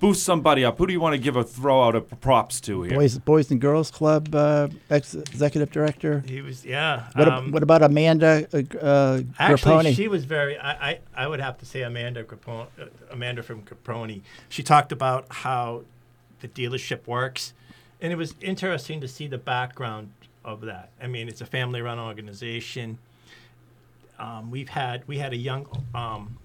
Boost 0.00 0.22
somebody 0.22 0.64
up. 0.64 0.78
Who 0.78 0.86
do 0.86 0.92
you 0.92 1.00
want 1.00 1.14
to 1.14 1.18
give 1.18 1.34
a 1.36 1.42
throw 1.42 1.82
out 1.82 1.94
of 1.94 2.20
props 2.20 2.60
to 2.62 2.82
here? 2.82 2.94
Boys, 2.96 3.18
Boys 3.18 3.50
and 3.50 3.60
Girls 3.60 3.90
Club 3.90 4.32
uh, 4.34 4.68
ex- 4.90 5.14
executive 5.14 5.72
director. 5.72 6.22
He 6.26 6.40
was 6.40 6.64
yeah. 6.64 7.08
What, 7.14 7.28
um, 7.28 7.46
ab- 7.46 7.52
what 7.52 7.62
about 7.62 7.82
Amanda 7.82 8.46
uh, 8.52 8.76
uh, 8.78 9.20
Actually, 9.38 9.84
Grappone? 9.84 9.96
she 9.96 10.06
was 10.08 10.24
very. 10.24 10.56
I, 10.58 10.90
I, 10.90 10.98
I 11.16 11.26
would 11.26 11.40
have 11.40 11.58
to 11.58 11.66
say 11.66 11.82
Amanda 11.82 12.22
Grappone, 12.22 12.68
uh, 12.80 12.84
Amanda 13.10 13.42
from 13.42 13.62
Grappone. 13.62 14.20
She 14.48 14.62
talked 14.62 14.92
about 14.92 15.26
how 15.30 15.82
the 16.40 16.48
dealership 16.48 17.06
works, 17.06 17.52
and 18.00 18.12
it 18.12 18.16
was 18.16 18.34
interesting 18.40 19.00
to 19.00 19.08
see 19.08 19.26
the 19.26 19.38
background 19.38 20.12
of 20.44 20.60
that. 20.62 20.90
I 21.02 21.08
mean, 21.08 21.28
it's 21.28 21.40
a 21.40 21.46
family-run 21.46 21.98
organization. 21.98 22.98
Um, 24.18 24.50
we've 24.50 24.68
had 24.68 25.06
we 25.08 25.18
had 25.18 25.32
a 25.32 25.36
young 25.36 25.66
um, 25.94 26.38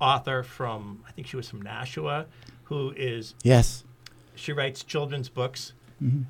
author 0.00 0.42
from 0.42 1.02
I 1.06 1.12
think 1.12 1.26
she 1.26 1.36
was 1.36 1.48
from 1.48 1.62
Nashua, 1.62 2.26
who 2.66 2.92
is 2.96 3.34
yes. 3.42 3.84
she 4.34 4.52
writes 4.52 4.82
children's 4.84 5.28
books. 5.28 5.72
Mm-hmm. 6.02 6.22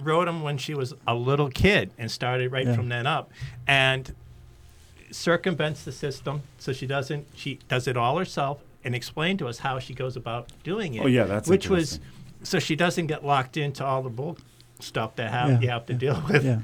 Wrote 0.00 0.26
them 0.26 0.42
when 0.42 0.58
she 0.58 0.74
was 0.74 0.94
a 1.06 1.14
little 1.14 1.48
kid 1.48 1.90
and 1.98 2.10
started 2.10 2.52
right 2.52 2.66
Yeah. 2.66 2.74
from 2.74 2.88
then 2.90 3.06
up, 3.06 3.30
and 3.66 4.14
circumvents 5.10 5.84
the 5.84 5.92
system 5.92 6.42
so 6.58 6.72
she 6.72 6.86
doesn't. 6.86 7.26
She 7.34 7.58
does 7.68 7.88
it 7.88 7.96
all 7.96 8.18
herself 8.18 8.58
and 8.84 8.94
explain 8.94 9.38
to 9.38 9.48
us 9.48 9.58
how 9.58 9.78
she 9.78 9.94
goes 9.94 10.16
about 10.16 10.50
doing 10.62 10.94
it. 10.94 11.02
Oh, 11.02 11.06
yeah, 11.06 11.24
that's 11.24 11.48
which 11.48 11.68
was 11.68 12.00
so 12.42 12.58
she 12.58 12.76
doesn't 12.76 13.06
get 13.06 13.24
locked 13.24 13.56
into 13.56 13.84
all 13.84 14.02
the 14.02 14.10
bull 14.10 14.36
stuff 14.80 15.16
that 15.16 15.30
have 15.30 15.48
Yeah. 15.50 15.60
you 15.60 15.68
have 15.70 15.86
to 15.86 15.94
deal 15.94 16.22
with. 16.28 16.44
Yeah. 16.44 16.60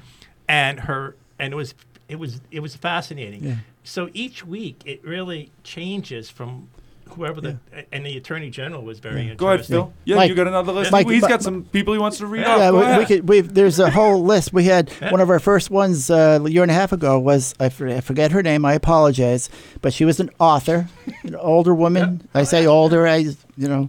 And 0.48 0.80
her 0.80 1.16
and 1.38 1.52
it 1.52 1.56
was 1.56 1.74
it 2.08 2.16
was 2.16 2.40
it 2.50 2.60
was 2.60 2.76
fascinating. 2.76 3.42
Yeah. 3.44 3.56
So 3.82 4.10
each 4.12 4.44
week 4.46 4.82
it 4.84 5.02
really 5.04 5.50
changes 5.62 6.30
from 6.30 6.68
whoever 7.10 7.40
the 7.40 7.58
and 7.92 8.04
the 8.04 8.16
attorney 8.16 8.50
general 8.50 8.82
was 8.82 8.98
very 8.98 9.20
interesting. 9.28 9.36
Go 9.38 9.48
ahead, 9.52 9.66
Phil. 9.66 9.92
Yeah, 10.04 10.16
Mike- 10.16 10.28
you 10.30 10.34
got 10.34 10.46
another 10.48 10.72
list. 10.72 10.90
Mike, 10.92 11.08
He's 11.08 11.20
but- 11.20 11.28
got 11.28 11.42
some 11.42 11.64
people 11.64 11.92
he 11.92 11.98
wants 12.00 12.18
to 12.18 12.26
read 12.26 12.40
Yeah, 12.42 12.54
off. 12.70 12.74
Yeah, 12.74 12.96
we, 12.96 12.98
we 12.98 13.06
could. 13.06 13.28
We 13.28 13.40
there's 13.40 13.78
a 13.78 13.90
whole 13.90 14.22
list. 14.24 14.52
We 14.52 14.64
had 14.64 14.90
one 15.10 15.20
of 15.20 15.30
our 15.30 15.38
first 15.40 15.70
ones 15.70 16.10
uh, 16.10 16.40
a 16.44 16.48
year 16.50 16.62
and 16.62 16.70
a 16.70 16.74
half 16.74 16.92
ago 16.92 17.18
was 17.18 17.54
I, 17.60 17.68
for, 17.68 17.88
I 17.88 18.00
forget 18.00 18.32
her 18.32 18.42
name. 18.42 18.64
I 18.64 18.74
apologize, 18.74 19.48
but 19.82 19.92
she 19.92 20.04
was 20.04 20.18
an 20.20 20.30
author, 20.38 20.88
an 21.22 21.34
older 21.36 21.74
woman. 21.74 22.28
I 22.34 22.44
say 22.44 22.66
older. 22.66 23.06
I 23.06 23.16
you 23.16 23.36
know 23.68 23.88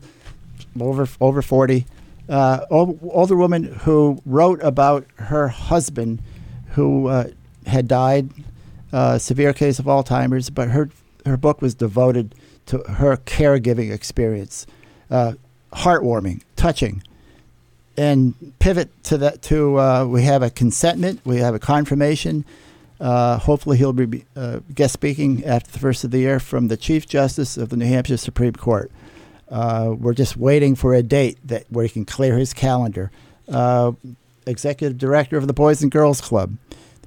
over 0.79 1.07
over 1.21 1.41
forty. 1.41 1.85
Uh, 2.27 2.65
ol- 2.71 2.99
older 3.11 3.35
woman 3.35 3.63
who 3.81 4.19
wrote 4.25 4.59
about 4.63 5.05
her 5.17 5.47
husband, 5.47 6.21
who 6.69 7.07
uh, 7.07 7.25
had 7.67 7.87
died, 7.87 8.29
uh, 8.91 9.17
severe 9.19 9.53
case 9.53 9.77
of 9.79 9.85
Alzheimer's. 9.85 10.49
But 10.49 10.69
her 10.69 10.89
her 11.25 11.37
book 11.37 11.61
was 11.61 11.73
devoted 11.75 12.33
to 12.67 12.79
her 12.79 13.17
caregiving 13.17 13.91
experience, 13.91 14.65
uh, 15.09 15.33
heartwarming, 15.73 16.41
touching. 16.55 17.03
And 17.97 18.53
pivot 18.59 18.89
to 19.05 19.17
that 19.19 19.41
to 19.43 19.79
uh, 19.79 20.05
we 20.05 20.23
have 20.23 20.43
a 20.43 20.49
consentment 20.49 21.21
we 21.23 21.37
have 21.37 21.55
a 21.55 21.59
confirmation. 21.59 22.43
Uh, 22.99 23.37
hopefully 23.37 23.77
he'll 23.77 23.93
be 23.93 24.25
uh, 24.35 24.59
guest 24.73 24.93
speaking 24.93 25.45
after 25.45 25.71
the 25.71 25.79
first 25.79 26.03
of 26.03 26.11
the 26.11 26.19
year 26.19 26.39
from 26.39 26.67
the 26.67 26.77
chief 26.77 27.07
justice 27.07 27.57
of 27.57 27.69
the 27.69 27.77
new 27.77 27.85
hampshire 27.85 28.17
supreme 28.17 28.53
court. 28.53 28.91
Uh, 29.49 29.93
we're 29.97 30.13
just 30.13 30.35
waiting 30.35 30.75
for 30.75 30.93
a 30.93 31.03
date 31.03 31.37
that 31.43 31.65
where 31.69 31.85
he 31.85 31.89
can 31.89 32.05
clear 32.05 32.37
his 32.37 32.53
calendar. 32.53 33.11
Uh, 33.47 33.93
executive 34.45 34.97
director 34.97 35.37
of 35.37 35.47
the 35.47 35.53
boys 35.53 35.81
and 35.81 35.91
girls 35.91 36.19
club. 36.19 36.57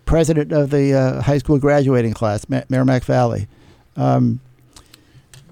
President 0.06 0.52
of 0.52 0.70
the 0.70 1.20
high 1.24 1.38
school 1.38 1.58
graduating 1.58 2.14
class 2.14 2.48
Ma- 2.48 2.62
merrimack 2.70 3.04
valley. 3.04 3.46
Um, 3.96 4.40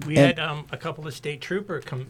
We 0.05 0.17
And- 0.17 0.37
had 0.37 0.39
um, 0.39 0.65
a 0.71 0.77
couple 0.77 1.07
of 1.07 1.13
state 1.13 1.41
trooper 1.41 1.79
come 1.81 2.07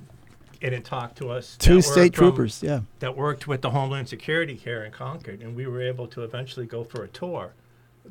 in 0.61 0.73
and 0.73 0.83
talk 0.83 1.15
to 1.15 1.29
us. 1.29 1.55
two 1.57 1.77
were 1.77 1.81
state 1.81 2.15
from- 2.15 2.29
troopers 2.29 2.63
yeah 2.63 2.81
that 2.99 3.15
worked 3.15 3.47
with 3.47 3.61
the 3.61 3.69
Homeland 3.69 4.09
Security 4.09 4.55
here 4.55 4.83
in 4.83 4.91
Concord, 4.91 5.41
and 5.41 5.55
we 5.55 5.67
were 5.67 5.81
able 5.81 6.07
to 6.07 6.23
eventually 6.23 6.65
go 6.65 6.83
for 6.83 7.03
a 7.03 7.07
tour 7.07 7.53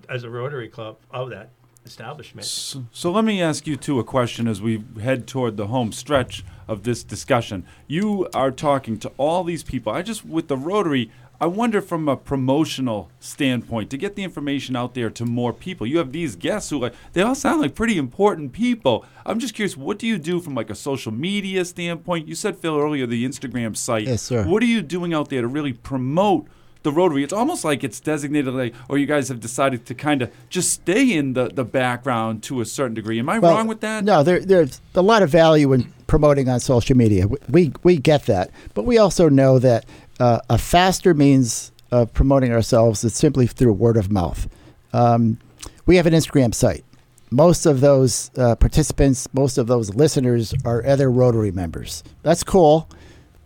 as 0.08 0.22
a 0.24 0.30
Rotary 0.30 0.68
Club 0.68 0.96
of 1.10 1.30
that. 1.30 1.50
establishment. 1.84 2.44
So, 2.44 2.84
so 2.90 3.12
let 3.12 3.24
me 3.24 3.40
ask 3.40 3.64
you 3.64 3.76
too 3.76 4.00
a 4.00 4.04
question 4.04 4.48
as 4.48 4.60
we 4.60 4.82
head 5.00 5.28
toward 5.28 5.56
the 5.56 5.68
home 5.68 5.92
stretch 5.92 6.44
of 6.66 6.82
this 6.82 7.04
discussion. 7.04 7.64
You 7.86 8.28
are 8.34 8.50
talking 8.50 8.98
to 8.98 9.12
all 9.16 9.44
these 9.44 9.62
people. 9.62 9.92
I 9.92 10.02
just 10.02 10.24
with 10.24 10.48
the 10.48 10.56
Rotary. 10.56 11.12
I 11.40 11.46
wonder 11.46 11.80
from 11.82 12.08
a 12.08 12.16
promotional 12.16 13.10
standpoint 13.20 13.90
to 13.90 13.96
get 13.96 14.16
the 14.16 14.24
information 14.24 14.74
out 14.74 14.94
there 14.94 15.10
to 15.10 15.24
more 15.24 15.52
people. 15.52 15.86
You 15.86 15.98
have 15.98 16.12
these 16.12 16.34
guests 16.36 16.70
who 16.70 16.78
like 16.78 16.94
they 17.12 17.22
all 17.22 17.34
sound 17.34 17.60
like 17.60 17.74
pretty 17.74 17.98
important 17.98 18.52
people. 18.52 19.04
I'm 19.24 19.38
just 19.38 19.54
curious, 19.54 19.76
what 19.76 19.98
do 19.98 20.06
you 20.06 20.18
do 20.18 20.40
from 20.40 20.54
like 20.54 20.70
a 20.70 20.74
social 20.74 21.12
media 21.12 21.64
standpoint? 21.64 22.26
You 22.28 22.34
said 22.34 22.56
Phil 22.56 22.78
earlier 22.78 23.06
the 23.06 23.24
Instagram 23.26 23.76
site. 23.76 24.06
Yes, 24.06 24.22
sir. 24.22 24.44
What 24.44 24.62
are 24.62 24.66
you 24.66 24.82
doing 24.82 25.12
out 25.12 25.28
there 25.28 25.42
to 25.42 25.48
really 25.48 25.72
promote 25.72 26.46
the 26.82 26.92
Rotary? 26.92 27.24
It's 27.24 27.32
almost 27.32 27.64
like 27.64 27.82
it's 27.84 28.00
designated 28.00 28.54
like, 28.54 28.74
or 28.88 28.96
you 28.96 29.06
guys 29.06 29.28
have 29.28 29.40
decided 29.40 29.84
to 29.86 29.94
kind 29.94 30.22
of 30.22 30.30
just 30.48 30.70
stay 30.72 31.12
in 31.12 31.32
the, 31.34 31.48
the 31.48 31.64
background 31.64 32.42
to 32.44 32.60
a 32.60 32.64
certain 32.64 32.94
degree. 32.94 33.18
Am 33.18 33.28
I 33.28 33.40
Well, 33.40 33.56
wrong 33.56 33.66
with 33.66 33.80
that? 33.80 34.04
No, 34.04 34.22
there, 34.22 34.40
there's 34.40 34.80
a 34.94 35.02
lot 35.02 35.22
of 35.22 35.30
value 35.30 35.72
in 35.72 35.92
promoting 36.06 36.48
on 36.48 36.60
social 36.60 36.96
media. 36.96 37.26
We, 37.26 37.38
we, 37.48 37.72
we 37.82 37.96
get 37.96 38.26
that. 38.26 38.50
But 38.74 38.84
we 38.84 38.96
also 38.98 39.28
know 39.28 39.58
that 39.58 39.84
uh, 40.20 40.40
a 40.48 40.58
faster 40.58 41.14
means 41.14 41.72
of 41.90 42.12
promoting 42.14 42.52
ourselves 42.52 43.04
is 43.04 43.14
simply 43.14 43.46
through 43.46 43.72
word 43.72 43.96
of 43.96 44.10
mouth. 44.10 44.48
Um, 44.92 45.38
we 45.86 45.96
have 45.96 46.06
an 46.06 46.14
Instagram 46.14 46.54
site. 46.54 46.84
Most 47.30 47.66
of 47.66 47.80
those 47.80 48.30
uh, 48.36 48.54
participants, 48.56 49.28
most 49.32 49.58
of 49.58 49.66
those 49.66 49.94
listeners 49.94 50.54
are 50.64 50.84
other 50.86 51.10
Rotary 51.10 51.50
members. 51.52 52.02
That's 52.22 52.42
cool. 52.44 52.88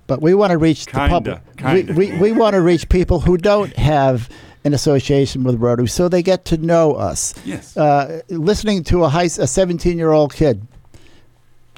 But 0.06 0.20
we 0.20 0.34
want 0.34 0.50
to 0.50 0.58
reach 0.58 0.86
Kinda, 0.86 1.06
the 1.06 1.10
public. 1.10 1.56
kinda. 1.56 1.92
We, 1.94 2.10
we, 2.12 2.18
we 2.18 2.32
want 2.32 2.54
to 2.54 2.60
reach 2.60 2.88
people 2.88 3.20
who 3.20 3.36
don't 3.36 3.74
have 3.76 4.28
an 4.64 4.74
association 4.74 5.44
with 5.44 5.56
Rotary 5.56 5.86
so 5.88 6.08
they 6.08 6.22
get 6.22 6.44
to 6.46 6.56
know 6.58 6.92
us 6.94 7.32
Yes. 7.46 7.76
uh, 7.76 8.20
listening 8.28 8.84
to 8.84 9.04
a 9.04 9.08
high 9.08 9.24
a 9.24 9.46
17 9.46 9.96
year 9.96 10.10
old 10.12 10.34
kid 10.34 10.66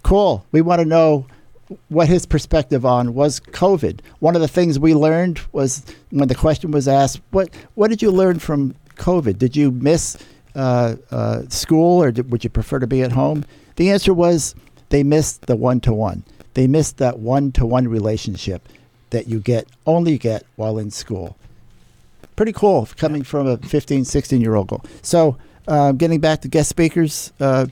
cool 0.03 0.45
we 0.51 0.61
want 0.61 0.80
to 0.80 0.84
know 0.84 1.26
what 1.88 2.08
his 2.08 2.26
perspective 2.26 2.84
on 2.84 3.14
was 3.14 3.40
covid. 3.40 4.00
One 4.18 4.34
of 4.34 4.42
the 4.42 4.48
things 4.48 4.78
we 4.78 4.94
learned 4.94 5.40
was 5.52 5.84
when 6.10 6.28
the 6.28 6.34
question 6.34 6.70
was 6.70 6.88
asked 6.88 7.20
what 7.30 7.50
what 7.74 7.88
did 7.88 8.02
you 8.02 8.10
learn 8.10 8.38
from 8.38 8.74
covid? 8.96 9.38
Did 9.38 9.56
you 9.56 9.70
miss 9.70 10.16
uh, 10.54 10.96
uh, 11.10 11.42
school 11.48 12.02
or 12.02 12.12
did, 12.12 12.30
would 12.30 12.44
you 12.44 12.50
prefer 12.50 12.78
to 12.78 12.86
be 12.86 13.02
at 13.02 13.12
home? 13.12 13.44
The 13.76 13.90
answer 13.90 14.12
was 14.12 14.54
they 14.90 15.02
missed 15.02 15.46
the 15.46 15.56
one-to-one. 15.56 16.24
They 16.54 16.66
missed 16.66 16.98
that 16.98 17.18
one-to-one 17.18 17.88
relationship 17.88 18.68
that 19.10 19.28
you 19.28 19.40
get 19.40 19.66
only 19.86 20.18
get 20.18 20.44
while 20.56 20.78
in 20.78 20.90
school. 20.90 21.36
Pretty 22.36 22.52
cool 22.52 22.88
coming 22.96 23.22
from 23.22 23.46
a 23.46 23.56
15, 23.58 24.04
16 24.04 24.40
year 24.40 24.54
old. 24.54 24.86
So, 25.02 25.38
uh, 25.68 25.92
getting 25.92 26.20
back 26.20 26.40
to 26.42 26.48
guest 26.48 26.68
speakers, 26.68 27.32
uh, 27.40 27.66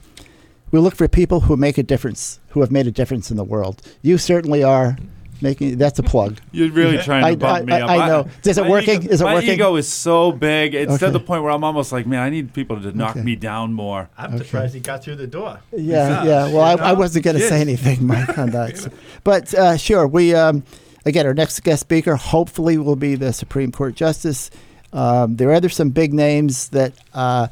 we 0.71 0.79
look 0.79 0.95
for 0.95 1.07
people 1.07 1.41
who 1.41 1.57
make 1.57 1.77
a 1.77 1.83
difference, 1.83 2.39
who 2.49 2.61
have 2.61 2.71
made 2.71 2.87
a 2.87 2.91
difference 2.91 3.29
in 3.31 3.37
the 3.37 3.43
world. 3.43 3.81
You 4.01 4.17
certainly 4.17 4.63
are 4.63 4.97
making. 5.41 5.77
That's 5.77 5.97
a 5.99 6.03
plug. 6.03 6.39
You're 6.51 6.71
really 6.71 6.97
trying 7.03 7.21
to 7.23 7.27
I- 7.29 7.35
bump 7.35 7.63
I- 7.63 7.65
me 7.65 7.73
I- 7.73 7.81
up. 7.81 7.89
I 7.89 8.07
know. 8.07 8.27
Is 8.45 8.57
it 8.57 8.61
my 8.63 8.69
working? 8.69 9.01
Ego, 9.03 9.11
Is 9.11 9.21
it 9.21 9.23
my 9.25 9.33
working? 9.35 9.49
ego 9.51 9.75
is 9.75 9.87
so 9.91 10.31
big. 10.31 10.73
It's 10.75 10.99
to 10.99 11.09
the 11.11 11.19
point 11.19 11.43
where 11.43 11.51
I'm 11.51 11.63
almost 11.63 11.91
like, 11.91 12.05
man, 12.07 12.21
I 12.21 12.29
need 12.29 12.53
people 12.53 12.79
to 12.81 12.91
knock 12.95 13.11
Okay. 13.17 13.21
me 13.23 13.35
down 13.35 13.73
more. 13.73 14.09
I'm 14.17 14.37
surprised 14.37 14.73
he 14.75 14.79
got 14.79 15.03
through 15.03 15.15
the 15.15 15.27
door. 15.27 15.59
Yeah, 15.71 16.21
He 16.21 16.29
yeah. 16.29 16.45
Well, 16.53 16.61
I, 16.61 16.89
I 16.89 16.93
wasn't 16.93 17.25
going 17.25 17.37
to 17.37 17.47
say 17.47 17.59
anything, 17.61 18.05
Mike, 18.07 18.37
on 18.37 18.51
that. 18.51 18.77
So- 18.77 18.91
But 19.23 19.53
uh, 19.53 19.77
sure, 19.77 20.07
we 20.07 20.33
um, 20.35 20.63
again 21.05 21.25
our 21.25 21.33
next 21.33 21.59
guest 21.63 21.81
speaker 21.81 22.15
hopefully 22.15 22.77
will 22.77 22.95
be 22.95 23.15
the 23.15 23.33
Supreme 23.33 23.71
Court 23.71 23.95
Justice. 23.95 24.51
Um, 24.93 25.37
there 25.37 25.49
are 25.49 25.53
other 25.53 25.69
some 25.69 25.89
big 25.89 26.13
names 26.13 26.69
that 26.69 26.93
uh, 27.13 27.47
i- 27.47 27.49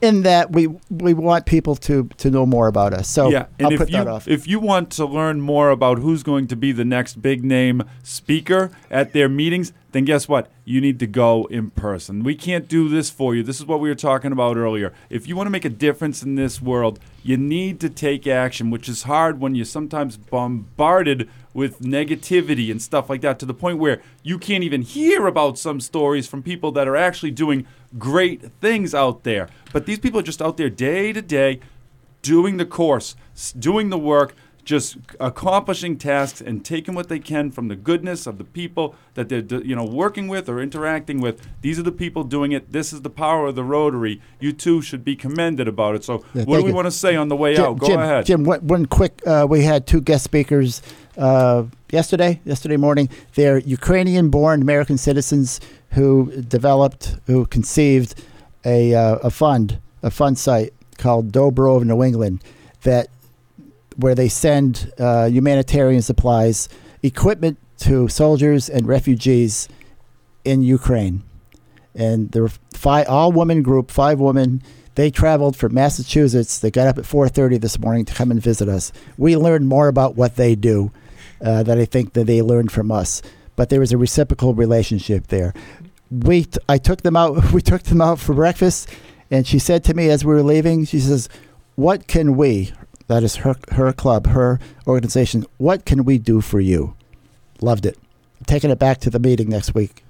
in 0.00 0.22
that 0.22 0.52
we 0.52 0.68
we 0.90 1.12
want 1.12 1.44
people 1.44 1.74
to 1.74 2.08
to 2.16 2.30
know 2.30 2.46
more 2.46 2.68
about 2.68 2.94
us. 2.94 3.08
So 3.08 3.30
yeah, 3.30 3.46
and 3.58 3.66
I'll 3.66 3.72
if 3.72 3.78
put 3.78 3.90
you 3.90 3.96
that 3.96 4.06
off. 4.06 4.28
if 4.28 4.46
you 4.46 4.60
want 4.60 4.90
to 4.92 5.04
learn 5.04 5.40
more 5.40 5.70
about 5.70 5.98
who's 5.98 6.22
going 6.22 6.46
to 6.48 6.56
be 6.56 6.72
the 6.72 6.84
next 6.84 7.20
big 7.20 7.44
name 7.44 7.82
speaker 8.02 8.70
at 8.90 9.12
their 9.12 9.28
meetings, 9.28 9.72
then 9.90 10.04
guess 10.04 10.28
what? 10.28 10.50
You 10.64 10.80
need 10.80 11.00
to 11.00 11.06
go 11.06 11.46
in 11.46 11.70
person. 11.70 12.22
We 12.22 12.36
can't 12.36 12.68
do 12.68 12.88
this 12.88 13.10
for 13.10 13.34
you. 13.34 13.42
This 13.42 13.58
is 13.58 13.66
what 13.66 13.80
we 13.80 13.88
were 13.88 13.96
talking 13.96 14.30
about 14.30 14.56
earlier. 14.56 14.92
If 15.10 15.26
you 15.26 15.34
want 15.34 15.46
to 15.46 15.50
make 15.50 15.64
a 15.64 15.70
difference 15.70 16.22
in 16.22 16.36
this 16.36 16.62
world, 16.62 17.00
you 17.24 17.36
need 17.36 17.80
to 17.80 17.90
take 17.90 18.26
action, 18.26 18.70
which 18.70 18.88
is 18.88 19.02
hard 19.02 19.40
when 19.40 19.54
you're 19.54 19.64
sometimes 19.64 20.16
bombarded 20.16 21.28
with 21.54 21.80
negativity 21.80 22.70
and 22.70 22.80
stuff 22.80 23.10
like 23.10 23.20
that 23.20 23.38
to 23.40 23.46
the 23.46 23.54
point 23.54 23.78
where 23.78 24.00
you 24.22 24.38
can't 24.38 24.64
even 24.64 24.82
hear 24.82 25.26
about 25.26 25.58
some 25.58 25.80
stories 25.80 26.26
from 26.26 26.42
people 26.42 26.72
that 26.72 26.88
are 26.88 26.96
actually 26.96 27.30
doing 27.30 27.66
great 27.98 28.52
things 28.60 28.94
out 28.94 29.24
there. 29.24 29.48
But 29.72 29.86
these 29.86 29.98
people 29.98 30.20
are 30.20 30.24
just 30.24 30.42
out 30.42 30.56
there 30.56 30.70
day 30.70 31.12
to 31.12 31.22
day 31.22 31.60
doing 32.22 32.56
the 32.56 32.66
course, 32.66 33.16
doing 33.58 33.90
the 33.90 33.98
work, 33.98 34.34
just 34.64 34.96
accomplishing 35.18 35.98
tasks 35.98 36.40
and 36.40 36.64
taking 36.64 36.94
what 36.94 37.08
they 37.08 37.18
can 37.18 37.50
from 37.50 37.68
the 37.68 37.76
goodness 37.76 38.26
of 38.26 38.38
the 38.38 38.44
people 38.44 38.94
that 39.14 39.28
they're 39.28 39.42
you 39.62 39.74
know 39.74 39.84
working 39.84 40.28
with 40.28 40.48
or 40.48 40.60
interacting 40.60 41.20
with. 41.20 41.46
These 41.60 41.78
are 41.78 41.82
the 41.82 41.92
people 41.92 42.24
doing 42.24 42.52
it. 42.52 42.72
This 42.72 42.92
is 42.92 43.02
the 43.02 43.10
power 43.10 43.48
of 43.48 43.54
the 43.56 43.64
Rotary. 43.64 44.20
You 44.40 44.52
too 44.52 44.80
should 44.82 45.04
be 45.04 45.16
commended 45.16 45.66
about 45.68 45.94
it. 45.96 46.04
So, 46.04 46.24
Yeah, 46.34 46.44
what 46.44 46.58
do 46.58 46.62
we 46.64 46.70
you. 46.70 46.74
want 46.74 46.86
to 46.86 46.90
say 46.92 47.16
on 47.16 47.28
the 47.28 47.36
way 47.36 47.54
Jim, 47.56 47.64
out? 47.64 47.78
Go 47.78 47.86
Jim, 47.88 48.00
ahead. 48.00 48.26
Jim, 48.26 48.44
one, 48.44 48.66
one 48.66 48.86
quick. 48.86 49.20
Uh, 49.26 49.46
we 49.48 49.64
had 49.64 49.86
two 49.86 50.00
guest 50.00 50.24
speakers 50.24 50.82
uh, 51.18 51.64
yesterday. 51.90 52.40
Yesterday 52.44 52.76
morning, 52.76 53.08
they're 53.34 53.58
Ukrainian-born 53.58 54.62
American 54.62 54.96
citizens 54.98 55.60
who 55.90 56.30
developed, 56.42 57.16
who 57.26 57.46
conceived 57.46 58.14
a 58.64 58.94
uh, 58.94 59.16
a 59.16 59.30
fund, 59.30 59.78
a 60.02 60.10
fund 60.10 60.38
site 60.38 60.72
called 60.98 61.32
Dobro 61.32 61.76
of 61.76 61.84
New 61.84 62.02
England, 62.02 62.42
that 62.82 63.08
where 63.96 64.14
they 64.14 64.28
send 64.28 64.92
uh, 64.98 65.26
humanitarian 65.26 66.02
supplies, 66.02 66.68
equipment 67.02 67.58
to 67.78 68.08
soldiers 68.08 68.68
and 68.68 68.86
refugees 68.86 69.68
in 70.44 70.62
Ukraine. 70.62 71.22
And 71.94 72.34
were 72.34 72.50
five, 72.74 73.08
all 73.08 73.32
women 73.32 73.62
group, 73.62 73.90
five 73.90 74.18
women. 74.18 74.62
They 74.94 75.10
traveled 75.10 75.56
from 75.56 75.74
Massachusetts. 75.74 76.58
They 76.58 76.70
got 76.70 76.86
up 76.86 76.98
at 76.98 77.04
4:30 77.04 77.60
this 77.60 77.78
morning 77.78 78.04
to 78.06 78.14
come 78.14 78.30
and 78.30 78.40
visit 78.40 78.68
us. 78.68 78.92
We 79.16 79.36
learned 79.36 79.68
more 79.68 79.88
about 79.88 80.16
what 80.16 80.36
they 80.36 80.54
do 80.54 80.90
uh, 81.40 81.62
that 81.62 81.78
I 81.78 81.84
think 81.84 82.12
that 82.14 82.26
they 82.26 82.42
learned 82.42 82.72
from 82.72 82.90
us. 82.90 83.22
But 83.56 83.68
there 83.68 83.80
was 83.80 83.92
a 83.92 83.98
reciprocal 83.98 84.54
relationship 84.54 85.26
there. 85.28 85.52
We, 86.10 86.44
t- 86.44 86.58
I 86.68 86.78
took 86.78 87.02
them 87.02 87.16
out. 87.16 87.52
We 87.52 87.62
took 87.62 87.82
them 87.82 88.00
out 88.00 88.18
for 88.18 88.34
breakfast, 88.34 88.88
and 89.30 89.46
she 89.46 89.58
said 89.58 89.84
to 89.84 89.94
me 89.94 90.08
as 90.08 90.24
we 90.24 90.32
were 90.34 90.42
leaving, 90.42 90.84
she 90.84 91.00
says, 91.00 91.28
"What 91.74 92.06
can 92.06 92.36
we?" 92.36 92.72
That 93.08 93.22
is 93.22 93.36
her 93.36 93.56
her 93.72 93.92
club, 93.92 94.26
her 94.28 94.58
organization. 94.86 95.44
What 95.58 95.84
can 95.84 96.04
we 96.04 96.18
do 96.18 96.40
for 96.40 96.60
you? 96.60 96.94
Loved 97.60 97.86
it. 97.86 97.98
taking 98.46 98.70
it 98.70 98.78
back 98.78 98.98
to 98.98 99.10
the 99.10 99.18
meeting 99.18 99.48
next 99.48 99.74
week. 99.74 100.02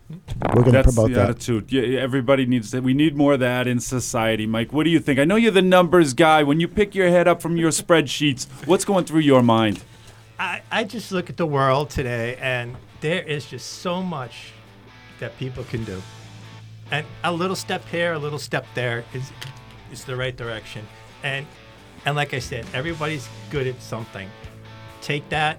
We're 0.54 0.62
going 0.62 0.64
to 0.66 0.70
That's 0.72 0.94
promote 0.94 1.10
the 1.10 1.16
that. 1.16 1.30
attitude. 1.30 1.72
Yeah, 1.72 2.00
everybody 2.00 2.44
needs 2.46 2.70
that. 2.70 2.82
We 2.82 2.94
need 2.94 3.16
more 3.16 3.34
of 3.34 3.40
that 3.40 3.66
in 3.66 3.80
society, 3.80 4.46
Mike. 4.46 4.72
What 4.72 4.84
do 4.84 4.90
you 4.90 5.00
think? 5.00 5.18
I 5.18 5.24
know 5.24 5.36
you're 5.36 5.50
the 5.50 5.62
numbers 5.62 6.12
guy. 6.14 6.42
When 6.42 6.60
you 6.60 6.68
pick 6.68 6.94
your 6.94 7.08
head 7.08 7.26
up 7.28 7.40
from 7.42 7.56
your 7.56 7.70
spreadsheets, 7.70 8.46
what's 8.66 8.84
going 8.84 9.04
through 9.06 9.20
your 9.20 9.42
mind? 9.42 9.82
I, 10.38 10.62
I 10.70 10.84
just 10.84 11.12
look 11.12 11.30
at 11.30 11.36
the 11.36 11.46
world 11.46 11.88
today, 11.90 12.36
and 12.36 12.76
there 13.00 13.22
is 13.22 13.46
just 13.46 13.80
so 13.80 14.02
much 14.02 14.52
that 15.18 15.36
people 15.38 15.64
can 15.64 15.84
do. 15.84 16.02
And 16.90 17.06
a 17.24 17.32
little 17.32 17.56
step 17.56 17.82
here, 17.88 18.12
a 18.12 18.18
little 18.18 18.38
step 18.38 18.66
there 18.74 19.04
is 19.14 19.30
is 19.90 20.04
the 20.04 20.16
right 20.16 20.36
direction. 20.36 20.86
And 21.22 21.46
and 22.04 22.16
like 22.16 22.34
I 22.34 22.38
said, 22.38 22.66
everybody's 22.74 23.28
good 23.50 23.66
at 23.66 23.80
something. 23.80 24.28
Take 25.00 25.28
that 25.30 25.58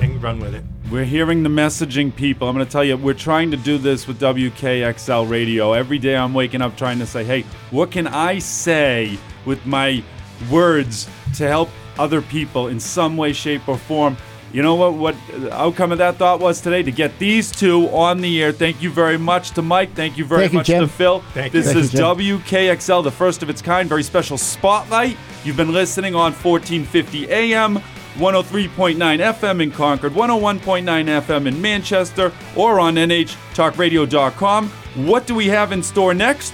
and 0.00 0.22
run 0.22 0.40
with 0.40 0.54
it. 0.54 0.64
We're 0.90 1.04
hearing 1.04 1.42
the 1.42 1.48
messaging, 1.48 2.14
people. 2.14 2.48
I'm 2.48 2.54
going 2.54 2.66
to 2.66 2.70
tell 2.70 2.84
you, 2.84 2.96
we're 2.96 3.14
trying 3.14 3.50
to 3.52 3.56
do 3.56 3.78
this 3.78 4.06
with 4.06 4.20
WKXL 4.20 5.28
Radio. 5.28 5.72
Every 5.72 5.98
day 5.98 6.16
I'm 6.16 6.34
waking 6.34 6.60
up 6.60 6.76
trying 6.76 6.98
to 6.98 7.06
say, 7.06 7.24
hey, 7.24 7.42
what 7.70 7.90
can 7.90 8.06
I 8.06 8.38
say 8.38 9.18
with 9.44 9.64
my 9.64 10.02
words 10.50 11.08
to 11.36 11.48
help 11.48 11.70
other 11.98 12.20
people 12.20 12.68
in 12.68 12.80
some 12.80 13.16
way, 13.16 13.32
shape, 13.32 13.68
or 13.68 13.78
form? 13.78 14.16
You 14.52 14.62
know 14.62 14.74
what? 14.74 14.94
What 14.94 15.16
the 15.30 15.54
outcome 15.54 15.92
of 15.92 15.98
that 15.98 16.16
thought 16.16 16.38
was 16.38 16.60
today 16.60 16.82
to 16.82 16.92
get 16.92 17.18
these 17.18 17.50
two 17.50 17.88
on 17.88 18.20
the 18.20 18.42
air. 18.42 18.52
Thank 18.52 18.82
you 18.82 18.90
very 18.90 19.16
much 19.16 19.52
to 19.52 19.62
Mike. 19.62 19.94
Thank 19.94 20.18
you 20.18 20.26
very 20.26 20.42
Thank 20.42 20.52
you, 20.52 20.58
much 20.58 20.66
Jim. 20.66 20.80
to 20.82 20.88
Phil. 20.88 21.20
Thank 21.32 21.54
you. 21.54 21.62
this 21.62 21.72
Thank 21.72 21.84
is 21.84 21.94
you, 21.94 22.38
WKXL, 22.38 23.02
the 23.02 23.10
first 23.10 23.42
of 23.42 23.48
its 23.48 23.62
kind, 23.62 23.88
very 23.88 24.02
special 24.02 24.36
spotlight. 24.36 25.16
You've 25.42 25.56
been 25.56 25.72
listening 25.72 26.14
on 26.14 26.32
1450 26.32 27.30
AM, 27.30 27.78
103.9 28.16 28.96
FM 28.96 29.62
in 29.62 29.70
Concord, 29.70 30.12
101.9 30.12 30.82
FM 31.22 31.46
in 31.46 31.62
Manchester, 31.62 32.30
or 32.54 32.78
on 32.78 32.96
NHTalkRadio.com. 32.96 34.68
What 34.68 35.26
do 35.26 35.34
we 35.34 35.46
have 35.46 35.72
in 35.72 35.82
store 35.82 36.12
next? 36.12 36.52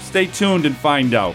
Stay 0.00 0.26
tuned 0.26 0.66
and 0.66 0.76
find 0.76 1.14
out. 1.14 1.34